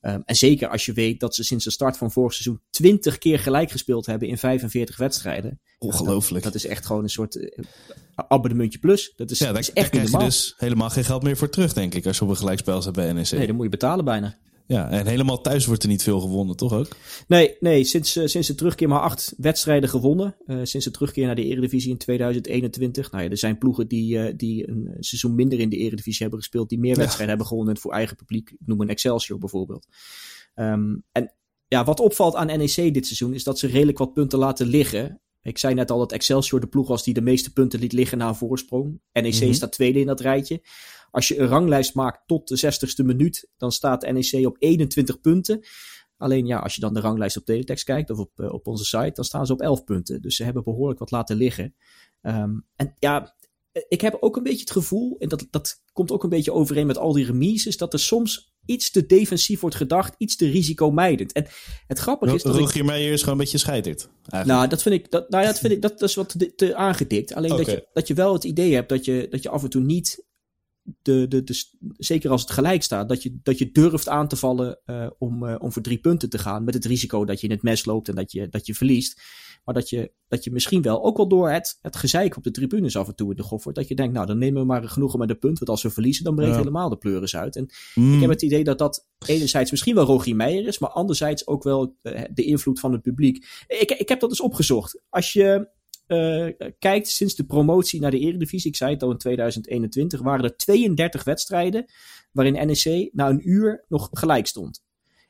Um, 0.00 0.22
en 0.24 0.36
zeker 0.36 0.68
als 0.68 0.86
je 0.86 0.92
weet 0.92 1.20
dat 1.20 1.34
ze 1.34 1.44
sinds 1.44 1.64
de 1.64 1.70
start 1.70 1.96
van 1.96 2.10
vorig 2.10 2.32
seizoen 2.32 2.60
20 2.70 3.18
keer 3.18 3.38
gelijk 3.38 3.70
gespeeld 3.70 4.06
hebben 4.06 4.28
in 4.28 4.38
45 4.38 4.96
wedstrijden. 4.96 5.60
Ongelooflijk. 5.78 6.44
Dat, 6.44 6.52
dat 6.52 6.62
is 6.62 6.70
echt 6.70 6.86
gewoon 6.86 7.02
een 7.02 7.10
soort 7.10 7.34
uh, 7.34 7.48
abonnementje 8.14 8.78
plus. 8.78 9.12
Dat 9.16 9.30
is, 9.30 9.38
ja, 9.38 9.44
daar, 9.44 9.54
dat 9.54 9.62
is 9.62 9.72
echt 9.72 9.92
daar 9.92 10.00
krijg 10.02 10.22
je 10.22 10.28
dus 10.28 10.54
helemaal 10.56 10.90
geen 10.90 11.04
geld 11.04 11.22
meer 11.22 11.36
voor 11.36 11.48
terug, 11.48 11.72
denk 11.72 11.94
ik, 11.94 12.06
als 12.06 12.18
je 12.18 12.24
op 12.24 12.30
een 12.30 12.36
gelijkspel 12.36 12.82
zit 12.82 12.92
bij 12.92 13.12
NEC. 13.12 13.30
Nee, 13.30 13.46
dan 13.46 13.54
moet 13.54 13.64
je 13.64 13.70
betalen 13.70 14.04
bijna. 14.04 14.38
Ja, 14.66 14.90
en 14.90 15.06
helemaal 15.06 15.40
thuis 15.40 15.66
wordt 15.66 15.82
er 15.82 15.88
niet 15.88 16.02
veel 16.02 16.20
gewonnen, 16.20 16.56
toch 16.56 16.72
ook? 16.72 16.88
Nee, 17.28 17.56
nee 17.60 17.84
sinds, 17.84 18.16
uh, 18.16 18.26
sinds 18.26 18.48
de 18.48 18.54
terugkeer 18.54 18.88
maar 18.88 19.00
acht 19.00 19.34
wedstrijden 19.36 19.88
gewonnen. 19.88 20.36
Uh, 20.46 20.58
sinds 20.62 20.86
de 20.86 20.92
terugkeer 20.92 21.26
naar 21.26 21.34
de 21.34 21.44
Eredivisie 21.44 21.90
in 21.90 21.98
2021. 21.98 23.10
Nou 23.10 23.24
ja, 23.24 23.30
er 23.30 23.38
zijn 23.38 23.58
ploegen 23.58 23.88
die, 23.88 24.16
uh, 24.16 24.32
die 24.36 24.68
een 24.68 24.96
seizoen 24.98 25.34
minder 25.34 25.60
in 25.60 25.68
de 25.68 25.76
Eredivisie 25.76 26.22
hebben 26.22 26.38
gespeeld. 26.38 26.68
Die 26.68 26.78
meer 26.78 26.96
wedstrijden 26.96 27.22
ja. 27.22 27.28
hebben 27.28 27.46
gewonnen 27.46 27.78
voor 27.78 27.92
eigen 27.92 28.16
publiek. 28.16 28.50
Ik 28.50 28.66
noem 28.66 28.80
een 28.80 28.88
Excelsior 28.88 29.38
bijvoorbeeld. 29.38 29.86
Um, 30.54 31.04
en 31.12 31.34
ja, 31.68 31.84
wat 31.84 32.00
opvalt 32.00 32.34
aan 32.34 32.46
NEC 32.46 32.94
dit 32.94 33.06
seizoen 33.06 33.34
is 33.34 33.44
dat 33.44 33.58
ze 33.58 33.66
redelijk 33.66 33.98
wat 33.98 34.12
punten 34.12 34.38
laten 34.38 34.66
liggen. 34.66 35.20
Ik 35.42 35.58
zei 35.58 35.74
net 35.74 35.90
al 35.90 35.98
dat 35.98 36.12
Excelsior 36.12 36.60
de 36.60 36.66
ploeg 36.66 36.88
was 36.88 37.04
die 37.04 37.14
de 37.14 37.20
meeste 37.20 37.52
punten 37.52 37.80
liet 37.80 37.92
liggen 37.92 38.18
na 38.18 38.28
een 38.28 38.34
voorsprong. 38.34 39.00
NEC 39.12 39.34
mm-hmm. 39.34 39.52
staat 39.52 39.72
tweede 39.72 40.00
in 40.00 40.06
dat 40.06 40.20
rijtje. 40.20 40.62
Als 41.14 41.28
je 41.28 41.38
een 41.38 41.46
ranglijst 41.46 41.94
maakt 41.94 42.26
tot 42.26 42.48
de 42.48 42.72
60ste 42.72 43.04
minuut, 43.04 43.48
dan 43.56 43.72
staat 43.72 44.12
NEC 44.12 44.46
op 44.46 44.56
21 44.58 45.20
punten. 45.20 45.60
Alleen 46.16 46.46
ja, 46.46 46.58
als 46.58 46.74
je 46.74 46.80
dan 46.80 46.94
de 46.94 47.00
ranglijst 47.00 47.36
op 47.36 47.44
Teletext 47.44 47.84
kijkt 47.84 48.10
of 48.10 48.18
op, 48.18 48.30
uh, 48.36 48.52
op 48.52 48.66
onze 48.66 48.84
site, 48.84 49.10
dan 49.14 49.24
staan 49.24 49.46
ze 49.46 49.52
op 49.52 49.60
11 49.60 49.84
punten. 49.84 50.22
Dus 50.22 50.36
ze 50.36 50.44
hebben 50.44 50.64
behoorlijk 50.64 50.98
wat 50.98 51.10
laten 51.10 51.36
liggen. 51.36 51.74
Um, 52.22 52.66
en 52.76 52.94
ja, 52.98 53.34
ik 53.88 54.00
heb 54.00 54.16
ook 54.20 54.36
een 54.36 54.42
beetje 54.42 54.60
het 54.60 54.70
gevoel, 54.70 55.16
en 55.18 55.28
dat, 55.28 55.46
dat 55.50 55.82
komt 55.92 56.10
ook 56.10 56.22
een 56.22 56.28
beetje 56.28 56.52
overeen 56.52 56.86
met 56.86 56.98
al 56.98 57.12
die 57.12 57.24
remises, 57.24 57.76
dat 57.76 57.92
er 57.92 58.00
soms 58.00 58.54
iets 58.66 58.90
te 58.90 59.06
defensief 59.06 59.60
wordt 59.60 59.76
gedacht, 59.76 60.14
iets 60.18 60.36
te 60.36 60.50
risicomijdend. 60.50 61.32
En 61.32 61.46
het 61.86 61.98
grappige 61.98 62.34
is 62.34 62.42
dat 62.42 62.56
Rogier 62.56 62.80
ik... 62.80 62.86
Meijer 62.86 63.12
is 63.12 63.20
gewoon 63.20 63.34
een 63.34 63.44
beetje 63.44 63.58
scheiterd. 63.58 64.08
Nou, 64.44 64.68
dat 64.68 64.82
vind 64.82 64.94
ik, 64.94 65.10
dat, 65.10 65.30
nou 65.30 65.42
ja, 65.42 65.50
dat 65.50 65.58
vind 65.58 65.72
ik, 65.72 65.82
dat, 65.82 65.98
dat 65.98 66.08
is 66.08 66.14
wat 66.14 66.38
te, 66.38 66.54
te 66.54 66.74
aangedikt. 66.74 67.34
Alleen 67.34 67.52
okay. 67.52 67.64
dat, 67.64 67.74
je, 67.74 67.88
dat 67.92 68.06
je 68.06 68.14
wel 68.14 68.32
het 68.32 68.44
idee 68.44 68.74
hebt 68.74 68.88
dat 68.88 69.04
je, 69.04 69.26
dat 69.30 69.42
je 69.42 69.48
af 69.48 69.62
en 69.62 69.70
toe 69.70 69.82
niet 69.82 70.24
de, 71.02 71.28
de, 71.28 71.44
de, 71.44 71.64
zeker 71.96 72.30
als 72.30 72.40
het 72.40 72.50
gelijk 72.50 72.82
staat, 72.82 73.08
dat 73.08 73.22
je, 73.22 73.38
dat 73.42 73.58
je 73.58 73.72
durft 73.72 74.08
aan 74.08 74.28
te 74.28 74.36
vallen 74.36 74.78
uh, 74.86 75.06
om, 75.18 75.44
uh, 75.44 75.54
om 75.58 75.72
voor 75.72 75.82
drie 75.82 75.98
punten 75.98 76.30
te 76.30 76.38
gaan. 76.38 76.64
Met 76.64 76.74
het 76.74 76.84
risico 76.84 77.24
dat 77.24 77.40
je 77.40 77.46
in 77.46 77.52
het 77.52 77.62
mes 77.62 77.84
loopt 77.84 78.08
en 78.08 78.14
dat 78.14 78.32
je, 78.32 78.48
dat 78.48 78.66
je 78.66 78.74
verliest. 78.74 79.22
Maar 79.64 79.74
dat 79.74 79.88
je, 79.90 80.12
dat 80.28 80.44
je 80.44 80.50
misschien 80.50 80.82
wel, 80.82 81.04
ook 81.04 81.16
wel 81.16 81.28
door 81.28 81.50
het, 81.50 81.78
het 81.82 81.96
gezeik 81.96 82.36
op 82.36 82.42
de 82.42 82.50
tribunes 82.50 82.96
af 82.96 83.08
en 83.08 83.14
toe 83.14 83.30
in 83.30 83.36
de 83.36 83.42
gof 83.42 83.64
wordt, 83.64 83.78
dat 83.78 83.88
je 83.88 83.94
denkt, 83.94 84.14
nou 84.14 84.26
dan 84.26 84.38
nemen 84.38 84.60
we 84.60 84.66
maar 84.66 84.88
genoegen 84.88 85.18
met 85.18 85.28
de 85.28 85.34
punt. 85.34 85.58
Want 85.58 85.70
als 85.70 85.82
we 85.82 85.90
verliezen, 85.90 86.24
dan 86.24 86.34
breekt 86.34 86.50
ja. 86.50 86.58
helemaal 86.58 86.88
de 86.88 86.96
pleuris 86.96 87.36
uit. 87.36 87.56
En 87.56 87.70
mm. 87.94 88.14
ik 88.14 88.20
heb 88.20 88.30
het 88.30 88.42
idee 88.42 88.64
dat 88.64 88.78
dat 88.78 89.06
enerzijds 89.26 89.70
misschien 89.70 89.94
wel 89.94 90.04
Rogier 90.04 90.36
Meijer 90.36 90.66
is, 90.66 90.78
maar 90.78 90.90
anderzijds 90.90 91.46
ook 91.46 91.62
wel 91.62 91.96
uh, 92.02 92.20
de 92.32 92.44
invloed 92.44 92.80
van 92.80 92.92
het 92.92 93.02
publiek. 93.02 93.46
Ik, 93.66 93.90
ik 93.90 94.08
heb 94.08 94.20
dat 94.20 94.30
eens 94.30 94.40
opgezocht. 94.40 95.02
Als 95.08 95.32
je 95.32 95.68
uh, 96.06 96.48
kijkt 96.78 97.08
sinds 97.08 97.34
de 97.34 97.44
promotie 97.44 98.00
naar 98.00 98.10
de 98.10 98.18
Eredivisie, 98.18 98.70
ik 98.70 98.76
zei 98.76 98.92
het 98.92 99.02
al 99.02 99.10
in 99.10 99.18
2021, 99.18 100.20
waren 100.20 100.44
er 100.44 100.56
32 100.56 101.24
wedstrijden 101.24 101.84
waarin 102.32 102.66
NEC 102.66 103.10
na 103.12 103.28
een 103.28 103.50
uur 103.50 103.84
nog 103.88 104.08
gelijk 104.12 104.46
stond. 104.46 104.82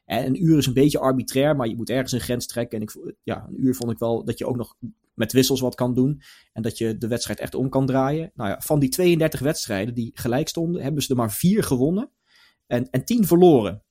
En 0.04 0.26
een 0.26 0.44
uur 0.44 0.58
is 0.58 0.66
een 0.66 0.72
beetje 0.72 0.98
arbitrair, 0.98 1.56
maar 1.56 1.68
je 1.68 1.76
moet 1.76 1.90
ergens 1.90 2.12
een 2.12 2.20
grens 2.20 2.46
trekken. 2.46 2.78
En 2.78 2.84
ik, 2.84 3.14
ja, 3.22 3.46
een 3.48 3.64
uur 3.64 3.74
vond 3.74 3.90
ik 3.90 3.98
wel 3.98 4.24
dat 4.24 4.38
je 4.38 4.46
ook 4.46 4.56
nog 4.56 4.76
met 5.14 5.32
wissels 5.32 5.60
wat 5.60 5.74
kan 5.74 5.94
doen. 5.94 6.22
En 6.52 6.62
dat 6.62 6.78
je 6.78 6.98
de 6.98 7.08
wedstrijd 7.08 7.40
echt 7.40 7.54
om 7.54 7.68
kan 7.68 7.86
draaien. 7.86 8.30
Nou 8.34 8.50
ja, 8.50 8.60
van 8.60 8.78
die 8.78 8.88
32 8.88 9.40
wedstrijden 9.40 9.94
die 9.94 10.10
gelijk 10.14 10.48
stonden, 10.48 10.82
hebben 10.82 11.02
ze 11.02 11.10
er 11.10 11.16
maar 11.16 11.32
vier 11.32 11.62
gewonnen 11.62 12.10
en, 12.66 12.90
en 12.90 13.04
10 13.04 13.26
verloren. 13.26 13.83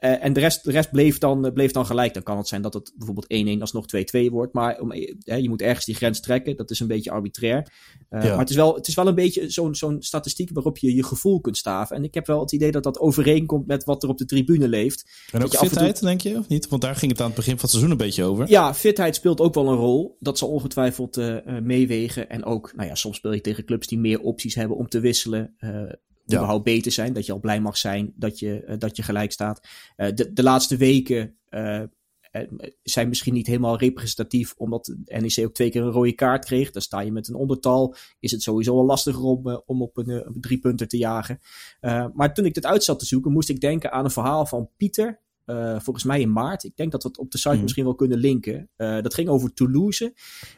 Uh, 0.00 0.24
en 0.24 0.32
de 0.32 0.40
rest, 0.40 0.64
de 0.64 0.70
rest 0.70 0.90
bleef, 0.90 1.18
dan, 1.18 1.52
bleef 1.52 1.72
dan 1.72 1.86
gelijk. 1.86 2.14
Dan 2.14 2.22
kan 2.22 2.36
het 2.36 2.48
zijn 2.48 2.62
dat 2.62 2.74
het 2.74 2.92
bijvoorbeeld 2.96 3.56
1-1 3.56 3.60
alsnog 3.60 3.84
2-2 4.26 4.30
wordt. 4.30 4.52
Maar 4.52 4.80
om, 4.80 4.92
uh, 4.92 5.12
je 5.24 5.48
moet 5.48 5.62
ergens 5.62 5.84
die 5.84 5.94
grens 5.94 6.20
trekken. 6.20 6.56
Dat 6.56 6.70
is 6.70 6.80
een 6.80 6.86
beetje 6.86 7.10
arbitrair. 7.10 7.72
Uh, 8.10 8.22
ja. 8.22 8.28
Maar 8.28 8.38
het 8.38 8.50
is, 8.50 8.56
wel, 8.56 8.74
het 8.74 8.88
is 8.88 8.94
wel 8.94 9.06
een 9.06 9.14
beetje 9.14 9.50
zo'n 9.50 9.74
zo'n 9.74 10.02
statistiek 10.02 10.50
waarop 10.52 10.78
je 10.78 10.94
je 10.94 11.04
gevoel 11.04 11.40
kunt 11.40 11.56
staven. 11.56 11.96
En 11.96 12.04
ik 12.04 12.14
heb 12.14 12.26
wel 12.26 12.40
het 12.40 12.52
idee 12.52 12.70
dat 12.70 12.82
dat 12.82 12.98
overeenkomt 12.98 13.66
met 13.66 13.84
wat 13.84 14.02
er 14.02 14.08
op 14.08 14.18
de 14.18 14.24
tribune 14.24 14.68
leeft. 14.68 15.10
En 15.32 15.42
ook 15.44 15.56
fitheid, 15.56 15.96
toe... 15.96 16.08
denk 16.08 16.20
je, 16.20 16.38
of 16.38 16.48
niet? 16.48 16.68
Want 16.68 16.82
daar 16.82 16.96
ging 16.96 17.12
het 17.12 17.20
aan 17.20 17.26
het 17.26 17.36
begin 17.36 17.52
van 17.52 17.62
het 17.62 17.70
seizoen 17.70 17.90
een 17.90 17.96
beetje 17.96 18.24
over. 18.24 18.50
Ja, 18.50 18.74
fitheid 18.74 19.14
speelt 19.14 19.40
ook 19.40 19.54
wel 19.54 19.68
een 19.68 19.76
rol. 19.76 20.16
Dat 20.20 20.38
zal 20.38 20.48
ongetwijfeld 20.48 21.16
meewegen. 21.62 22.28
En 22.28 22.44
ook, 22.44 22.72
nou 22.76 22.88
ja, 22.88 22.94
soms 22.94 23.16
speel 23.16 23.32
je 23.32 23.40
tegen 23.40 23.64
clubs 23.64 23.86
die 23.86 23.98
meer 23.98 24.20
opties 24.20 24.54
hebben 24.54 24.76
om 24.76 24.88
te 24.88 25.00
wisselen 25.00 25.56
ja. 26.30 26.36
überhaupt 26.36 26.64
beter 26.64 26.92
zijn. 26.92 27.12
Dat 27.12 27.26
je 27.26 27.32
al 27.32 27.40
blij 27.40 27.60
mag 27.60 27.76
zijn 27.76 28.12
dat 28.16 28.38
je, 28.38 28.64
uh, 28.68 28.74
dat 28.78 28.96
je 28.96 29.02
gelijk 29.02 29.32
staat. 29.32 29.68
Uh, 29.96 30.08
de, 30.14 30.32
de 30.32 30.42
laatste 30.42 30.76
weken 30.76 31.36
uh, 31.50 31.82
zijn 32.82 33.08
misschien 33.08 33.34
niet 33.34 33.46
helemaal 33.46 33.78
representatief, 33.78 34.54
omdat 34.56 34.94
NEC 35.04 35.38
ook 35.38 35.54
twee 35.54 35.70
keer 35.70 35.82
een 35.82 35.90
rode 35.90 36.12
kaart 36.12 36.44
kreeg. 36.44 36.70
Dan 36.70 36.82
sta 36.82 37.00
je 37.00 37.12
met 37.12 37.28
een 37.28 37.34
ondertal. 37.34 37.94
Is 38.20 38.30
het 38.30 38.42
sowieso 38.42 38.74
wel 38.74 38.84
lastiger 38.84 39.22
om, 39.22 39.62
om 39.66 39.82
op 39.82 39.96
een, 39.96 40.36
drie 40.40 40.58
punten 40.58 40.88
te 40.88 40.96
jagen. 40.96 41.40
maar 42.12 42.34
toen 42.34 42.44
ik 42.44 42.54
dit 42.54 42.66
uit 42.66 42.84
zat 42.84 42.98
te 42.98 43.06
zoeken, 43.06 43.32
moest 43.32 43.48
ik 43.48 43.60
denken 43.60 43.92
aan 43.92 44.04
een 44.04 44.10
verhaal 44.10 44.46
van 44.46 44.70
Pieter. 44.76 45.20
volgens 45.78 46.04
mij 46.04 46.20
in 46.20 46.32
maart. 46.32 46.64
Ik 46.64 46.76
denk 46.76 46.92
dat 46.92 47.02
we 47.02 47.08
het 47.08 47.18
op 47.18 47.30
de 47.30 47.38
site 47.38 47.54
mm. 47.54 47.62
misschien 47.62 47.84
wel 47.84 47.94
kunnen 47.94 48.18
linken. 48.18 48.70
dat 48.76 49.14
ging 49.14 49.28
over 49.28 49.52
Toulouse. 49.52 50.14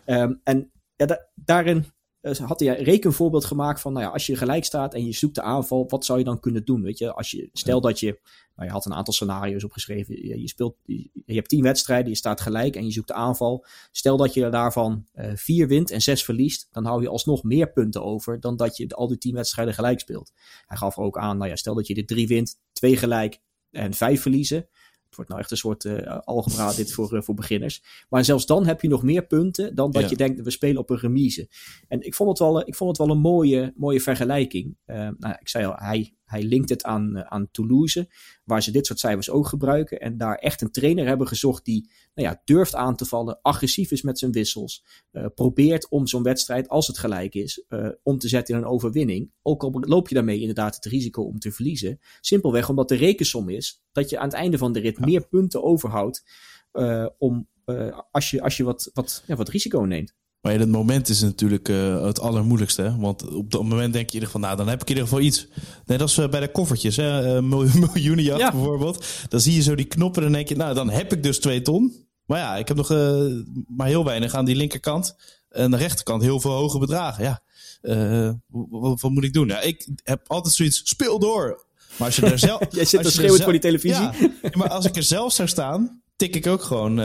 Um, 0.06 0.40
en 0.44 0.70
ja, 0.96 1.06
da 1.06 1.28
daarin 1.34 1.84
had 2.20 2.60
hij 2.60 2.78
een 2.78 2.84
rekenvoorbeeld 2.84 3.44
gemaakt 3.44 3.80
van, 3.80 3.92
nou 3.92 4.04
ja, 4.04 4.12
als 4.12 4.26
je 4.26 4.36
gelijk 4.36 4.64
staat 4.64 4.94
en 4.94 5.04
je 5.04 5.12
zoekt 5.12 5.34
de 5.34 5.42
aanval, 5.42 5.88
wat 5.88 6.04
zou 6.04 6.18
je 6.18 6.24
dan 6.24 6.40
kunnen 6.40 6.64
doen? 6.64 6.82
Weet 6.82 6.98
je, 6.98 7.12
als 7.12 7.30
je, 7.30 7.48
stel 7.52 7.80
dat 7.80 8.00
je, 8.00 8.20
nou, 8.56 8.68
je 8.68 8.74
had 8.74 8.86
een 8.86 8.94
aantal 8.94 9.12
scenario's 9.12 9.64
opgeschreven, 9.64 10.26
je, 10.26 10.40
je 10.40 10.48
speelt, 10.48 10.76
je, 10.84 11.08
je, 11.26 11.34
hebt 11.34 11.48
tien 11.48 11.62
wedstrijden, 11.62 12.10
je 12.10 12.16
staat 12.16 12.40
gelijk 12.40 12.76
en 12.76 12.84
je 12.84 12.92
zoekt 12.92 13.08
de 13.08 13.14
aanval. 13.14 13.66
Stel 13.90 14.16
dat 14.16 14.34
je 14.34 14.48
daarvan 14.48 15.06
uh, 15.14 15.30
vier 15.34 15.68
wint 15.68 15.90
en 15.90 16.00
zes 16.00 16.24
verliest, 16.24 16.68
dan 16.70 16.84
hou 16.84 17.02
je 17.02 17.08
alsnog 17.08 17.42
meer 17.42 17.72
punten 17.72 18.04
over 18.04 18.40
dan 18.40 18.56
dat 18.56 18.76
je 18.76 18.88
al 18.88 19.08
die 19.08 19.18
tien 19.18 19.34
wedstrijden 19.34 19.74
gelijk 19.74 20.00
speelt. 20.00 20.32
Hij 20.66 20.76
gaf 20.76 20.98
ook 20.98 21.18
aan, 21.18 21.36
nou 21.36 21.50
ja, 21.50 21.56
stel 21.56 21.74
dat 21.74 21.86
je 21.86 21.94
de 21.94 22.04
drie 22.04 22.28
wint, 22.28 22.58
twee 22.72 22.96
gelijk 22.96 23.40
en 23.70 23.94
vijf 23.94 24.22
verliezen. 24.22 24.68
Het 25.10 25.18
wordt 25.18 25.30
nou 25.30 25.42
echt 25.42 25.50
een 25.50 25.56
soort 25.56 25.84
uh, 25.84 26.18
algebra 26.24 26.72
dit 26.72 26.92
voor, 26.92 27.14
uh, 27.14 27.22
voor 27.22 27.34
beginners. 27.34 27.82
Maar 28.08 28.24
zelfs 28.24 28.46
dan 28.46 28.66
heb 28.66 28.80
je 28.80 28.88
nog 28.88 29.02
meer 29.02 29.26
punten 29.26 29.74
dan 29.74 29.90
dat 29.90 30.02
ja. 30.02 30.08
je 30.08 30.16
denkt, 30.16 30.40
we 30.40 30.50
spelen 30.50 30.80
op 30.80 30.90
een 30.90 30.98
remise. 30.98 31.48
En 31.88 32.00
ik 32.00 32.14
vond 32.14 32.28
het 32.28 32.38
wel, 32.38 32.66
ik 32.66 32.74
vond 32.74 32.98
het 32.98 33.06
wel 33.06 33.16
een 33.16 33.22
mooie, 33.22 33.72
mooie 33.76 34.00
vergelijking. 34.00 34.76
Nou, 34.86 35.36
ik 35.40 35.48
zei 35.48 35.64
al, 35.64 35.74
hij, 35.76 36.14
hij 36.30 36.42
linkt 36.42 36.68
het 36.68 36.82
aan, 36.82 37.24
aan 37.24 37.48
Toulouse, 37.50 38.08
waar 38.44 38.62
ze 38.62 38.70
dit 38.70 38.86
soort 38.86 38.98
cijfers 38.98 39.30
ook 39.30 39.46
gebruiken. 39.46 40.00
En 40.00 40.16
daar 40.16 40.34
echt 40.34 40.60
een 40.60 40.70
trainer 40.70 41.06
hebben 41.06 41.26
gezocht 41.26 41.64
die 41.64 41.90
nou 42.14 42.28
ja, 42.28 42.42
durft 42.44 42.74
aan 42.74 42.96
te 42.96 43.04
vallen, 43.04 43.38
agressief 43.42 43.90
is 43.90 44.02
met 44.02 44.18
zijn 44.18 44.32
wissels. 44.32 44.84
Uh, 45.12 45.26
probeert 45.34 45.88
om 45.88 46.06
zo'n 46.06 46.22
wedstrijd, 46.22 46.68
als 46.68 46.86
het 46.86 46.98
gelijk 46.98 47.34
is, 47.34 47.64
uh, 47.68 47.88
om 48.02 48.18
te 48.18 48.28
zetten 48.28 48.54
in 48.54 48.60
een 48.60 48.68
overwinning. 48.68 49.32
Ook 49.42 49.62
al 49.62 49.80
loop 49.80 50.08
je 50.08 50.14
daarmee 50.14 50.40
inderdaad 50.40 50.74
het 50.74 50.84
risico 50.84 51.22
om 51.22 51.38
te 51.38 51.52
verliezen. 51.52 51.98
Simpelweg 52.20 52.68
omdat 52.68 52.88
de 52.88 52.96
rekensom 52.96 53.48
is 53.48 53.82
dat 53.92 54.10
je 54.10 54.18
aan 54.18 54.28
het 54.28 54.36
einde 54.36 54.58
van 54.58 54.72
de 54.72 54.80
rit 54.80 54.96
ja. 54.98 55.04
meer 55.04 55.28
punten 55.28 55.62
overhoudt. 55.62 56.24
Uh, 56.72 57.06
om, 57.18 57.48
als 58.10 58.30
je, 58.30 58.42
als 58.42 58.56
je 58.56 58.64
wat, 58.64 58.90
wat, 58.94 59.22
ja, 59.26 59.36
wat 59.36 59.48
risico 59.48 59.80
neemt. 59.80 60.14
Maar 60.40 60.52
in 60.52 60.60
het 60.60 60.68
moment 60.68 61.08
is 61.08 61.20
het 61.20 61.30
natuurlijk 61.30 61.68
uh, 61.68 62.02
het 62.02 62.20
allermoeilijkste. 62.20 62.82
Hè? 62.82 62.96
Want 62.96 63.28
op 63.28 63.50
dat 63.50 63.62
moment 63.62 63.92
denk 63.92 64.10
je 64.10 64.16
in 64.16 64.22
ieder 64.22 64.26
geval, 64.26 64.40
nou, 64.40 64.56
dan 64.56 64.68
heb 64.68 64.82
ik 64.82 64.88
in 64.88 64.94
ieder 64.94 65.08
geval 65.08 65.24
iets. 65.24 65.46
Net 65.86 66.00
als 66.00 66.18
uh, 66.18 66.28
bij 66.28 66.40
de 66.40 66.50
koffertjes, 66.50 66.96
hè? 66.96 67.36
Uh, 67.36 67.42
miljoenenjacht 67.94 68.40
ja. 68.40 68.50
bijvoorbeeld. 68.50 69.06
Dan 69.28 69.40
zie 69.40 69.54
je 69.54 69.62
zo 69.62 69.74
die 69.74 69.84
knoppen 69.84 70.22
en 70.22 70.28
dan 70.28 70.36
denk 70.36 70.48
je, 70.48 70.56
nou, 70.56 70.74
dan 70.74 70.90
heb 70.90 71.12
ik 71.12 71.22
dus 71.22 71.38
twee 71.38 71.62
ton. 71.62 72.06
Maar 72.26 72.38
ja, 72.38 72.56
ik 72.56 72.68
heb 72.68 72.76
nog 72.76 72.88
maar 73.68 73.86
heel 73.86 74.04
weinig 74.04 74.34
aan 74.34 74.44
die 74.44 74.56
linkerkant. 74.56 75.16
En 75.48 75.70
de 75.70 75.76
rechterkant 75.76 76.22
heel 76.22 76.40
veel 76.40 76.50
hoge 76.50 76.78
bedragen. 76.78 77.24
Ja, 77.24 77.42
wat, 78.48 79.00
wat, 79.00 79.10
moet 79.10 79.24
ik 79.24 79.32
doen? 79.32 79.48
Ja, 79.48 79.60
ik 79.60 79.88
heb 80.02 80.20
altijd 80.26 80.54
zoiets, 80.54 80.80
speel 80.84 81.18
door. 81.18 81.64
Maar 81.98 82.06
als 82.06 82.16
je 82.16 82.26
er 82.26 82.38
zelf... 82.38 82.60
Jij 82.70 82.84
zit 82.84 83.02
te 83.02 83.10
schreeuwen 83.10 83.42
voor 83.42 83.52
die 83.52 83.60
televisie. 83.60 84.02
Ja, 84.02 84.12
maar 84.52 84.68
als 84.68 84.84
ik 84.84 84.96
er 84.96 85.02
zelf 85.02 85.32
zou 85.32 85.48
staan, 85.48 86.02
tik 86.16 86.36
ik 86.36 86.46
ook 86.46 86.62
gewoon 86.62 87.00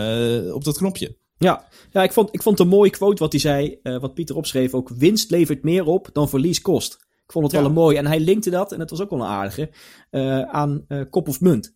op 0.54 0.64
dat 0.64 0.78
knopje. 0.78 1.16
Ja, 1.38 1.68
ja 1.92 2.04
ik, 2.04 2.14
vond, 2.14 2.34
ik 2.34 2.42
vond 2.42 2.60
een 2.60 2.68
mooie 2.68 2.90
quote 2.90 3.24
wat 3.24 3.32
hij 3.32 3.42
zei, 3.42 3.80
uh, 3.84 4.00
wat 4.00 4.14
Pieter 4.14 4.36
opschreef 4.36 4.74
ook. 4.74 4.90
Winst 4.90 5.32
levert 5.32 5.64
meer 5.64 5.86
op 5.86 6.10
dan 6.14 6.30
verlies 6.30 6.62
kost. 6.62 6.94
Ik 7.26 7.32
vond 7.32 7.46
het 7.46 7.54
ja. 7.54 7.60
wel 7.60 7.70
een 7.70 7.76
mooi. 7.76 7.98
En 7.98 8.06
hij 8.06 8.20
linkte 8.20 8.50
dat, 8.50 8.72
en 8.72 8.80
dat 8.80 8.90
was 8.90 9.02
ook 9.02 9.10
wel 9.10 9.20
een 9.20 9.26
aardige, 9.26 9.70
uh, 10.12 10.42
aan 10.42 10.86
uh, 10.88 11.02
kop 11.10 11.28
of 11.28 11.42
munt. 11.42 11.74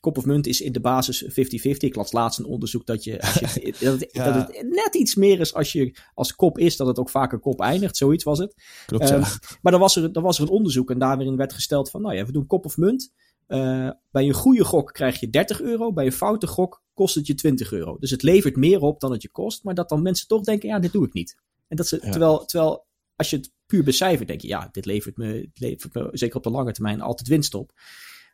Kop 0.00 0.16
of 0.18 0.24
munt 0.24 0.46
is 0.46 0.60
in 0.60 0.72
de 0.72 0.80
basis 0.80 1.24
50-50. 1.24 1.26
Ik 1.78 1.94
las 1.94 2.12
laatst 2.12 2.38
een 2.38 2.44
onderzoek 2.44 2.86
dat, 2.86 3.04
je, 3.04 3.20
als 3.20 3.34
je 3.34 3.74
dat, 3.80 4.00
het, 4.00 4.08
ja. 4.12 4.24
dat 4.24 4.34
het 4.34 4.66
net 4.68 4.94
iets 4.94 5.14
meer 5.14 5.40
is 5.40 5.54
als 5.54 5.72
je 5.72 5.98
als 6.14 6.34
kop 6.34 6.58
is, 6.58 6.76
dat 6.76 6.86
het 6.86 6.98
ook 6.98 7.10
vaker 7.10 7.38
kop 7.38 7.60
eindigt. 7.60 7.96
Zoiets 7.96 8.24
was 8.24 8.38
het. 8.38 8.54
Klopt, 8.86 9.10
um, 9.10 9.22
maar 9.62 9.72
dan 9.72 9.80
was, 9.80 9.96
er, 9.96 10.12
dan 10.12 10.22
was 10.22 10.36
er 10.38 10.42
een 10.42 10.50
onderzoek 10.50 10.90
en 10.90 10.98
daarin 10.98 11.36
werd 11.36 11.52
gesteld 11.52 11.90
van, 11.90 12.02
nou 12.02 12.14
ja, 12.14 12.24
we 12.24 12.32
doen 12.32 12.46
kop 12.46 12.64
of 12.64 12.76
munt. 12.76 13.12
Uh, 13.48 13.90
bij 14.10 14.26
een 14.26 14.34
goede 14.34 14.64
gok 14.64 14.92
krijg 14.92 15.20
je 15.20 15.30
30 15.30 15.60
euro. 15.60 15.92
Bij 15.92 16.06
een 16.06 16.12
foute 16.12 16.46
gok 16.46 16.82
kost 16.94 17.14
het 17.14 17.26
je 17.26 17.34
20 17.34 17.72
euro. 17.72 17.98
Dus 17.98 18.10
het 18.10 18.22
levert 18.22 18.56
meer 18.56 18.80
op 18.80 19.00
dan 19.00 19.12
het 19.12 19.22
je 19.22 19.30
kost. 19.30 19.64
Maar 19.64 19.74
dat 19.74 19.88
dan 19.88 20.02
mensen 20.02 20.26
toch 20.26 20.42
denken, 20.42 20.68
ja, 20.68 20.78
dit 20.78 20.92
doe 20.92 21.06
ik 21.06 21.12
niet. 21.12 21.36
En 21.68 21.76
dat 21.76 21.86
ze, 21.86 21.98
ja. 22.02 22.10
terwijl, 22.10 22.44
terwijl 22.44 22.86
als 23.16 23.30
je 23.30 23.36
het 23.36 23.52
puur 23.66 23.84
becijfert, 23.84 24.28
denk 24.28 24.40
je, 24.40 24.48
ja, 24.48 24.68
dit 24.72 24.84
levert 24.84 25.16
me, 25.16 25.50
levert 25.54 25.94
me 25.94 26.08
zeker 26.12 26.36
op 26.36 26.42
de 26.42 26.50
lange 26.50 26.72
termijn 26.72 27.00
altijd 27.00 27.28
winst 27.28 27.54
op. 27.54 27.72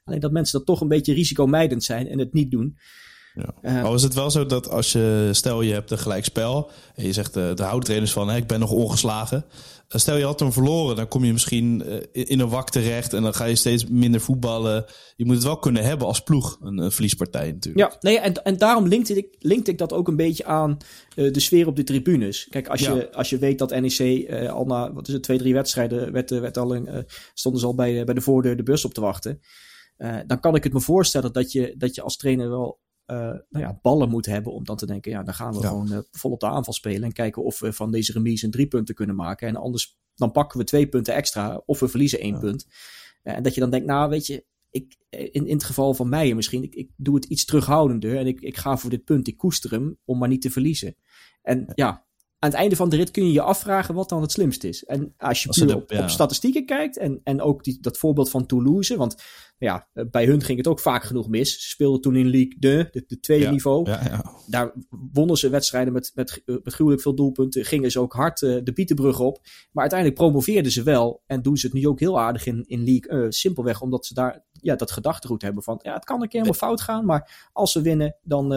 Alleen 0.05 0.21
dat 0.21 0.33
mensen 0.33 0.59
dat 0.59 0.67
toch 0.67 0.81
een 0.81 0.89
beetje 0.89 1.15
risicomijdend 1.15 1.85
zijn 1.85 2.09
en 2.09 2.19
het 2.19 2.33
niet 2.33 2.51
doen. 2.51 2.79
Ja. 3.35 3.55
Uh, 3.63 3.85
al 3.85 3.95
is 3.95 4.03
het 4.03 4.15
wel 4.15 4.31
zo 4.31 4.47
dat 4.47 4.69
als 4.69 4.93
je, 4.93 5.29
stel 5.33 5.63
je 5.63 5.73
hebt 5.73 5.91
een 5.91 5.99
gelijk 5.99 6.25
spel 6.25 6.71
en 6.95 7.05
je 7.07 7.13
zegt 7.13 7.35
de, 7.35 7.53
de 7.55 7.63
houdtrainers 7.63 8.13
van 8.13 8.31
ik 8.31 8.47
ben 8.47 8.61
nog 8.61 8.71
ongeslagen. 8.71 9.45
Stel 9.89 10.17
je 10.17 10.25
had 10.25 10.41
hem 10.41 10.53
verloren, 10.53 10.97
dan 10.97 11.09
kom 11.09 11.25
je 11.25 11.33
misschien 11.33 11.83
in 12.13 12.41
een 12.41 12.49
wak 12.49 12.71
terecht 12.71 13.13
en 13.13 13.23
dan 13.23 13.35
ga 13.35 13.45
je 13.45 13.55
steeds 13.55 13.87
minder 13.87 14.21
voetballen. 14.21 14.85
Je 15.17 15.25
moet 15.25 15.35
het 15.35 15.45
wel 15.45 15.59
kunnen 15.59 15.85
hebben 15.85 16.07
als 16.07 16.23
ploeg, 16.23 16.59
een, 16.61 16.79
een 16.79 16.93
verliespartij 16.93 17.53
natuurlijk. 17.53 17.93
Ja, 17.93 17.99
nee, 18.01 18.19
en, 18.19 18.45
en 18.45 18.59
daarom 18.59 18.87
linkte 18.87 19.17
ik, 19.17 19.37
linkte 19.39 19.71
ik 19.71 19.79
dat 19.79 19.93
ook 19.93 20.09
een 20.09 20.17
beetje 20.17 20.45
aan 20.45 20.77
uh, 21.17 21.33
de 21.33 21.41
sfeer 21.41 21.67
op 21.67 21.77
de 21.77 21.85
tribunes. 21.85 22.47
Kijk, 22.51 22.69
als, 22.69 22.81
ja. 22.81 22.95
je, 22.95 23.13
als 23.13 23.31
je 23.31 23.39
weet 23.39 23.59
dat 23.59 23.71
NEC 23.71 23.99
uh, 23.99 24.53
al 24.53 24.65
na, 24.65 24.93
wat 24.93 25.09
is 25.09 25.15
het, 25.15 25.23
twee, 25.23 25.39
drie 25.39 25.55
wedstrijden, 25.55 26.13
werd, 26.13 26.31
werd 26.31 26.59
al 26.59 26.75
een, 26.75 27.07
stonden 27.35 27.61
ze 27.61 27.67
al 27.67 27.75
bij, 27.75 28.05
bij 28.05 28.15
de 28.15 28.21
voordeur 28.21 28.57
de 28.57 28.63
bus 28.63 28.85
op 28.85 28.95
te 28.95 29.01
wachten. 29.01 29.41
dan 30.27 30.41
kan 30.41 30.55
ik 30.55 30.65
het 30.65 30.73
me 30.73 30.81
voorstellen 30.81 31.33
dat 31.33 31.53
je, 31.53 31.75
dat 31.79 31.95
je 31.95 32.03
als 32.03 32.17
trainer 32.17 32.49
wel 32.49 32.83
uh, 33.07 33.17
nou 33.19 33.65
ja, 33.65 33.79
ballen 33.83 34.09
moet 34.09 34.27
hebben 34.27 34.53
om 34.53 34.65
dan 34.65 34.77
te 34.77 34.87
denken, 34.87 35.11
ja, 35.11 35.23
dan 35.23 35.35
gaan 35.35 35.53
we 35.55 35.61
ja. 35.61 35.69
gewoon 35.69 35.93
uh, 35.93 35.99
vol 36.11 36.31
op 36.31 36.41
de 36.41 36.47
aanval 36.47 36.73
spelen 36.73 37.03
en 37.03 37.13
kijken 37.13 37.45
of 37.45 37.61
we 37.61 37.73
van 37.73 37.91
deze 37.91 38.13
remise 38.13 38.45
een 38.45 38.51
drie 38.51 38.67
punten 38.67 38.95
kunnen 38.95 39.17
maken. 39.17 39.49
En 39.49 39.57
anders 39.57 39.99
dan 40.15 40.31
pakken 40.31 40.59
we 40.59 40.65
twee 40.65 40.89
punten 40.89 41.15
extra 41.15 41.63
of 41.67 41.81
we 41.81 41.89
verliezen 41.89 42.21
één 42.21 42.35
ja. 42.35 42.41
punt. 42.41 42.67
Uh, 43.23 43.37
en 43.37 43.43
dat 43.43 43.55
je 43.55 43.61
dan 43.61 43.71
denkt, 43.71 43.87
nou 43.87 44.11
weet 44.11 44.27
je, 44.27 44.45
ik, 44.71 44.97
in, 45.09 45.47
in 45.47 45.55
het 45.55 45.65
geval 45.65 45.95
van 45.95 46.09
mij 46.09 46.35
misschien, 46.35 46.63
ik, 46.63 46.75
ik 46.75 46.91
doe 46.97 47.15
het 47.15 47.25
iets 47.25 47.45
terughoudender 47.45 48.17
en 48.17 48.27
ik, 48.27 48.41
ik 48.41 48.57
ga 48.57 48.77
voor 48.77 48.91
dit 48.91 49.05
punt, 49.05 49.29
ik 49.29 49.37
koester 49.37 49.71
hem 49.71 49.99
om 50.05 50.19
maar 50.19 50.29
niet 50.29 50.43
te 50.43 50.51
verliezen. 50.51 50.97
En 51.43 51.73
ja, 51.75 52.04
aan 52.45 52.51
het 52.51 52.59
einde 52.59 52.77
van 52.77 52.89
de 52.89 52.97
rit 52.97 53.11
kun 53.11 53.27
je 53.27 53.33
je 53.33 53.41
afvragen 53.41 53.95
wat 53.95 54.09
dan 54.09 54.23
het 54.23 54.33
slimst 54.33 54.65
is. 54.65 54.85
En 54.85 55.15
als 55.17 55.43
je 55.43 55.53
ze 55.53 55.65
puur 55.65 56.03
op, 56.03 56.09
statistieken 56.09 56.67
kijkt 56.67 56.97
en, 56.97 57.21
en 57.23 57.41
ook 57.41 57.65
die, 57.65 57.79
dat 57.81 57.99
voorbeeld 57.99 58.31
van 58.31 58.47
Toulouse, 58.47 58.97
want 58.97 59.23
ja, 59.59 59.89
eh, 59.93 60.05
bij 60.11 60.25
hun 60.27 60.43
ging 60.43 60.59
het 60.59 60.67
ook 60.67 60.81
vaak 60.81 61.05
genoeg 61.05 61.29
mis. 61.29 61.63
Ze 61.63 61.69
speelden 61.69 62.01
toen 62.01 62.17
in 62.17 62.31
League 62.31 62.57
2, 62.59 62.89
de, 62.91 63.05
de 63.07 63.21
tweede 63.21 63.45
Ja, 63.45 63.51
niveau. 63.51 63.91
Ja, 63.91 64.01
ja. 64.05 64.33
Daar 64.47 64.73
wonnen 65.13 65.37
ze 65.37 65.49
wedstrijden 65.49 65.93
met, 65.93 66.13
met, 66.15 66.43
eh, 66.45 66.57
met 66.63 66.75
gruwelijk 66.75 67.03
veel 67.03 67.15
doelpunten. 67.15 67.65
Gingen 67.65 67.91
ze 67.91 68.01
ook 68.01 68.13
hard 68.13 68.43
eh, 68.43 68.57
de 68.63 68.73
Bietenbrug 68.73 69.21
op. 69.21 69.41
Maar 69.73 69.83
uiteindelijk 69.83 70.21
promoveerden 70.21 70.73
ze 70.73 70.83
wel. 70.83 71.23
En 71.27 71.43
doen 71.43 71.57
ze 71.57 71.67
het 71.67 71.75
nu 71.75 71.89
ook 71.89 72.01
heel 72.01 72.21
aardig 72.21 72.47
in, 72.47 72.65
in 72.67 72.85
League 72.85 73.23
1. 73.23 73.33
simpelweg 73.33 73.81
omdat 73.81 74.07
ze 74.07 74.15
daar 74.15 74.45
ja, 74.53 74.77
dat 74.77 74.91
gedachtegoed 74.91 75.43
hebben 75.43 75.63
van... 75.63 75.81
Ja, 75.83 75.95
het 75.95 76.05
kan 76.05 76.23
een 76.23 76.29
keer 76.29 76.41
helemaal 76.41 76.69
fout 76.69 76.81
gaan. 76.81 77.05
Maar 77.05 77.51
als 77.53 77.75
we 77.75 77.83
winnen, 77.83 78.17
dan, 78.23 78.49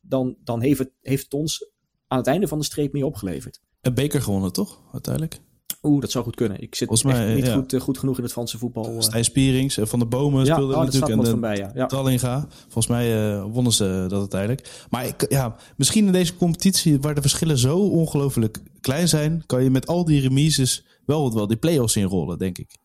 dan, 0.00 0.36
dan 0.44 0.60
heeft, 0.62 0.78
het, 0.78 0.92
heeft 1.00 1.24
het 1.24 1.34
ons 1.34 1.70
aan 2.08 2.18
het 2.18 2.26
einde 2.26 2.48
van 2.48 2.58
de 2.58 2.64
streep 2.64 2.92
meer 2.92 3.04
opgeleverd. 3.04 3.60
Een 3.80 3.94
beker 3.94 4.22
gewonnen, 4.22 4.52
toch? 4.52 4.80
Uiteindelijk. 4.92 5.40
Oeh, 5.82 6.00
dat 6.00 6.10
zou 6.10 6.24
goed 6.24 6.34
kunnen. 6.34 6.62
Ik 6.62 6.74
zit 6.74 6.88
Volgens 6.88 7.12
mij, 7.12 7.34
niet 7.34 7.46
ja. 7.46 7.54
goed, 7.54 7.72
eh, 7.72 7.80
goed 7.80 7.98
genoeg 7.98 8.16
in 8.16 8.22
het 8.22 8.32
Franse 8.32 8.58
voetbal. 8.58 8.86
eh. 8.86 9.00
Stijn 9.00 9.24
Spierings 9.24 9.76
en 9.76 9.88
Van 9.88 9.98
de 9.98 10.06
Bomen 10.06 10.44
ja, 10.44 10.54
speelden 10.54 10.76
oh, 10.76 10.82
natuurlijk. 10.82 11.12
en 11.12 11.24
van 11.24 11.34
de 11.34 11.40
bij, 11.40 11.56
ja. 11.56 11.70
ja. 11.74 11.86
Tallinga. 11.86 12.46
Volgens 12.62 12.86
mij 12.86 13.32
eh, 13.32 13.44
wonnen 13.50 13.72
ze 13.72 14.04
dat 14.08 14.18
uiteindelijk. 14.18 14.86
Maar 14.90 15.06
ik, 15.06 15.26
ja, 15.28 15.56
misschien 15.76 16.06
in 16.06 16.12
deze 16.12 16.36
competitie, 16.36 17.00
waar 17.00 17.14
de 17.14 17.20
verschillen 17.20 17.58
zo 17.58 17.78
ongelooflijk 17.78 18.58
klein 18.80 19.08
zijn, 19.08 19.42
kan 19.46 19.62
je 19.62 19.70
met 19.70 19.86
al 19.86 20.04
die 20.04 20.20
remises 20.20 20.86
wel, 21.04 21.34
wel 21.34 21.46
die 21.46 21.56
play-offs 21.56 21.96
inrollen, 21.96 22.38
denk 22.38 22.58
ik. 22.58 22.76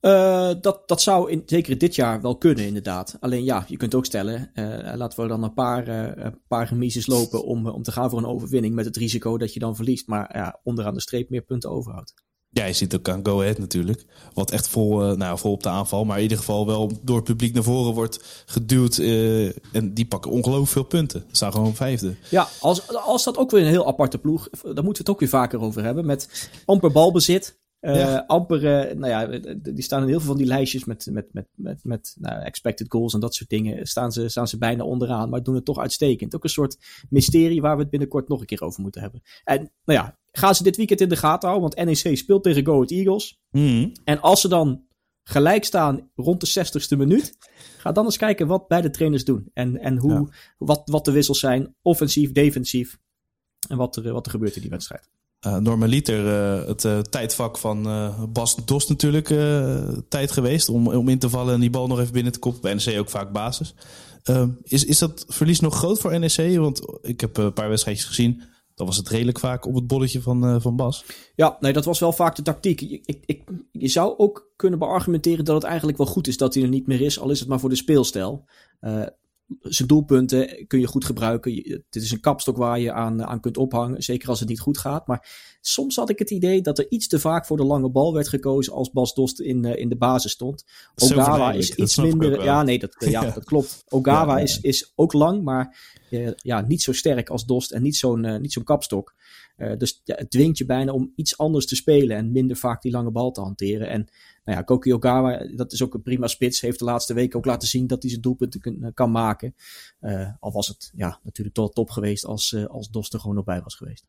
Eh, 0.00 0.50
dat, 0.60 0.88
dat 0.88 1.02
zou 1.02 1.30
in, 1.30 1.42
zeker 1.46 1.78
dit 1.78 1.94
jaar 1.94 2.20
wel 2.20 2.36
kunnen, 2.36 2.66
inderdaad. 2.66 3.16
Alleen 3.20 3.44
ja, 3.44 3.64
je 3.68 3.76
kunt 3.76 3.94
ook 3.94 4.04
stellen, 4.04 4.50
eh, 4.54 4.94
laten 4.94 5.22
we 5.22 5.28
dan 5.28 5.42
een 5.42 5.54
paar, 5.54 5.88
eh, 5.88 6.24
een 6.24 6.40
paar 6.48 6.68
remises 6.68 7.06
lopen 7.06 7.44
om, 7.44 7.68
om 7.68 7.82
te 7.82 7.92
gaan 7.92 8.10
voor 8.10 8.18
een 8.18 8.26
overwinning 8.26 8.74
met 8.74 8.84
het 8.84 8.96
risico 8.96 9.38
dat 9.38 9.52
je 9.52 9.60
dan 9.60 9.76
verliest. 9.76 10.06
Maar 10.06 10.36
ja, 10.36 10.60
onderaan 10.62 10.94
de 10.94 11.00
streep 11.00 11.30
meer 11.30 11.42
punten 11.42 11.70
overhoudt. 11.70 12.14
Ja, 12.50 12.64
je 12.64 12.72
ziet 12.72 12.94
ook 12.94 13.08
aan 13.08 13.26
Go 13.26 13.40
Ahead 13.40 13.58
natuurlijk. 13.58 14.04
Wat 14.34 14.50
echt 14.50 14.68
vol, 14.68 15.16
nou, 15.16 15.38
vol 15.38 15.52
op 15.52 15.62
de 15.62 15.68
aanval. 15.68 16.04
Maar 16.04 16.16
in 16.16 16.22
ieder 16.22 16.38
geval 16.38 16.66
wel 16.66 16.92
door 17.02 17.16
het 17.16 17.24
publiek 17.24 17.54
naar 17.54 17.62
voren 17.62 17.94
wordt 17.94 18.44
geduwd. 18.46 18.98
en 18.98 19.94
die 19.94 20.06
pakken 20.06 20.30
ongelooflijk 20.30 20.70
veel 20.70 20.82
punten. 20.82 21.20
Ze 21.20 21.36
staan 21.36 21.52
gewoon 21.52 21.74
vijfde. 21.74 22.14
Ja, 22.30 22.48
als, 22.60 22.96
als 22.96 23.24
dat 23.24 23.36
ook 23.36 23.50
weer 23.50 23.60
een 23.60 23.68
heel 23.68 23.86
aparte 23.86 24.18
ploeg, 24.18 24.48
daar 24.50 24.62
moeten 24.62 24.84
we 24.84 24.98
het 24.98 25.10
ook 25.10 25.20
weer 25.20 25.28
vaker 25.28 25.60
over 25.60 25.84
hebben. 25.84 26.06
Met 26.06 26.50
amper 26.64 26.92
balbezit. 26.92 27.58
Eh, 27.80 27.94
Ja. 27.96 28.24
Amper, 28.26 28.66
eh, 28.66 28.96
nou 28.96 29.08
ja, 29.12 29.52
die 29.72 29.82
staan 29.82 30.02
in 30.02 30.08
heel 30.08 30.18
veel 30.18 30.28
van 30.28 30.36
die 30.36 30.46
lijstjes 30.46 30.84
met, 30.84 31.08
met, 31.12 31.32
met, 31.32 31.46
met, 31.54 31.84
met 31.84 32.16
nou, 32.18 32.42
expected 32.42 32.86
goals 32.90 33.14
en 33.14 33.20
dat 33.20 33.34
soort 33.34 33.50
dingen. 33.50 33.86
Staan 33.86 34.12
ze, 34.12 34.28
staan 34.28 34.48
ze 34.48 34.58
bijna 34.58 34.84
onderaan, 34.84 35.28
maar 35.28 35.42
doen 35.42 35.54
het 35.54 35.64
toch 35.64 35.78
uitstekend. 35.78 36.34
Ook 36.34 36.44
een 36.44 36.50
soort 36.50 36.78
mysterie 37.10 37.60
waar 37.60 37.74
we 37.76 37.80
het 37.82 37.90
binnenkort 37.90 38.28
nog 38.28 38.40
een 38.40 38.46
keer 38.46 38.62
over 38.62 38.82
moeten 38.82 39.00
hebben. 39.00 39.22
En 39.44 39.58
nou 39.84 39.98
ja, 39.98 40.18
gaan 40.32 40.54
ze 40.54 40.62
dit 40.62 40.76
weekend 40.76 41.00
in 41.00 41.08
de 41.08 41.16
gaten 41.16 41.48
houden, 41.48 41.70
want 41.76 41.88
NEC 42.04 42.16
speelt 42.16 42.42
tegen 42.42 42.64
Go 42.66 42.72
Ahead 42.74 42.90
Eagles. 42.90 43.40
Mhm. 43.50 43.88
En 44.04 44.20
als 44.20 44.40
ze 44.40 44.48
dan 44.48 44.86
gelijk 45.22 45.64
staan 45.64 46.10
rond 46.14 46.40
de 46.40 46.66
60ste 46.66 46.96
minuut, 46.96 47.36
ga 47.78 47.92
dan 47.92 48.04
eens 48.04 48.16
kijken 48.16 48.46
wat 48.46 48.68
beide 48.68 48.90
trainers 48.90 49.24
doen. 49.24 49.50
En, 49.52 49.78
en 49.78 49.96
hoe, 49.98 50.12
Ja. 50.12 50.26
wat, 50.58 50.82
wat 50.84 51.04
de 51.04 51.12
wissels 51.12 51.38
zijn, 51.40 51.74
offensief, 51.82 52.32
defensief. 52.32 52.98
En 53.68 53.76
wat 53.76 53.96
er, 53.96 54.12
wat 54.12 54.24
er 54.26 54.30
gebeurt 54.32 54.54
in 54.54 54.60
die 54.60 54.70
wedstrijd. 54.70 55.10
Uh, 55.46 55.56
normaliter 55.56 56.26
eh, 56.26 56.66
het 56.66 56.84
eh, 56.84 56.98
tijdvak 56.98 57.58
van 57.58 57.82
Bas 58.32 58.56
Dost 58.64 58.88
natuurlijk 58.88 59.26
tijd 60.08 60.30
geweest 60.30 60.68
om, 60.68 60.88
om 60.88 61.08
in 61.08 61.18
te 61.18 61.28
vallen 61.28 61.54
en 61.54 61.60
die 61.60 61.70
bal 61.70 61.86
nog 61.86 62.00
even 62.00 62.12
binnen 62.12 62.32
te 62.32 62.38
koppen. 62.38 62.60
Bij 62.62 62.74
NEC 62.74 62.98
ook 62.98 63.10
vaak 63.10 63.32
basis. 63.32 63.74
Eh, 64.22 64.44
is, 64.62 64.84
is 64.84 64.98
dat 64.98 65.24
verlies 65.28 65.60
nog 65.60 65.74
groot 65.74 65.98
voor 65.98 66.18
NEC? 66.18 66.58
Want 66.58 66.98
ik 67.02 67.20
heb 67.20 67.36
een 67.36 67.52
paar 67.52 67.68
wedstrijdjes 67.68 68.06
gezien. 68.06 68.42
Dan 68.74 68.86
was 68.86 68.96
het 68.96 69.08
redelijk 69.08 69.38
vaak 69.38 69.66
op 69.66 69.74
het 69.74 69.86
bolletje 69.86 70.20
van, 70.20 70.60
van 70.60 70.76
Bas. 70.76 71.04
Ja, 71.34 71.56
nee, 71.60 71.72
dat 71.72 71.84
was 71.84 71.98
wel 71.98 72.12
vaak 72.12 72.36
de 72.36 72.42
tactiek. 72.42 72.80
Ik, 72.80 73.22
ik, 73.26 73.42
je 73.72 73.88
zou 73.88 74.18
ook 74.18 74.52
kunnen 74.56 74.78
beargumenteren 74.78 75.44
dat 75.44 75.54
het 75.54 75.64
eigenlijk 75.64 75.98
wel 75.98 76.06
goed 76.06 76.26
is 76.26 76.36
dat 76.36 76.54
hij 76.54 76.62
er 76.62 76.68
niet 76.68 76.86
meer 76.86 77.00
is, 77.00 77.18
al 77.18 77.30
is 77.30 77.40
het 77.40 77.48
maar 77.48 77.60
voor 77.60 77.68
de 77.68 77.76
speelstijl. 77.76 78.44
Zijn 79.60 79.88
doelpunten 79.88 80.66
kun 80.66 80.80
je 80.80 80.86
goed 80.86 81.04
gebruiken. 81.04 81.54
Je- 81.54 81.82
Dit 81.90 82.02
is 82.02 82.10
een 82.12 82.20
kapstok 82.20 82.56
waar 82.56 82.80
je 82.80 82.92
aan, 82.92 83.24
aan 83.24 83.40
kunt 83.40 83.56
ophangen, 83.56 84.02
zeker 84.02 84.28
als 84.28 84.40
het 84.40 84.48
niet 84.48 84.60
goed 84.60 84.78
gaat. 84.78 85.06
Maar 85.06 85.56
soms 85.60 85.96
had 85.96 86.10
ik 86.10 86.18
het 86.18 86.30
idee 86.30 86.60
dat 86.62 86.78
er 86.78 86.90
iets 86.90 87.08
te 87.08 87.18
vaak 87.18 87.46
voor 87.46 87.56
de 87.56 87.64
lange 87.64 87.90
bal 87.90 88.12
werd 88.14 88.28
gekozen 88.28 88.72
als 88.72 88.90
Bas 88.90 89.14
Dost 89.14 89.40
in, 89.40 89.64
eh, 89.64 89.80
in 89.80 89.88
de 89.88 89.96
basis 89.96 90.32
stond. 90.32 90.64
Ogawa 90.96 91.52
is 91.52 91.74
iets 91.74 91.96
minder. 91.96 92.44
Ja, 92.44 92.62
nee, 92.62 92.78
dat, 92.78 92.96
ja, 92.98 93.22
Ja. 93.24 93.30
dat 93.30 93.44
klopt. 93.44 93.84
Ogawa 93.88 94.32
Ja, 94.32 94.38
ja. 94.38 94.42
Is, 94.44 94.60
is 94.60 94.92
ook 94.94 95.12
lang, 95.12 95.42
maar 95.42 95.96
eh, 96.10 96.30
ja, 96.36 96.60
niet 96.60 96.82
zo 96.82 96.92
sterk 96.92 97.28
als 97.30 97.44
Dost 97.46 97.70
en 97.70 97.82
niet 97.82 97.96
zo'n 97.96 98.24
eh, 98.24 98.40
niet 98.40 98.52
zo'n 98.52 98.64
kapstok. 98.64 99.14
Eh, 99.58 99.76
dus 99.78 100.00
ja, 100.04 100.14
het 100.18 100.30
dwingt 100.30 100.58
je 100.58 100.64
bijna 100.64 100.92
om 100.92 101.12
iets 101.16 101.38
anders 101.38 101.66
te 101.66 101.76
spelen 101.76 102.16
en 102.16 102.32
minder 102.32 102.56
vaak 102.56 102.82
die 102.82 102.92
lange 102.92 103.10
bal 103.10 103.30
te 103.30 103.40
hanteren. 103.40 103.88
En 103.88 104.08
nou 104.44 104.58
ja, 104.58 104.62
Koki 104.64 104.94
Ogawa, 104.94 105.46
dat 105.56 105.72
is 105.72 105.82
ook 105.82 105.94
een 105.94 106.02
prima 106.02 106.26
spits. 106.26 106.60
Heeft 106.60 106.78
de 106.78 106.84
laatste 106.84 107.14
weken 107.14 107.38
ook 107.38 107.44
laten 107.44 107.68
zien 107.68 107.86
dat 107.86 108.00
hij 108.02 108.10
zijn 108.10 108.22
doelpunten 108.22 108.60
kun- 108.60 108.90
kan 108.94 109.10
maken. 109.10 109.54
Eh, 110.00 110.28
al 110.40 110.52
was 110.52 110.68
het 110.68 110.90
ja, 110.94 111.20
natuurlijk 111.22 111.56
tot 111.56 111.74
top 111.74 111.90
geweest 111.90 112.24
als, 112.24 112.52
eh, 112.52 112.64
als 112.64 112.90
Dost 112.90 113.14
er 113.14 113.20
gewoon 113.20 113.36
nog 113.36 113.44
bij 113.44 113.62
was 113.62 113.74
geweest. 113.74 114.06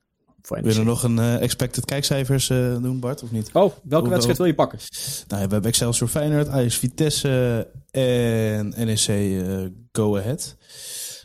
NEC. 0.49 0.63
Willen 0.63 0.79
we 0.79 0.85
nog 0.85 1.03
een 1.03 1.19
eh, 1.19 1.41
expected 1.41 1.85
kijkcijfers 1.85 2.49
eh, 2.49 2.81
doen, 2.81 2.99
Bart, 2.99 3.23
of 3.23 3.31
niet? 3.31 3.49
Oh, 3.53 3.73
welke 3.83 4.09
wedstrijd 4.09 4.37
wil 4.37 4.47
je 4.47 4.55
pakken? 4.55 4.79
Nou, 5.27 5.43
we 5.45 5.51
hebben 5.51 5.69
Excelsior 5.71 6.09
Feyenoord, 6.09 6.47
Ajax 6.47 6.77
Vitesse 6.77 7.67
en 7.91 8.69
NEC 8.77 9.07
eh, 9.07 9.65
Go 9.91 10.17
Ahead. 10.17 10.57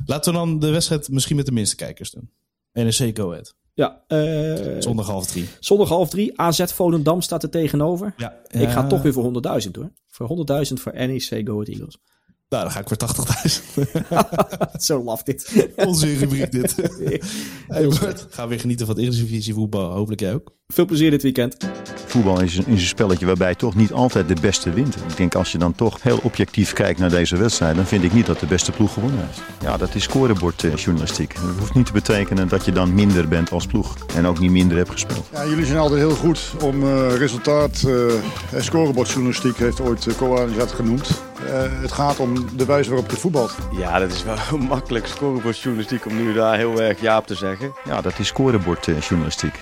Laten 0.07 0.33
we 0.33 0.39
dan 0.39 0.59
de 0.59 0.71
wedstrijd 0.71 1.09
misschien 1.09 1.37
met 1.37 1.47
de 1.47 1.53
minste 1.53 1.77
kijkers 1.77 2.11
doen. 2.11 2.31
NEC 2.73 3.17
Go 3.19 3.31
Ahead. 3.31 3.55
Ja, 3.75 4.05
eh, 4.07 4.77
Zondag 4.79 5.07
half 5.07 5.27
drie. 5.27 5.49
zondag 5.61 5.89
half 5.89 6.11
drie. 6.11 6.41
AZ 6.41 6.65
Volendam 6.73 7.21
staat 7.21 7.43
er 7.43 7.51
tegenover. 7.51 8.15
Ja, 8.17 8.37
Ik 8.51 8.69
ga 8.69 8.87
toch 8.87 9.03
weer 9.03 9.13
voor 9.13 9.23
100.000 9.25 9.77
hoor. 9.77 9.91
Voor 10.09 10.27
100.000 10.27 10.81
voor 10.81 10.93
NEC 10.95 11.23
Go 11.45 11.53
Ahead 11.53 11.69
Eagles. 11.69 11.99
Nou, 12.55 12.67
dan 12.67 12.75
ga 12.75 12.81
ik 12.81 12.89
voor 12.89 13.99
80.000. 14.73 14.77
Zo 14.89 15.03
laf 15.03 15.23
dit. 15.23 15.69
Onze 15.77 16.17
rubriek 16.17 16.53
dit. 16.53 16.75
hey 17.69 17.89
Bart, 17.89 18.27
ga 18.31 18.49
weer 18.49 18.61
genieten 18.61 18.87
van 18.87 18.95
het 18.95 19.05
Eredivisie 19.05 19.55
voetbal. 19.55 19.91
Hopelijk 19.91 20.21
jij 20.21 20.35
ook. 20.35 20.53
Veel 20.67 20.85
plezier 20.85 21.11
dit 21.11 21.23
weekend. 21.23 21.57
Voetbal 22.07 22.41
is 22.41 22.57
een, 22.57 22.67
is 22.67 22.81
een 22.81 22.87
spelletje 22.87 23.27
waarbij 23.27 23.55
toch 23.55 23.75
niet 23.75 23.93
altijd 23.93 24.29
de 24.29 24.37
beste 24.41 24.71
wint. 24.71 24.97
Ik 24.97 25.17
denk 25.17 25.35
als 25.35 25.53
je 25.53 25.59
dan 25.59 25.75
toch 25.75 26.03
heel 26.03 26.21
objectief 26.23 26.73
kijkt 26.73 26.99
naar 26.99 27.11
deze 27.11 27.37
wedstrijd, 27.37 27.77
dan 27.77 27.87
vind 27.87 28.05
ik 28.05 28.13
niet 28.13 28.27
dat 28.27 28.41
de 28.41 28.47
beste 28.47 28.73
ploeg 28.73 28.93
gewonnen 28.93 29.27
heeft. 29.27 29.41
Ja, 29.61 29.77
dat 29.77 29.95
is 29.95 30.03
scorebordjournalistiek. 30.03 31.35
Dat 31.35 31.59
hoeft 31.59 31.75
niet 31.75 31.87
te 31.87 31.93
betekenen 31.93 32.49
dat 32.49 32.65
je 32.65 32.73
dan 32.73 32.95
minder 32.95 33.29
bent 33.29 33.51
als 33.51 33.67
ploeg 33.67 33.97
en 34.17 34.27
ook 34.27 34.39
niet 34.39 34.51
minder 34.51 34.77
hebt 34.77 34.91
gespeeld. 34.91 35.27
Ja, 35.33 35.47
jullie 35.47 35.67
zijn 35.67 35.79
altijd 35.79 36.01
heel 36.01 36.15
goed 36.15 36.53
om 36.63 36.83
eh, 36.83 37.17
resultaat. 37.17 37.83
eh 37.87 38.13
en 38.53 38.65
scorebordjournalistiek 38.65 39.57
heeft 39.57 39.81
ooit 39.81 40.07
uh, 40.07 40.15
Koanis 40.17 40.57
dat 40.57 40.73
genoemd. 40.73 41.23
Eh, 41.47 41.81
het 41.81 41.93
gaat 41.93 42.21
om 42.21 42.57
de 42.57 42.65
wijze 42.65 42.91
waarop 42.91 43.11
je 43.11 43.17
voetbalt. 43.17 43.55
Ja, 43.73 43.99
dat 43.99 44.13
is 44.13 44.23
wel 44.25 44.59
makkelijk 44.75 45.07
scorebordjournalistiek 45.07 46.07
om 46.07 46.17
nu 46.17 46.33
daar 46.33 46.57
heel 46.57 46.83
erg 46.83 47.01
ja 47.01 47.19
op 47.19 47.27
te 47.27 47.35
zeggen. 47.35 47.73
Ja, 47.85 48.01
dat 48.01 48.19
is 48.19 48.27
scorebordjournalistiek. 48.27 49.55